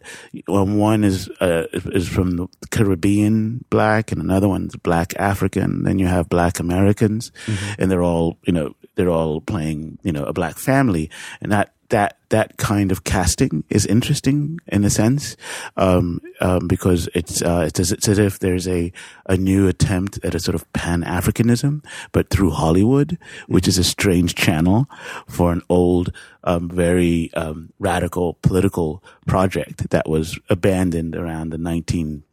um, 0.48 0.78
one 0.78 1.04
is 1.04 1.28
uh, 1.42 1.66
is 1.74 2.08
from 2.08 2.38
the 2.38 2.48
Caribbean 2.72 3.66
black, 3.70 4.12
and 4.12 4.22
another 4.22 4.48
one's 4.48 4.76
black 4.78 5.14
African. 5.18 5.84
Then 5.84 6.00
you 6.00 6.08
have 6.08 6.30
black 6.30 6.60
Americans, 6.60 7.32
and 7.78 7.92
they're 7.92 8.04
all 8.04 8.38
you 8.44 8.54
know 8.54 8.76
they're 8.96 9.10
all 9.10 9.42
playing 9.42 9.98
you 10.04 10.12
know 10.12 10.24
a 10.24 10.34
black 10.34 10.58
family, 10.58 11.10
and 11.42 11.52
that 11.52 11.74
that 11.90 12.18
that 12.30 12.58
kind 12.58 12.92
of 12.92 13.04
casting 13.04 13.64
is 13.70 13.86
interesting 13.86 14.60
in 14.68 14.84
a 14.84 14.90
sense 14.90 15.38
um, 15.78 16.20
um, 16.42 16.68
because 16.68 17.08
it's 17.14 17.42
uh, 17.42 17.64
it's 17.68 17.80
as, 17.80 17.92
it's 17.92 18.08
as 18.08 18.18
if 18.18 18.40
there's 18.40 18.68
a 18.68 18.92
a 19.28 19.38
new 19.38 19.68
attempt 19.68 20.20
at 20.24 20.36
a 20.36 20.40
sort 20.40 20.56
of 20.56 20.72
pan 20.74 21.04
Africanism, 21.04 21.86
but 22.12 22.30
through 22.30 22.52
Hollywood, 22.52 23.18
which 23.48 23.68
is 23.68 23.78
a 23.78 23.84
strange 23.84 24.36
channel 24.36 24.88
for 25.28 25.52
an 25.52 25.62
old, 25.70 26.12
um, 26.44 26.70
very 26.70 27.32
um, 27.36 27.72
radical 27.80 28.34
political 28.42 29.04
project 29.28 29.90
that 29.92 30.10
was 30.10 30.40
abandoned 30.50 31.16
around 31.16 31.50
the 31.50 31.58
19 31.58 32.24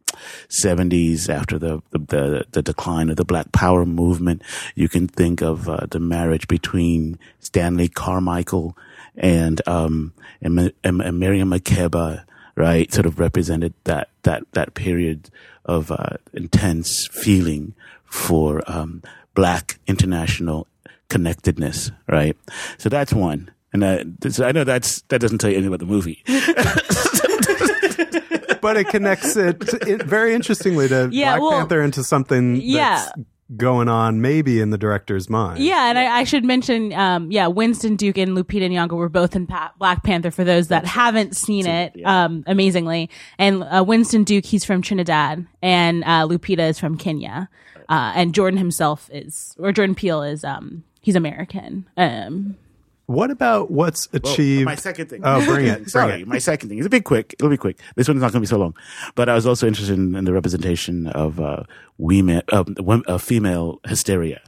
70s 0.49 1.29
after 1.29 1.57
the, 1.57 1.81
the 1.91 2.45
the 2.51 2.61
decline 2.61 3.09
of 3.09 3.17
the 3.17 3.25
Black 3.25 3.51
Power 3.51 3.85
movement. 3.85 4.41
You 4.75 4.89
can 4.89 5.07
think 5.07 5.41
of 5.41 5.67
uh, 5.67 5.85
the 5.89 5.99
marriage 5.99 6.47
between 6.47 7.17
Stokely 7.39 7.89
Carmichael 7.89 8.77
and 9.15 9.61
um 9.67 10.13
and, 10.41 10.73
and, 10.83 11.01
and 11.01 11.19
Miriam 11.19 11.51
Makeba, 11.51 12.25
right? 12.55 12.91
Sort 12.91 13.05
of 13.05 13.19
represented 13.19 13.73
that 13.85 14.09
that 14.23 14.43
that 14.53 14.73
period 14.73 15.29
of 15.65 15.91
uh, 15.91 16.17
intense 16.33 17.07
feeling 17.07 17.73
for 18.05 18.61
um, 18.67 19.01
Black 19.33 19.79
international 19.87 20.67
connectedness, 21.09 21.91
right? 22.07 22.35
So 22.77 22.89
that's 22.89 23.13
one. 23.13 23.49
And 23.71 23.83
uh, 23.83 24.03
this, 24.19 24.39
I 24.39 24.51
know 24.51 24.63
that's 24.63 25.01
that 25.03 25.19
doesn't 25.19 25.39
tell 25.39 25.49
you 25.49 25.57
anything 25.57 25.73
about 25.73 25.79
the 25.79 25.85
movie. 25.85 26.23
But 28.61 28.77
it 28.77 28.87
connects 28.87 29.35
it, 29.35 29.61
it 29.85 30.03
very 30.03 30.33
interestingly 30.33 30.87
to 30.87 31.09
Yeah, 31.11 31.31
Black 31.31 31.41
well, 31.41 31.59
Panther 31.59 31.81
into 31.81 32.01
something 32.01 32.55
yeah. 32.55 33.09
That's 33.49 33.57
going 33.57 33.89
on 33.89 34.21
maybe 34.21 34.59
in 34.59 34.69
the 34.69 34.77
director's 34.77 35.29
mind. 35.29 35.59
Yeah, 35.59 35.89
and 35.89 35.97
I, 35.97 36.19
I 36.19 36.23
should 36.23 36.45
mention, 36.45 36.93
um, 36.93 37.31
yeah, 37.31 37.47
Winston 37.47 37.95
Duke 37.95 38.17
and 38.17 38.35
Lupita 38.35 38.69
Nyong'o 38.69 38.93
were 38.95 39.09
both 39.09 39.35
in 39.35 39.47
pa- 39.47 39.73
Black 39.77 40.03
Panther. 40.03 40.31
For 40.31 40.43
those 40.43 40.69
that 40.69 40.85
haven't 40.85 41.35
seen 41.35 41.67
it, 41.67 41.93
um, 42.05 42.43
amazingly, 42.47 43.09
and 43.37 43.63
uh, 43.63 43.83
Winston 43.85 44.23
Duke, 44.23 44.45
he's 44.45 44.65
from 44.65 44.81
Trinidad, 44.81 45.45
and 45.61 46.03
uh, 46.03 46.27
Lupita 46.27 46.69
is 46.69 46.79
from 46.79 46.97
Kenya, 46.97 47.49
uh, 47.89 48.13
and 48.15 48.33
Jordan 48.33 48.57
himself 48.57 49.09
is, 49.11 49.55
or 49.59 49.71
Jordan 49.71 49.95
Peele 49.95 50.23
is, 50.23 50.43
um, 50.43 50.83
he's 51.01 51.15
American. 51.15 51.87
Um, 51.97 52.57
What 53.05 53.31
about 53.31 53.69
what's 53.69 54.07
achieved? 54.13 54.65
my 54.65 54.75
second 54.75 55.07
thing. 55.09 55.21
Oh, 55.23 55.43
bring 55.45 55.65
it. 55.65 55.73
Bring 55.79 55.87
Sorry, 55.87 56.21
it. 56.21 56.27
my 56.27 56.37
second 56.39 56.69
thing. 56.69 56.77
It'll 56.79 56.89
be 56.89 57.01
quick. 57.01 57.33
It'll 57.33 57.49
be 57.49 57.57
quick. 57.57 57.77
This 57.95 58.07
one's 58.07 58.21
not 58.21 58.31
going 58.31 58.39
to 58.41 58.47
be 58.47 58.47
so 58.47 58.57
long. 58.57 58.75
But 59.15 59.27
I 59.27 59.35
was 59.35 59.45
also 59.45 59.67
interested 59.67 59.97
in, 59.97 60.15
in 60.15 60.23
the 60.23 60.31
representation 60.33 61.07
of 61.07 61.39
uh, 61.39 61.63
women, 61.97 62.41
uh, 62.51 62.63
wom- 62.77 63.03
uh, 63.07 63.17
female 63.17 63.79
hysteria 63.85 64.39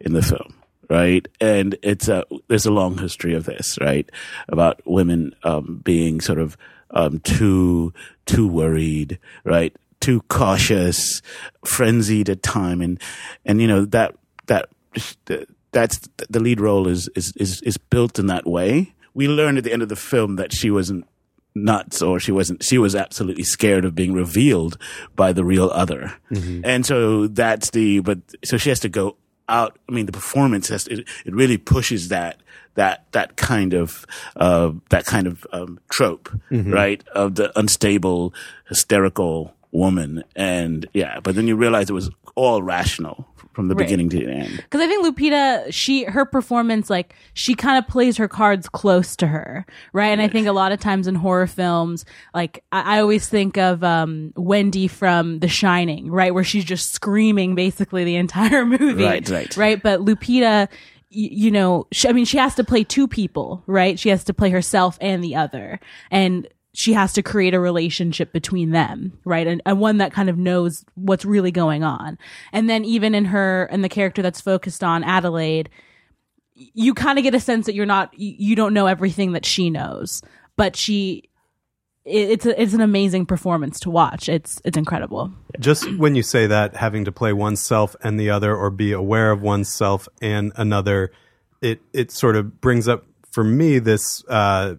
in 0.00 0.12
the 0.12 0.22
film, 0.22 0.54
right? 0.90 1.26
And 1.40 1.76
it's 1.82 2.08
a 2.08 2.24
there's 2.48 2.66
a 2.66 2.72
long 2.72 2.98
history 2.98 3.32
of 3.34 3.44
this, 3.44 3.78
right? 3.80 4.10
About 4.48 4.80
women 4.84 5.34
um, 5.44 5.80
being 5.84 6.20
sort 6.20 6.40
of 6.40 6.56
um, 6.90 7.20
too 7.20 7.92
too 8.26 8.48
worried, 8.48 9.20
right? 9.44 9.74
Too 10.00 10.20
cautious, 10.22 11.22
frenzied 11.64 12.28
at 12.28 12.42
time, 12.42 12.80
and 12.82 13.00
and 13.46 13.60
you 13.60 13.68
know 13.68 13.84
that 13.86 14.16
that 14.46 14.68
that's 15.74 16.00
the 16.30 16.40
lead 16.40 16.60
role 16.60 16.88
is 16.88 17.08
is 17.14 17.34
is 17.36 17.60
is 17.62 17.76
built 17.76 18.18
in 18.18 18.28
that 18.28 18.46
way. 18.46 18.94
We 19.12 19.28
learn 19.28 19.58
at 19.58 19.64
the 19.64 19.72
end 19.72 19.82
of 19.82 19.90
the 19.90 19.96
film 19.96 20.36
that 20.36 20.52
she 20.52 20.70
wasn't 20.70 21.06
nuts 21.54 22.02
or 22.02 22.18
she 22.18 22.32
wasn't 22.32 22.64
she 22.64 22.78
was 22.78 22.96
absolutely 22.96 23.44
scared 23.44 23.84
of 23.84 23.94
being 23.94 24.12
revealed 24.14 24.78
by 25.14 25.32
the 25.32 25.44
real 25.44 25.70
other. 25.70 26.14
And 26.64 26.86
so 26.86 27.26
that's 27.28 27.70
the 27.70 28.00
but 28.00 28.18
so 28.44 28.56
she 28.56 28.70
has 28.70 28.80
to 28.80 28.88
go 28.88 29.16
out 29.46 29.78
i 29.90 29.92
mean 29.92 30.06
the 30.06 30.12
performance 30.12 30.68
has 30.70 30.86
it, 30.86 31.06
it 31.26 31.34
really 31.34 31.58
pushes 31.58 32.08
that 32.08 32.40
that 32.76 33.04
that 33.12 33.36
kind 33.36 33.74
of 33.74 34.06
uh 34.36 34.72
that 34.88 35.04
kind 35.04 35.26
of 35.26 35.46
um 35.52 35.78
trope 35.90 36.30
right? 36.72 37.04
Of 37.14 37.34
the 37.34 37.52
unstable 37.58 38.32
hysterical 38.68 39.54
woman 39.74 40.22
and 40.36 40.86
yeah 40.94 41.18
but 41.20 41.34
then 41.34 41.46
you 41.48 41.56
realize 41.56 41.90
it 41.90 41.94
was 41.94 42.08
all 42.36 42.62
rational 42.62 43.26
from 43.52 43.68
the 43.68 43.74
Right. 43.74 43.84
beginning 43.84 44.08
to 44.10 44.16
the 44.18 44.30
end 44.32 44.56
Because 44.56 44.80
I 44.80 44.86
think 44.88 45.04
Lupita, 45.04 45.72
she 45.72 46.04
her 46.04 46.24
performance, 46.24 46.88
like 46.90 47.14
she 47.34 47.54
kind 47.54 47.78
of 47.78 47.86
plays 47.88 48.16
her 48.16 48.26
cards 48.26 48.68
close 48.68 49.14
to 49.16 49.28
her, 49.28 49.64
right? 49.92 50.08
And 50.08 50.20
I 50.20 50.26
think 50.26 50.48
a 50.48 50.52
lot 50.52 50.72
of 50.72 50.80
times 50.80 51.06
in 51.06 51.14
horror 51.14 51.46
films, 51.46 52.04
like 52.34 52.64
I, 52.72 52.96
I 52.96 53.00
always 53.00 53.28
think 53.28 53.56
of 53.56 53.84
um, 53.84 54.32
Wendy 54.36 54.88
from 54.88 55.38
The 55.38 55.46
Shining, 55.46 56.10
right, 56.10 56.34
where 56.34 56.42
she's 56.42 56.64
just 56.64 56.92
screaming 56.92 57.54
basically 57.54 58.02
the 58.02 58.16
entire 58.24 58.64
movie, 58.66 59.04
Right, 59.04 59.28
right. 59.28 59.56
right. 59.56 59.80
But 59.82 60.00
Lupita. 60.00 60.68
You 61.16 61.52
know, 61.52 61.86
she, 61.92 62.08
I 62.08 62.12
mean, 62.12 62.24
she 62.24 62.38
has 62.38 62.56
to 62.56 62.64
play 62.64 62.82
two 62.82 63.06
people, 63.06 63.62
right? 63.68 63.96
She 64.00 64.08
has 64.08 64.24
to 64.24 64.34
play 64.34 64.50
herself 64.50 64.98
and 65.00 65.22
the 65.22 65.36
other, 65.36 65.78
and 66.10 66.48
she 66.74 66.92
has 66.92 67.12
to 67.12 67.22
create 67.22 67.54
a 67.54 67.60
relationship 67.60 68.32
between 68.32 68.72
them, 68.72 69.16
right? 69.24 69.46
And, 69.46 69.62
and 69.64 69.78
one 69.80 69.98
that 69.98 70.12
kind 70.12 70.28
of 70.28 70.36
knows 70.36 70.84
what's 70.96 71.24
really 71.24 71.52
going 71.52 71.84
on. 71.84 72.18
And 72.52 72.68
then 72.68 72.84
even 72.84 73.14
in 73.14 73.26
her, 73.26 73.68
and 73.70 73.84
the 73.84 73.88
character 73.88 74.22
that's 74.22 74.40
focused 74.40 74.82
on 74.82 75.04
Adelaide, 75.04 75.70
you 76.54 76.92
kind 76.92 77.16
of 77.16 77.22
get 77.22 77.34
a 77.34 77.40
sense 77.40 77.66
that 77.66 77.76
you're 77.76 77.86
not, 77.86 78.12
you, 78.16 78.56
don't 78.56 78.74
know 78.74 78.88
everything 78.88 79.32
that 79.32 79.46
she 79.46 79.70
knows, 79.70 80.20
but 80.56 80.74
she, 80.74 81.30
it, 82.04 82.30
it's 82.30 82.46
a, 82.46 82.60
it's 82.60 82.74
an 82.74 82.80
amazing 82.80 83.24
performance 83.26 83.78
to 83.80 83.90
watch. 83.90 84.28
It's, 84.28 84.60
it's 84.64 84.76
incredible. 84.76 85.32
Just 85.60 85.88
when 85.96 86.16
you 86.16 86.24
say 86.24 86.48
that, 86.48 86.74
having 86.74 87.04
to 87.04 87.12
play 87.12 87.32
oneself 87.32 87.94
and 88.02 88.18
the 88.18 88.30
other, 88.30 88.54
or 88.54 88.70
be 88.70 88.90
aware 88.90 89.30
of 89.30 89.40
oneself 89.40 90.08
and 90.20 90.52
another, 90.56 91.12
it 91.62 91.80
it 91.92 92.10
sort 92.10 92.36
of 92.36 92.60
brings 92.60 92.88
up 92.88 93.06
for 93.32 93.44
me 93.44 93.78
this. 93.78 94.24
Uh, 94.28 94.74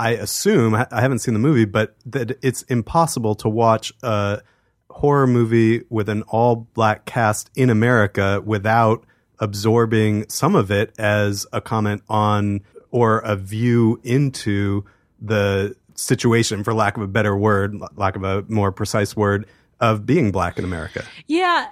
I- 0.00 0.10
assume 0.12 0.74
I 0.74 0.86
haven't 1.00 1.20
seen 1.20 1.34
the 1.34 1.40
movie, 1.40 1.64
but 1.64 1.94
that 2.06 2.38
it's 2.42 2.62
impossible 2.62 3.34
to 3.36 3.48
watch 3.48 3.92
a 4.02 4.40
horror 4.88 5.26
movie 5.26 5.82
with 5.88 6.08
an 6.08 6.22
all 6.22 6.56
black 6.74 7.04
cast 7.04 7.50
in 7.54 7.70
America 7.70 8.42
without 8.44 9.04
absorbing 9.38 10.28
some 10.28 10.54
of 10.54 10.70
it 10.70 10.92
as 10.98 11.46
a 11.52 11.60
comment 11.60 12.02
on 12.08 12.60
or 12.90 13.18
a 13.20 13.36
view 13.36 14.00
into 14.02 14.84
the 15.20 15.74
situation, 15.94 16.64
for 16.64 16.74
lack 16.74 16.96
of 16.96 17.02
a 17.02 17.06
better 17.08 17.36
word, 17.36 17.76
lack 17.96 18.16
of 18.16 18.24
a 18.24 18.42
more 18.48 18.72
precise 18.72 19.14
word, 19.16 19.46
of 19.80 20.04
being 20.06 20.30
black 20.32 20.58
in 20.58 20.64
America. 20.64 21.04
Yeah. 21.26 21.66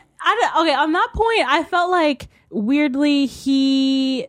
Okay, 0.59 0.75
on 0.75 0.93
that 0.93 1.09
point, 1.15 1.47
I 1.47 1.65
felt 1.65 1.91
like 1.91 2.29
weirdly 2.51 3.27
he 3.27 4.27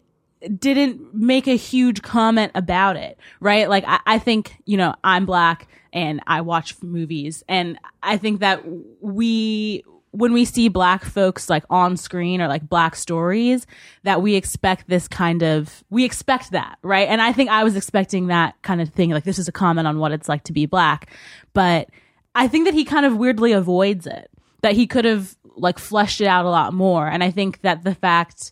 didn't 0.58 1.14
make 1.14 1.48
a 1.48 1.56
huge 1.56 2.02
comment 2.02 2.52
about 2.56 2.96
it, 2.96 3.18
right? 3.40 3.70
Like, 3.70 3.84
I, 3.88 4.00
I 4.06 4.20
think, 4.20 4.56
you 4.66 4.78
know, 4.78 4.96
I'm 5.04 5.26
black 5.26 5.68
and 5.92 6.22
I 6.28 6.42
watch 6.42 6.82
movies, 6.82 7.44
and 7.48 7.78
I 8.02 8.18
think 8.18 8.40
that 8.42 8.64
we, 9.02 9.84
when 10.12 10.34
we 10.34 10.46
see 10.46 10.70
black 10.70 11.04
folks 11.04 11.50
like 11.50 11.64
on 11.70 11.98
screen 11.98 12.42
or 12.42 12.48
like 12.48 12.68
black 12.68 12.96
stories, 12.96 13.68
that 14.04 14.22
we 14.22 14.36
expect 14.36 14.88
this 14.88 15.08
kind 15.08 15.44
of, 15.44 15.84
we 15.90 16.06
expect 16.06 16.52
that, 16.52 16.78
right? 16.84 17.08
And 17.08 17.22
I 17.22 17.34
think 17.34 17.50
I 17.50 17.64
was 17.64 17.76
expecting 17.76 18.28
that 18.28 18.56
kind 18.62 18.82
of 18.82 18.90
thing. 18.90 19.12
Like, 19.12 19.24
this 19.24 19.40
is 19.40 19.48
a 19.48 19.52
comment 19.52 19.88
on 19.88 20.00
what 20.00 20.12
it's 20.12 20.30
like 20.30 20.44
to 20.46 20.54
be 20.54 20.66
black. 20.66 21.12
But 21.54 21.90
I 22.34 22.48
think 22.48 22.66
that 22.66 22.74
he 22.74 22.86
kind 22.86 23.06
of 23.06 23.18
weirdly 23.18 23.52
avoids 23.52 24.08
it, 24.08 24.30
that 24.62 24.74
he 24.74 24.88
could 24.88 25.06
have 25.06 25.36
like 25.56 25.78
fleshed 25.78 26.22
it 26.22 26.28
out 26.28 26.46
a 26.46 26.50
lot 26.50 26.74
more. 26.74 27.08
And 27.08 27.24
I 27.24 27.32
think 27.32 27.62
that 27.62 27.84
the 27.84 27.96
fact 27.96 28.52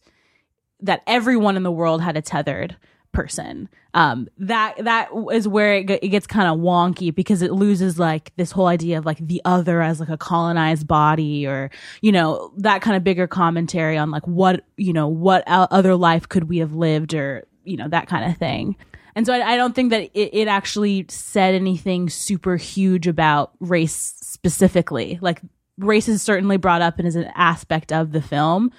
that 0.82 1.02
everyone 1.08 1.58
in 1.58 1.64
the 1.64 1.72
world 1.72 2.02
had 2.02 2.18
a 2.18 2.22
tethered 2.22 2.76
person. 3.14 3.68
Um 3.94 4.28
that 4.38 4.76
that 4.84 5.10
is 5.32 5.48
where 5.48 5.76
it, 5.76 5.88
ge- 5.88 6.00
it 6.04 6.10
gets 6.10 6.28
kind 6.28 6.48
of 6.48 6.60
wonky 6.60 7.14
because 7.14 7.42
it 7.42 7.52
loses 7.52 7.98
like 7.98 8.32
this 8.36 8.52
whole 8.52 8.68
idea 8.68 9.00
of 9.00 9.06
like 9.06 9.18
the 9.18 9.42
other 9.44 9.82
as 9.82 10.00
like 10.00 10.10
a 10.10 10.18
colonized 10.18 10.88
body 10.88 11.48
or 11.48 11.72
you 12.02 12.12
know 12.12 12.54
that 12.58 12.82
kind 12.82 12.96
of 12.96 13.04
bigger 13.04 13.26
commentary 13.26 13.98
on 13.98 14.12
like 14.12 14.28
what 14.28 14.66
you 14.76 14.94
know 14.94 15.08
what 15.08 15.44
other 15.48 15.96
life 15.96 16.30
could 16.30 16.48
we 16.48 16.60
have 16.60 16.74
lived 16.74 17.16
or 17.16 17.48
you 17.64 17.78
know 17.78 17.88
that 17.88 18.08
kind 18.08 18.30
of 18.30 18.38
thing. 18.38 18.76
And 19.16 19.26
so 19.26 19.34
I, 19.34 19.54
I 19.54 19.58
don't 19.58 19.74
think 19.74 19.90
that 19.90 20.12
it, 20.14 20.30
it 20.32 20.48
actually 20.48 21.08
said 21.10 21.56
anything 21.56 22.08
super 22.10 22.56
huge 22.56 23.08
about 23.08 23.52
race 23.60 24.14
specifically. 24.22 25.18
Like 25.22 25.42
race 25.80 26.08
is 26.08 26.22
certainly 26.22 26.58
brought 26.58 26.84
up 26.84 27.00
and 27.00 27.08
is 27.08 27.16
an 27.16 27.32
aspect 27.36 27.92
of 27.92 28.12
the 28.12 28.22
film 28.22 28.72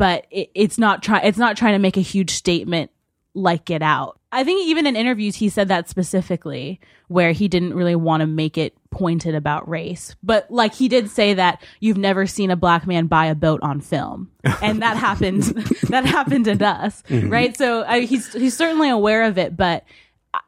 but 0.00 0.26
it, 0.30 0.50
it's 0.54 0.78
not 0.78 1.02
try 1.02 1.20
it's 1.20 1.36
not 1.36 1.58
trying 1.58 1.74
to 1.74 1.78
make 1.78 1.98
a 1.98 2.00
huge 2.00 2.30
statement 2.30 2.90
like 3.34 3.66
Get 3.66 3.82
Out. 3.82 4.18
I 4.32 4.44
think 4.44 4.66
even 4.66 4.86
in 4.86 4.96
interviews 4.96 5.36
he 5.36 5.50
said 5.50 5.68
that 5.68 5.90
specifically, 5.90 6.80
where 7.08 7.32
he 7.32 7.48
didn't 7.48 7.74
really 7.74 7.94
want 7.94 8.22
to 8.22 8.26
make 8.26 8.56
it 8.56 8.74
pointed 8.90 9.34
about 9.34 9.68
race. 9.68 10.16
But 10.22 10.50
like 10.50 10.72
he 10.72 10.88
did 10.88 11.10
say 11.10 11.34
that 11.34 11.62
you've 11.80 11.98
never 11.98 12.26
seen 12.26 12.50
a 12.50 12.56
black 12.56 12.86
man 12.86 13.08
buy 13.08 13.26
a 13.26 13.34
boat 13.34 13.60
on 13.62 13.82
film, 13.82 14.30
and 14.62 14.80
that 14.80 14.96
happened. 14.96 15.42
that 15.90 16.06
happened 16.06 16.46
to 16.46 16.52
us, 16.66 17.02
mm-hmm. 17.06 17.28
right? 17.28 17.54
So 17.54 17.84
I, 17.84 18.00
he's 18.00 18.32
he's 18.32 18.56
certainly 18.56 18.88
aware 18.88 19.24
of 19.24 19.36
it, 19.36 19.56
but. 19.56 19.84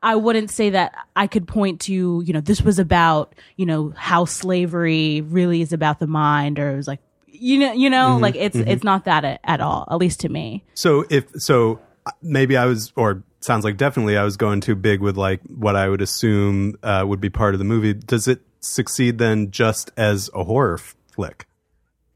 I 0.00 0.14
wouldn't 0.14 0.52
say 0.52 0.70
that 0.70 0.94
I 1.16 1.26
could 1.26 1.48
point 1.48 1.80
to, 1.80 2.22
you 2.24 2.32
know, 2.32 2.40
this 2.40 2.62
was 2.62 2.78
about, 2.78 3.34
you 3.56 3.66
know, 3.66 3.92
how 3.96 4.26
slavery 4.26 5.22
really 5.22 5.60
is 5.60 5.72
about 5.72 5.98
the 5.98 6.06
mind 6.06 6.60
or 6.60 6.70
it 6.70 6.76
was 6.76 6.86
like, 6.86 7.00
you 7.42 7.58
know, 7.58 7.72
you 7.72 7.90
know, 7.90 8.18
like 8.18 8.36
it's, 8.36 8.56
it's 8.56 8.84
not 8.84 9.04
that 9.06 9.24
at, 9.24 9.40
at 9.42 9.60
all, 9.60 9.88
at 9.90 9.98
least 9.98 10.20
to 10.20 10.28
me. 10.28 10.64
So 10.74 11.04
if 11.10 11.24
so, 11.36 11.80
uh, 12.06 12.12
maybe 12.22 12.56
I 12.56 12.66
was, 12.66 12.92
or 12.94 13.24
sounds 13.40 13.64
like 13.64 13.76
definitely 13.76 14.16
I 14.16 14.22
was 14.22 14.36
going 14.36 14.60
too 14.60 14.76
big 14.76 15.00
with 15.00 15.16
like 15.16 15.40
what 15.42 15.74
I 15.74 15.88
would 15.88 16.00
assume 16.00 16.76
uh, 16.82 17.04
would 17.06 17.20
be 17.20 17.30
part 17.30 17.54
of 17.54 17.58
the 17.58 17.64
movie. 17.64 17.94
Does 17.94 18.28
it 18.28 18.42
succeed 18.60 19.18
then 19.18 19.50
just 19.50 19.90
as 19.96 20.30
a 20.32 20.44
horror 20.44 20.74
f- 20.74 20.94
flick? 21.10 21.46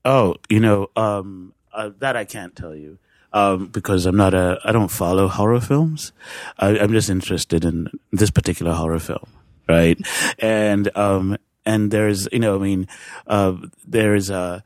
Oh, 0.05 0.37
you 0.49 0.61
know, 0.61 0.91
um, 0.95 1.53
uh, 1.72 1.91
that 1.99 2.16
I 2.16 2.24
can't 2.24 2.55
tell 2.55 2.74
you. 2.74 2.99
Um, 3.33 3.66
because 3.66 4.07
I'm 4.07 4.16
not 4.16 4.33
a, 4.33 4.59
I 4.64 4.72
don't 4.72 4.89
follow 4.91 5.29
horror 5.29 5.61
films. 5.61 6.12
I, 6.59 6.79
I'm 6.79 6.93
just 6.93 7.11
interested 7.11 7.64
in 7.64 7.89
this 8.12 8.31
particular 8.31 8.72
horror 8.72 9.01
film, 9.01 9.29
right? 9.68 9.99
And, 10.39 10.97
um, 10.97 11.37
and 11.66 11.91
there's, 11.91 12.29
you 12.33 12.39
know, 12.39 12.55
I 12.55 12.59
mean, 12.61 12.89
uh, 13.27 13.57
there's 13.85 14.31
a, 14.31 14.62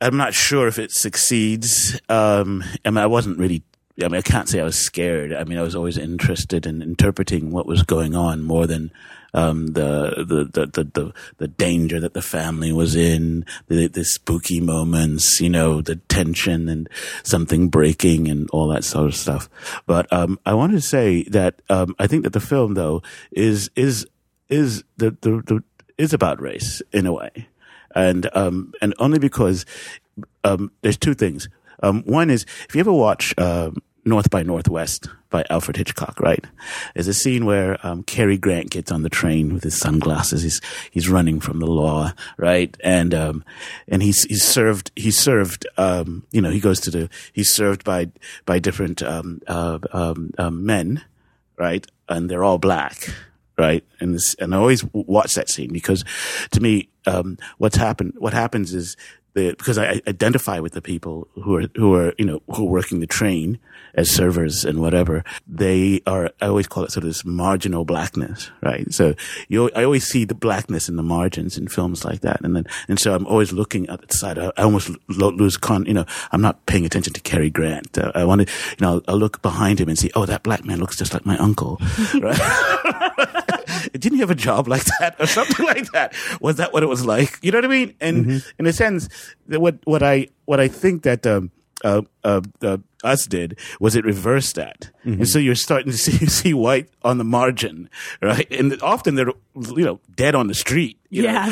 I'm 0.00 0.16
not 0.16 0.34
sure 0.34 0.66
if 0.66 0.78
it 0.78 0.92
succeeds. 0.92 2.00
Um, 2.08 2.64
I 2.84 2.90
mean, 2.90 2.98
I 2.98 3.06
wasn't 3.06 3.38
really, 3.38 3.62
I 4.02 4.08
mean, 4.08 4.16
I 4.16 4.22
can't 4.22 4.48
say 4.48 4.60
I 4.60 4.64
was 4.64 4.78
scared. 4.78 5.32
I 5.32 5.44
mean, 5.44 5.58
I 5.58 5.62
was 5.62 5.76
always 5.76 5.98
interested 5.98 6.64
in 6.64 6.80
interpreting 6.80 7.50
what 7.50 7.66
was 7.66 7.82
going 7.82 8.14
on 8.14 8.42
more 8.42 8.66
than, 8.66 8.92
um, 9.34 9.68
the, 9.68 10.24
the, 10.26 10.66
the, 10.66 10.84
the, 10.84 11.12
the, 11.36 11.48
danger 11.48 12.00
that 12.00 12.14
the 12.14 12.22
family 12.22 12.72
was 12.72 12.96
in, 12.96 13.44
the, 13.68 13.86
the 13.86 14.04
spooky 14.04 14.58
moments, 14.58 15.40
you 15.40 15.48
know, 15.48 15.82
the 15.82 15.96
tension 15.96 16.68
and 16.68 16.88
something 17.22 17.68
breaking 17.68 18.28
and 18.28 18.48
all 18.50 18.68
that 18.68 18.84
sort 18.84 19.06
of 19.06 19.14
stuff. 19.14 19.48
But, 19.86 20.12
um, 20.12 20.40
I 20.44 20.54
want 20.54 20.72
to 20.72 20.80
say 20.80 21.24
that, 21.24 21.62
um, 21.68 21.94
I 21.98 22.08
think 22.08 22.24
that 22.24 22.32
the 22.32 22.40
film 22.40 22.74
though 22.74 23.02
is, 23.30 23.70
is, 23.76 24.06
is 24.48 24.82
the, 24.96 25.10
the, 25.20 25.42
the, 25.46 25.62
is 25.96 26.12
about 26.12 26.40
race 26.40 26.82
in 26.90 27.06
a 27.06 27.12
way 27.12 27.46
and 27.94 28.28
um, 28.36 28.72
and 28.80 28.94
only 28.98 29.18
because 29.18 29.66
um, 30.44 30.70
there's 30.82 30.98
two 30.98 31.14
things. 31.14 31.48
Um, 31.82 32.02
one 32.02 32.30
is 32.30 32.44
if 32.68 32.74
you 32.74 32.80
ever 32.80 32.92
watch 32.92 33.34
um, 33.38 33.76
North 34.04 34.30
by 34.30 34.42
Northwest 34.42 35.08
by 35.30 35.44
Alfred 35.48 35.76
Hitchcock, 35.76 36.18
right? 36.20 36.44
There's 36.94 37.06
a 37.06 37.14
scene 37.14 37.44
where 37.44 37.78
um, 37.86 38.02
Cary 38.02 38.36
Grant 38.36 38.70
gets 38.70 38.90
on 38.90 39.02
the 39.02 39.08
train 39.08 39.54
with 39.54 39.62
his 39.62 39.78
sunglasses. 39.78 40.42
He's 40.42 40.60
he's 40.90 41.08
running 41.08 41.40
from 41.40 41.60
the 41.60 41.66
law, 41.66 42.12
right? 42.36 42.76
And 42.82 43.14
um, 43.14 43.44
and 43.88 44.02
he's 44.02 44.24
he's 44.24 44.42
served 44.42 44.90
he's 44.96 45.18
served 45.18 45.66
um, 45.76 46.26
you 46.30 46.40
know 46.40 46.50
he 46.50 46.60
goes 46.60 46.80
to 46.80 46.90
the 46.90 47.08
he's 47.32 47.50
served 47.50 47.84
by 47.84 48.10
by 48.46 48.58
different 48.58 49.02
um, 49.02 49.40
uh, 49.46 49.78
um, 49.92 50.32
um, 50.38 50.66
men, 50.66 51.04
right? 51.56 51.86
And 52.08 52.28
they're 52.28 52.44
all 52.44 52.58
black, 52.58 53.08
right? 53.60 53.84
And 54.00 54.14
this, 54.14 54.34
and 54.36 54.54
I 54.54 54.58
always 54.58 54.82
watch 54.94 55.34
that 55.34 55.50
scene 55.50 55.70
because 55.70 56.02
to 56.52 56.60
me, 56.60 56.88
um, 57.06 57.36
what's 57.58 57.76
happened, 57.76 58.14
what 58.18 58.32
happens 58.32 58.72
is 58.72 58.96
because 59.34 59.78
I 59.78 59.90
I 59.90 60.00
identify 60.08 60.58
with 60.60 60.72
the 60.72 60.82
people 60.82 61.28
who 61.34 61.56
are, 61.56 61.66
who 61.76 61.94
are, 61.94 62.14
you 62.18 62.24
know, 62.24 62.42
who 62.48 62.66
are 62.66 62.70
working 62.70 63.00
the 63.00 63.06
train 63.06 63.58
as 63.94 64.10
servers 64.10 64.64
and 64.64 64.80
whatever. 64.80 65.24
They 65.46 66.00
are, 66.06 66.30
I 66.40 66.46
always 66.46 66.66
call 66.66 66.84
it 66.84 66.92
sort 66.92 67.04
of 67.04 67.10
this 67.10 67.24
marginal 67.24 67.84
blackness, 67.84 68.50
right? 68.62 68.92
So 68.92 69.14
you, 69.48 69.70
I 69.74 69.84
always 69.84 70.04
see 70.04 70.24
the 70.24 70.34
blackness 70.34 70.88
in 70.88 70.96
the 70.96 71.02
margins 71.02 71.58
in 71.58 71.68
films 71.68 72.04
like 72.04 72.20
that. 72.20 72.40
And 72.42 72.54
then, 72.54 72.66
and 72.88 72.98
so 72.98 73.14
I'm 73.14 73.26
always 73.26 73.52
looking 73.52 73.88
at 73.88 74.06
the 74.06 74.14
side. 74.14 74.38
I, 74.38 74.52
I 74.56 74.62
almost 74.62 74.90
lo- 75.08 75.30
lose 75.30 75.56
con, 75.56 75.86
you 75.86 75.94
know, 75.94 76.04
I'm 76.32 76.40
not 76.40 76.64
paying 76.66 76.86
attention 76.86 77.12
to 77.14 77.20
Cary 77.20 77.50
Grant. 77.50 77.98
Uh, 77.98 78.12
I 78.14 78.24
want 78.24 78.46
to, 78.46 78.52
you 78.70 78.86
know, 78.86 79.02
I'll 79.08 79.18
look 79.18 79.42
behind 79.42 79.80
him 79.80 79.88
and 79.88 79.98
see, 79.98 80.10
oh, 80.14 80.26
that 80.26 80.42
black 80.42 80.64
man 80.64 80.78
looks 80.78 80.96
just 80.96 81.12
like 81.12 81.26
my 81.26 81.36
uncle, 81.38 81.80
right? 82.20 83.46
didn't 83.92 84.14
you 84.18 84.20
have 84.22 84.30
a 84.30 84.34
job 84.34 84.68
like 84.68 84.84
that 84.98 85.16
or 85.18 85.26
something 85.26 85.66
like 85.74 85.90
that? 85.92 86.14
Was 86.40 86.56
that 86.56 86.72
what 86.72 86.82
it 86.82 86.86
was 86.86 87.04
like? 87.04 87.38
You 87.42 87.52
know 87.52 87.58
what 87.58 87.64
I 87.64 87.68
mean? 87.68 87.94
And 88.00 88.42
in 88.58 88.66
a 88.66 88.72
sense, 88.72 89.08
what 89.46 89.78
what 89.84 90.02
I 90.02 90.28
what 90.44 90.60
I 90.60 90.68
think 90.68 91.02
that 91.02 91.26
um, 91.26 91.50
uh, 91.84 92.02
uh, 92.24 92.40
uh, 92.62 92.78
us 93.04 93.26
did 93.26 93.58
was 93.80 93.96
it 93.96 94.04
reversed 94.04 94.54
that, 94.56 94.90
and 95.04 95.28
so 95.28 95.38
you're 95.38 95.54
starting 95.54 95.90
to 95.90 95.98
see 95.98 96.26
see 96.40 96.54
white 96.54 96.88
on 97.02 97.18
the 97.18 97.24
margin, 97.24 97.88
right? 98.22 98.46
And 98.50 98.80
often 98.82 99.14
they're 99.14 99.32
you 99.56 99.84
know 99.84 100.00
dead 100.14 100.34
on 100.34 100.46
the 100.48 100.54
street. 100.54 100.98
you 101.08 101.22
know? 101.22 101.28
Yeah. 101.30 101.50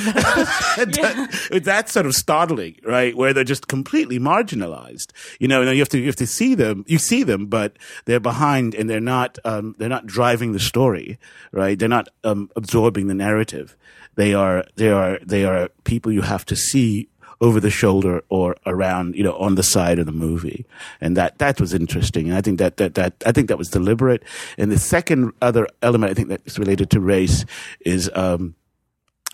that, 0.76 1.60
that's 1.64 1.92
sort 1.92 2.06
of 2.06 2.14
startling, 2.14 2.76
right? 2.84 3.16
Where 3.16 3.32
they're 3.32 3.44
just 3.44 3.68
completely 3.68 4.18
marginalized. 4.18 5.12
You 5.40 5.48
know, 5.48 5.62
and 5.62 5.72
you 5.72 5.80
have 5.80 5.88
to 5.90 5.98
you 5.98 6.06
have 6.06 6.16
to 6.16 6.26
see 6.26 6.54
them. 6.54 6.84
You 6.86 6.98
see 6.98 7.22
them, 7.22 7.46
but 7.46 7.76
they're 8.04 8.20
behind, 8.20 8.74
and 8.74 8.88
they're 8.88 9.00
not 9.00 9.38
um, 9.44 9.74
they're 9.78 9.88
not 9.88 10.06
driving 10.06 10.52
the 10.52 10.60
story, 10.60 11.18
right? 11.52 11.78
They're 11.78 11.88
not 11.88 12.08
um, 12.24 12.50
absorbing 12.56 13.08
the 13.08 13.14
narrative. 13.14 13.76
They 14.14 14.34
are 14.34 14.64
they 14.76 14.90
are 14.90 15.18
they 15.24 15.44
are 15.44 15.68
people 15.84 16.12
you 16.12 16.22
have 16.22 16.44
to 16.46 16.56
see 16.56 17.08
over 17.40 17.60
the 17.60 17.70
shoulder 17.70 18.22
or 18.28 18.56
around, 18.66 19.14
you 19.14 19.22
know, 19.22 19.36
on 19.36 19.54
the 19.54 19.62
side 19.62 19.98
of 19.98 20.06
the 20.06 20.12
movie. 20.12 20.66
And 21.00 21.16
that, 21.16 21.38
that 21.38 21.60
was 21.60 21.72
interesting. 21.72 22.28
And 22.28 22.36
I 22.36 22.40
think 22.40 22.58
that, 22.58 22.76
that, 22.78 22.94
that, 22.94 23.14
I 23.24 23.32
think 23.32 23.48
that 23.48 23.58
was 23.58 23.68
deliberate. 23.68 24.22
And 24.56 24.72
the 24.72 24.78
second 24.78 25.32
other 25.40 25.68
element 25.82 26.10
I 26.10 26.14
think 26.14 26.28
that's 26.28 26.58
related 26.58 26.90
to 26.90 27.00
race 27.00 27.44
is, 27.80 28.10
um, 28.14 28.54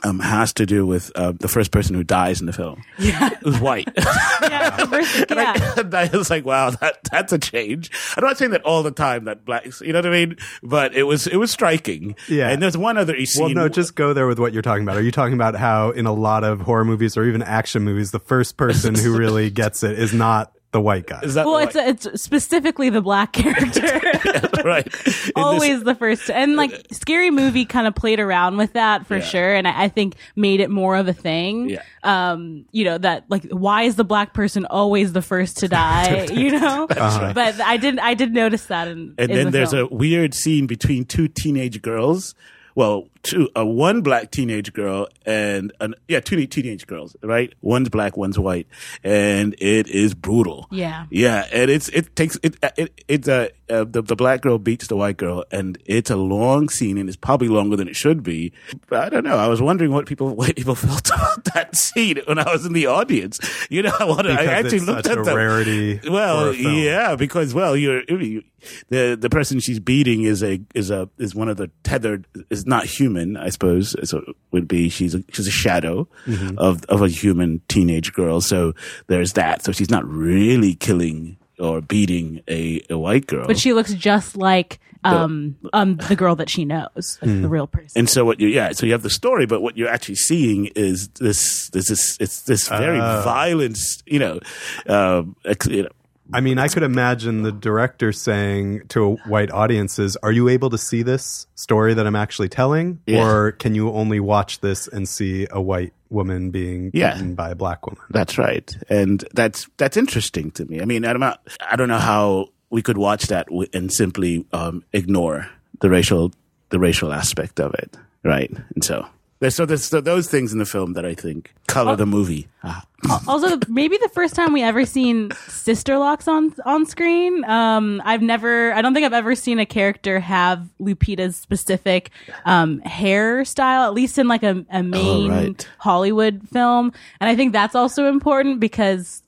um, 0.04 0.18
has 0.20 0.52
to 0.54 0.66
do 0.66 0.86
with 0.86 1.10
uh, 1.14 1.32
the 1.32 1.48
first 1.48 1.70
person 1.70 1.94
who 1.94 2.04
dies 2.04 2.40
in 2.40 2.46
the 2.46 2.52
film. 2.52 2.84
Yeah, 2.98 3.32
it 3.32 3.42
was 3.42 3.58
white. 3.60 3.88
yeah, 4.42 4.84
versus- 4.84 5.24
And 5.30 5.40
I, 5.40 5.74
and 5.78 5.94
I 5.94 6.08
was 6.16 6.30
like, 6.30 6.44
wow, 6.44 6.70
that 6.70 6.98
that's 7.10 7.32
a 7.32 7.38
change. 7.38 7.90
I'm 8.16 8.24
not 8.24 8.38
saying 8.38 8.52
that 8.52 8.62
all 8.62 8.82
the 8.82 8.90
time 8.90 9.24
that 9.24 9.44
blacks, 9.44 9.80
you 9.80 9.92
know 9.92 9.98
what 9.98 10.06
I 10.06 10.10
mean? 10.10 10.36
But 10.62 10.94
it 10.94 11.04
was 11.04 11.26
it 11.26 11.36
was 11.36 11.50
striking. 11.50 12.16
Yeah. 12.28 12.48
And 12.50 12.62
there's 12.62 12.76
one 12.76 12.98
other 12.98 13.14
scene. 13.26 13.44
Well, 13.44 13.54
no, 13.54 13.68
just 13.68 13.94
go 13.94 14.12
there 14.12 14.26
with 14.26 14.38
what 14.38 14.52
you're 14.52 14.62
talking 14.62 14.82
about. 14.84 14.96
Are 14.96 15.02
you 15.02 15.10
talking 15.12 15.34
about 15.34 15.54
how 15.56 15.90
in 15.90 16.06
a 16.06 16.12
lot 16.12 16.44
of 16.44 16.60
horror 16.60 16.84
movies 16.84 17.16
or 17.16 17.24
even 17.24 17.42
action 17.42 17.82
movies, 17.82 18.10
the 18.10 18.20
first 18.20 18.56
person 18.56 18.94
who 18.98 19.16
really 19.16 19.50
gets 19.50 19.82
it 19.82 19.98
is 19.98 20.12
not 20.12 20.53
the 20.74 20.80
white 20.80 21.06
guy. 21.06 21.20
Is 21.22 21.34
that 21.34 21.46
well, 21.46 21.64
the 21.66 21.78
it's 21.88 22.04
it's 22.06 22.20
specifically 22.22 22.90
the 22.90 23.00
black 23.00 23.32
character. 23.40 23.80
right? 23.80 24.64
right. 24.64 24.86
In 24.86 24.92
this- 25.04 25.32
Always 25.36 25.84
the 25.84 25.94
first, 25.94 26.28
and 26.30 26.56
like 26.56 26.86
scary 26.90 27.30
movie 27.30 27.64
kind 27.64 27.86
of 27.86 27.94
played 27.94 28.18
around 28.18 28.56
with 28.56 28.72
that 28.74 29.06
for 29.06 29.16
Yeah. 29.18 29.22
sure, 29.24 29.54
and 29.54 29.68
I, 29.68 29.84
I 29.84 29.88
think 29.88 30.16
made 30.36 30.58
it 30.60 30.68
more 30.70 30.96
of 30.96 31.06
a 31.08 31.12
thing. 31.12 31.70
Yeah. 31.70 31.82
Um, 32.02 32.64
you 32.72 32.84
know 32.84 32.98
that 32.98 33.24
like 33.28 33.44
why 33.50 33.82
is 33.84 33.94
the 33.94 34.04
black 34.04 34.34
person 34.34 34.66
always 34.66 35.12
the 35.12 35.22
first 35.22 35.58
to 35.58 35.68
die? 35.68 36.24
you 36.32 36.50
know, 36.58 36.86
but 36.88 37.60
I 37.60 37.76
didn't 37.76 38.00
I 38.00 38.14
did 38.14 38.34
notice 38.34 38.66
that 38.66 38.88
in 38.88 39.14
and 39.16 39.30
in 39.30 39.36
then 39.36 39.44
the 39.46 39.50
there's 39.52 39.70
film. 39.70 39.88
a 39.92 39.94
weird 39.94 40.34
scene 40.34 40.66
between 40.66 41.04
two 41.04 41.28
teenage 41.28 41.80
girls. 41.82 42.34
Well, 42.74 43.08
two, 43.22 43.48
uh, 43.56 43.64
one 43.64 44.02
black 44.02 44.30
teenage 44.30 44.72
girl 44.72 45.08
and 45.24 45.72
an, 45.80 45.94
yeah, 46.08 46.20
two 46.20 46.44
teenage 46.46 46.86
girls, 46.86 47.16
right? 47.22 47.52
One's 47.60 47.88
black, 47.88 48.16
one's 48.16 48.38
white, 48.38 48.66
and 49.02 49.54
it 49.58 49.88
is 49.88 50.14
brutal. 50.14 50.66
Yeah. 50.70 51.06
yeah, 51.10 51.46
and 51.52 51.70
it's 51.70 51.88
it 51.90 52.16
takes 52.16 52.36
it 52.42 52.56
it 52.76 53.02
it's 53.06 53.28
uh, 53.28 53.48
uh 53.68 53.84
the 53.84 54.02
the 54.02 54.16
black 54.16 54.40
girl 54.42 54.58
beats 54.58 54.86
the 54.88 54.96
white 54.96 55.16
girl, 55.16 55.44
and 55.50 55.78
it's 55.86 56.10
a 56.10 56.16
long 56.16 56.68
scene, 56.68 56.98
and 56.98 57.08
it's 57.08 57.16
probably 57.16 57.48
longer 57.48 57.76
than 57.76 57.88
it 57.88 57.96
should 57.96 58.22
be. 58.22 58.52
But 58.88 59.04
I 59.04 59.08
don't 59.08 59.24
know. 59.24 59.36
I 59.36 59.46
was 59.48 59.60
wondering 59.62 59.90
what 59.92 60.06
people 60.06 60.34
white 60.36 60.56
people 60.56 60.74
felt 60.74 61.08
about 61.08 61.44
that 61.54 61.76
scene 61.76 62.20
when 62.26 62.38
I 62.38 62.50
was 62.52 62.66
in 62.66 62.72
the 62.72 62.86
audience. 62.86 63.38
You 63.70 63.82
know, 63.82 63.92
I 64.00 64.04
wanted, 64.04 64.32
I 64.38 64.44
actually 64.46 64.80
looked 64.80 65.06
at 65.06 65.18
a 65.18 65.22
them. 65.22 65.36
rarity 65.36 66.00
Well, 66.08 66.52
yeah, 66.54 67.16
because 67.16 67.54
well, 67.54 67.76
you're 67.76 68.02
you- 68.08 68.42
the 68.88 69.14
the 69.20 69.28
person 69.28 69.60
she's 69.60 69.78
beating 69.78 70.22
is 70.22 70.42
a 70.42 70.58
is 70.74 70.90
a 70.90 71.08
is 71.18 71.34
one 71.34 71.50
of 71.50 71.58
the 71.58 71.70
tethered 71.82 72.26
is 72.48 72.64
not 72.64 72.86
human, 72.86 73.36
I 73.36 73.50
suppose. 73.50 73.94
So 74.08 74.18
it 74.18 74.36
would 74.52 74.66
be 74.66 74.88
she's 74.88 75.14
a 75.14 75.22
she's 75.32 75.46
a 75.46 75.50
shadow 75.50 76.08
Mm-hmm. 76.26 76.58
of 76.58 76.82
of 76.86 77.02
a 77.02 77.08
human 77.08 77.60
teenage 77.68 78.14
girl. 78.14 78.40
So 78.40 78.72
there's 79.06 79.34
that. 79.34 79.62
So 79.62 79.72
she's 79.72 79.90
not 79.90 80.06
really 80.08 80.74
killing 80.74 81.36
or 81.58 81.80
beating 81.80 82.40
a, 82.48 82.82
a 82.90 82.98
white 82.98 83.26
girl. 83.26 83.46
but 83.46 83.58
she 83.58 83.72
looks 83.72 83.92
just 83.94 84.36
like 84.36 84.78
um 85.04 85.54
um 85.74 85.96
the 86.08 86.16
girl 86.16 86.34
that 86.34 86.48
she 86.48 86.64
knows, 86.64 87.18
like 87.20 87.30
Hmm. 87.30 87.42
the 87.42 87.48
real 87.48 87.66
person. 87.66 87.92
and 87.98 88.08
so 88.08 88.24
what 88.24 88.40
you 88.40 88.48
yeah 88.48 88.72
so 88.72 88.86
you 88.86 88.92
have 88.92 89.02
the 89.02 89.10
story 89.10 89.44
but 89.44 89.60
what 89.60 89.76
you're 89.76 89.88
actually 89.88 90.14
seeing 90.14 90.66
is 90.74 91.08
this 91.20 91.68
this 91.70 91.90
is 91.90 92.16
it's 92.20 92.42
this 92.42 92.68
very 92.68 92.98
Oh. 93.00 93.20
violent 93.22 93.78
you 94.06 94.18
know 94.18 94.40
um 94.86 95.36
ex- 95.44 95.66
you 95.66 95.82
know 95.82 95.90
I 96.32 96.40
mean, 96.40 96.58
I 96.58 96.68
could 96.68 96.82
imagine 96.82 97.42
the 97.42 97.52
director 97.52 98.10
saying 98.12 98.82
to 98.88 99.16
white 99.26 99.50
audiences, 99.50 100.16
"Are 100.22 100.32
you 100.32 100.48
able 100.48 100.70
to 100.70 100.78
see 100.78 101.02
this 101.02 101.46
story 101.54 101.92
that 101.94 102.06
I'm 102.06 102.16
actually 102.16 102.48
telling, 102.48 103.00
Yeah. 103.06 103.22
or 103.26 103.52
can 103.52 103.74
you 103.74 103.90
only 103.92 104.20
watch 104.20 104.60
this 104.60 104.88
and 104.88 105.06
see 105.08 105.46
a 105.50 105.60
white 105.60 105.92
woman 106.08 106.50
being 106.50 106.90
Yeah. 106.94 107.14
beaten 107.14 107.34
by 107.34 107.50
a 107.50 107.54
black 107.54 107.86
woman?" 107.86 108.00
That's 108.10 108.38
right, 108.38 108.74
and 108.88 109.22
that's 109.34 109.68
that's 109.76 109.96
interesting 109.98 110.50
to 110.52 110.64
me. 110.64 110.80
I 110.80 110.86
mean, 110.86 111.04
I'm 111.04 111.20
not, 111.20 111.40
I 111.70 111.76
don't 111.76 111.88
know 111.88 111.98
how 111.98 112.48
we 112.70 112.80
could 112.82 112.96
watch 112.98 113.26
that 113.26 113.46
and 113.74 113.92
simply 113.92 114.46
um, 114.52 114.82
ignore 114.92 115.48
the 115.80 115.90
racial 115.90 116.32
the 116.70 116.78
racial 116.78 117.12
aspect 117.12 117.60
of 117.60 117.74
it, 117.74 117.96
right? 118.24 118.50
And 118.74 118.82
so 118.82 119.06
there's 119.44 119.54
so 119.54 119.66
there's 119.66 119.84
so 119.84 120.00
those 120.00 120.28
things 120.28 120.52
in 120.52 120.58
the 120.58 120.64
film 120.64 120.94
that 120.94 121.04
I 121.04 121.14
think 121.14 121.52
color 121.66 121.96
the 121.96 122.06
movie. 122.06 122.48
Ah. 122.62 122.82
also 123.28 123.58
maybe 123.68 123.98
the 123.98 124.08
first 124.08 124.34
time 124.34 124.54
we 124.54 124.62
ever 124.62 124.86
seen 124.86 125.30
sister 125.48 125.98
locks 125.98 126.26
on 126.26 126.54
on 126.64 126.86
screen 126.86 127.44
um 127.44 128.00
i've 128.06 128.22
never 128.22 128.72
i 128.72 128.80
don't 128.80 128.94
think 128.94 129.04
i've 129.04 129.12
ever 129.12 129.34
seen 129.34 129.58
a 129.58 129.66
character 129.66 130.18
have 130.18 130.66
lupita's 130.80 131.36
specific 131.36 132.10
um 132.46 132.80
hairstyle 132.86 133.84
at 133.84 133.92
least 133.92 134.16
in 134.16 134.26
like 134.26 134.42
a, 134.42 134.64
a 134.70 134.82
main 134.82 135.30
right. 135.30 135.68
hollywood 135.76 136.40
film 136.50 136.90
and 137.20 137.28
i 137.28 137.36
think 137.36 137.52
that's 137.52 137.74
also 137.74 138.08
important 138.08 138.58
because 138.60 139.22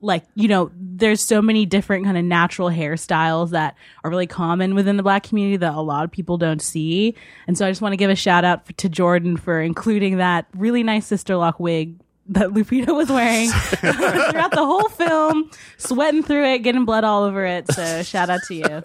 like 0.00 0.24
you 0.34 0.48
know 0.48 0.70
there's 0.74 1.24
so 1.24 1.42
many 1.42 1.66
different 1.66 2.04
kind 2.04 2.16
of 2.16 2.24
natural 2.24 2.68
hairstyles 2.70 3.50
that 3.50 3.74
are 4.04 4.10
really 4.10 4.26
common 4.26 4.74
within 4.74 4.96
the 4.96 5.02
black 5.02 5.24
community 5.24 5.56
that 5.56 5.74
a 5.74 5.80
lot 5.80 6.04
of 6.04 6.10
people 6.10 6.38
don't 6.38 6.62
see 6.62 7.14
and 7.46 7.58
so 7.58 7.66
i 7.66 7.70
just 7.70 7.82
want 7.82 7.92
to 7.92 7.96
give 7.96 8.10
a 8.10 8.14
shout 8.14 8.44
out 8.44 8.64
to 8.76 8.88
jordan 8.88 9.36
for 9.36 9.60
including 9.60 10.18
that 10.18 10.46
really 10.54 10.82
nice 10.82 11.06
sister 11.06 11.36
lock 11.36 11.58
wig 11.58 11.98
that 12.26 12.48
lupita 12.54 12.94
was 12.94 13.08
wearing 13.08 13.50
throughout 14.30 14.52
the 14.52 14.64
whole 14.64 14.88
film 14.88 15.50
sweating 15.78 16.22
through 16.22 16.44
it 16.44 16.58
getting 16.60 16.84
blood 16.84 17.02
all 17.02 17.24
over 17.24 17.44
it 17.44 17.66
so 17.72 18.02
shout 18.04 18.30
out 18.30 18.40
to 18.46 18.54
you 18.54 18.82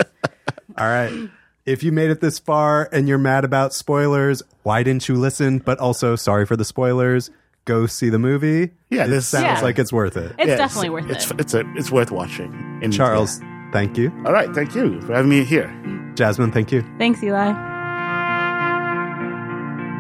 All 0.78 0.88
right. 0.88 1.30
If 1.66 1.84
you 1.84 1.92
made 1.92 2.10
it 2.10 2.20
this 2.20 2.40
far 2.40 2.90
and 2.92 3.08
you're 3.08 3.18
mad 3.18 3.46
about 3.46 3.74
spoilers, 3.74 4.42
why 4.64 4.84
didn't 4.84 5.08
you 5.08 5.16
listen? 5.16 5.60
But 5.60 5.80
also, 5.80 6.16
sorry 6.16 6.46
for 6.46 6.58
the 6.58 6.66
spoilers. 6.66 7.30
Go 7.66 7.86
see 7.88 8.10
the 8.10 8.20
movie. 8.20 8.72
Yeah, 8.90 9.08
this- 9.08 9.28
sounds 9.28 9.44
Yeah. 9.46 9.62
like 9.62 9.80
it's 9.80 9.94
worth 9.94 10.18
it. 10.18 10.34
it's 10.38 10.48
Yes, 10.48 10.58
definitely 10.58 10.90
worth 10.90 11.10
it's, 11.10 11.32
it 11.32 11.40
It's 11.40 11.54
a 11.54 11.64
it's 11.76 11.92
worth 11.92 12.12
watching. 12.12 12.80
And, 12.84 12.92
Charles, 12.92 13.40
thank 13.72 13.98
you. 13.98 14.12
All 14.26 14.34
right, 14.34 14.54
thank 14.54 14.76
you 14.76 15.00
for 15.02 15.14
having 15.14 15.30
me 15.30 15.44
here. 15.46 15.68
Jasmyne, 16.16 16.52
thank 16.54 16.72
you. 16.72 16.84
thanks 17.00 17.24
eli 17.24 17.54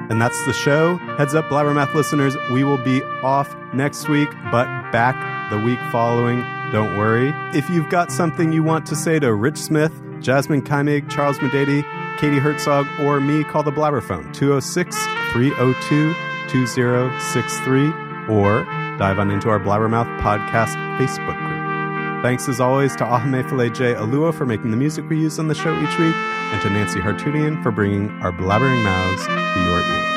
And 0.10 0.22
that's 0.22 0.46
the 0.46 0.54
show. 0.54 0.98
Heads 1.18 1.34
up, 1.34 1.46
Blabbermouth 1.46 1.94
listeners, 1.96 2.36
we 2.52 2.64
will 2.64 2.78
be 2.84 3.02
off 3.24 3.56
next 3.74 4.10
week, 4.10 4.30
but 4.52 4.66
back 4.92 5.16
the 5.50 5.58
week 5.60 5.80
following. 5.92 6.42
Don't 6.72 6.98
worry. 6.98 7.34
If 7.58 7.70
you've 7.70 7.90
got 7.90 8.12
something 8.12 8.52
you 8.52 8.62
want 8.64 8.86
to 8.88 8.96
say 8.96 9.20
to 9.20 9.34
Rich 9.34 9.58
Smith, 9.58 9.92
Jasmyne 10.20 10.62
Keimig, 10.64 11.10
Charles 11.10 11.38
Mudede, 11.40 11.86
Katie 12.20 12.40
Herzog, 12.40 12.86
or 13.00 13.20
me, 13.22 13.44
call 13.46 13.64
the 13.64 13.72
Blabberphone 13.72 14.34
206 14.34 14.96
302 15.32 16.14
2063 16.50 17.88
or 18.30 18.64
dive 18.98 19.20
on 19.20 19.32
into 19.32 19.50
our 19.50 19.60
Blabbermouth 19.60 20.20
podcast 20.20 20.76
Facebook 20.98 21.38
group. 21.38 22.24
Thanks 22.24 22.48
as 22.48 22.60
always 22.60 22.96
to 22.98 23.04
Ahamefule 23.04 23.74
J. 23.74 23.96
Oluo 23.96 24.34
for 24.34 24.46
making 24.46 24.72
the 24.72 24.78
music 24.78 25.10
we 25.10 25.20
use 25.20 25.40
on 25.40 25.48
the 25.48 25.56
show 25.56 25.74
each 25.74 26.00
week, 26.00 26.16
and 26.16 26.62
to 26.62 26.70
Nancy 26.70 27.00
Hartunian 27.00 27.62
for 27.62 27.72
bringing 27.72 28.10
our 28.22 28.32
blabbering 28.32 28.82
mouths 28.84 29.26
to 29.26 29.60
your 29.62 29.82
ears. 29.82 30.13